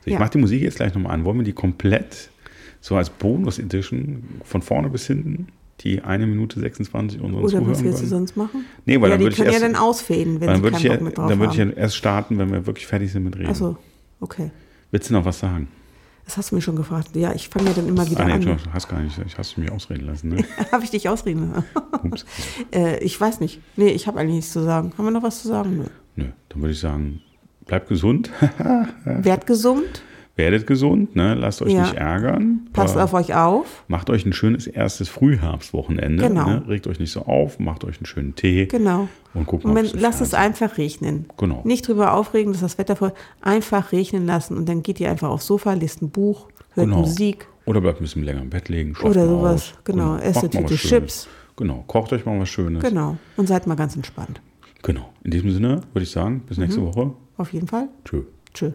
So, 0.00 0.06
ich 0.06 0.12
Ja. 0.14 0.18
mache 0.18 0.30
die 0.30 0.38
Musik 0.38 0.62
jetzt 0.62 0.76
gleich 0.76 0.94
nochmal 0.94 1.12
an. 1.12 1.24
Wollen 1.24 1.38
wir 1.38 1.44
die 1.44 1.52
komplett 1.52 2.30
so 2.80 2.96
als 2.96 3.10
Bonus-Edition 3.10 4.22
von 4.44 4.62
vorne 4.62 4.88
bis 4.88 5.06
hinten, 5.06 5.48
die 5.80 6.02
eine 6.02 6.26
Minute 6.26 6.60
26 6.60 7.20
unseren 7.20 7.40
Oder 7.42 7.48
Zuhörern 7.50 7.70
was 7.70 7.82
willst 7.82 8.02
du 8.02 8.06
sonst 8.06 8.36
machen? 8.36 8.64
Nee, 8.86 9.00
weil 9.00 9.10
ja, 9.10 9.16
dann 9.16 9.18
die 9.18 9.24
würde 9.24 9.32
ich 9.32 9.36
können 9.38 9.46
ja 9.48 9.52
erst- 9.52 9.64
dann 9.64 9.76
ausfäden, 9.76 10.40
wenn 10.40 10.46
Dann 10.48 10.62
sie 10.62 10.70
keinen 10.70 10.76
ich, 10.84 10.88
Bock 10.90 11.00
mit 11.00 11.18
drauf 11.18 11.28
dann 11.28 11.38
würde 11.40 11.52
ich 11.52 11.58
ja 11.58 11.68
erst 11.70 11.96
starten, 11.96 12.38
wenn 12.38 12.52
wir 12.52 12.66
wirklich 12.66 12.86
fertig 12.86 13.10
sind 13.12 13.24
mit 13.24 13.36
Reden. 13.36 13.48
Achso, 13.50 13.76
okay. 14.20 14.50
Willst 14.90 15.08
du 15.10 15.14
noch 15.14 15.24
was 15.24 15.38
sagen? 15.40 15.68
Das 16.24 16.36
hast 16.36 16.50
du 16.52 16.54
mir 16.54 16.60
schon 16.62 16.76
gefragt. 16.76 17.08
Ja, 17.16 17.32
ich 17.32 17.48
fange 17.48 17.66
ja 17.68 17.72
dann 17.74 17.88
immer 17.88 18.08
wieder 18.08 18.20
Ah, 18.20 18.26
nee, 18.26 18.32
an. 18.34 18.40
du 18.42 18.56
hast 18.72 18.88
gar 18.88 19.00
nicht. 19.00 19.18
Ich 19.26 19.36
hast 19.36 19.58
mich 19.58 19.72
ausreden 19.72 20.06
lassen. 20.06 20.28
Ne? 20.28 20.44
Habe 20.72 20.84
ich 20.84 20.90
dich 20.90 21.08
ausreden 21.08 21.50
lassen? 21.52 21.66
Ups. 22.04 22.24
äh, 22.72 23.02
ich 23.02 23.20
weiß 23.20 23.40
nicht. 23.40 23.60
Nee, 23.76 23.88
ich 23.88 24.06
habe 24.06 24.20
eigentlich 24.20 24.36
nichts 24.36 24.52
zu 24.52 24.62
sagen. 24.62 24.92
Haben 24.96 25.04
wir 25.06 25.10
noch 25.10 25.22
was 25.24 25.42
zu 25.42 25.48
sagen? 25.48 25.78
Nö. 25.78 25.84
Nö, 26.16 26.24
dann 26.50 26.60
würde 26.60 26.72
ich 26.72 26.78
sagen, 26.78 27.20
bleibt 27.66 27.88
gesund, 27.88 28.30
Werd 29.04 29.46
gesund, 29.46 30.02
werdet 30.40 30.66
gesund, 30.66 31.14
ne? 31.14 31.34
lasst 31.34 31.60
euch 31.62 31.72
Ja. 31.72 31.82
nicht 31.82 31.94
ärgern. 31.94 32.60
passt 32.72 32.96
Äh, 32.96 33.00
auf 33.00 33.12
euch 33.14 33.34
auf. 33.34 33.84
Macht 33.88 34.08
euch 34.10 34.24
ein 34.24 34.32
schönes 34.32 34.66
erstes 34.66 35.08
Frühherbstwochenende. 35.08 36.26
Genau. 36.28 36.46
Ne? 36.48 36.62
Regt 36.68 36.86
euch 36.86 36.98
nicht 36.98 37.12
so 37.12 37.22
auf, 37.26 37.58
macht 37.58 37.84
euch 37.84 37.98
einen 37.98 38.06
schönen 38.06 38.34
Tee 38.34 38.66
Genau. 38.66 39.08
und 39.34 39.46
guckt 39.46 39.64
Und 39.64 39.74
mal. 39.74 39.84
ob 39.86 40.00
lasst 40.00 40.20
es 40.20 40.34
einfach 40.34 40.78
regnen. 40.78 41.26
Genau. 41.36 41.60
Nicht 41.64 41.86
drüber 41.86 42.14
aufregen, 42.14 42.52
dass 42.52 42.62
das 42.62 42.78
Wetter 42.78 42.96
voll. 42.96 43.12
Einfach 43.42 43.92
regnen 43.92 44.26
lassen 44.26 44.56
und 44.56 44.68
dann 44.68 44.82
geht 44.82 44.98
ihr 45.00 45.10
einfach 45.10 45.28
aufs 45.28 45.46
Sofa, 45.46 45.74
lest 45.74 46.02
ein 46.02 46.10
Buch, 46.10 46.48
hört 46.72 46.86
Genau. 46.86 47.00
Musik 47.00 47.46
Oder 47.66 47.80
bleibt 47.80 48.00
ein 48.00 48.04
bisschen 48.04 48.24
länger 48.24 48.40
im 48.40 48.50
Bett 48.50 48.68
liegen. 48.68 48.96
oder 49.02 49.26
sowas. 49.28 49.54
aus. 49.54 49.74
Genau. 49.84 50.16
Esst 50.16 50.38
eine 50.38 50.50
Tüte. 50.66 50.74
Chips. 50.76 51.28
Genau. 51.56 51.84
Kocht 51.86 52.12
euch 52.12 52.24
mal 52.24 52.40
was 52.40 52.48
Schönes. 52.48 52.82
Genau. 52.82 53.18
Und 53.36 53.46
seid 53.46 53.66
mal 53.66 53.74
ganz 53.74 53.94
entspannt. 53.94 54.40
Genau. 54.82 55.10
In 55.24 55.30
diesem 55.30 55.50
Sinne 55.52 55.82
würde 55.92 56.04
ich 56.04 56.10
sagen, 56.10 56.40
bis 56.48 56.56
Mhm. 56.56 56.64
nächste 56.64 56.82
Woche. 56.82 57.12
Auf 57.36 57.52
jeden 57.52 57.66
Fall. 57.68 57.88
Tschö. 58.04 58.22
Tschö. 58.54 58.70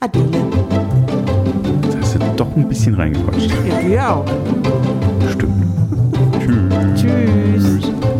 Ade. 0.00 1.07
Jetzt 1.84 1.98
hast 2.00 2.14
du 2.14 2.18
doch 2.36 2.56
ein 2.56 2.68
bisschen 2.68 2.94
reingequatscht. 2.94 3.50
Ja, 3.68 3.80
du 3.80 4.10
auch. 4.12 4.24
Stimmt. 5.30 5.64
Tschüss. 6.96 7.80
Tschüss. 7.80 8.17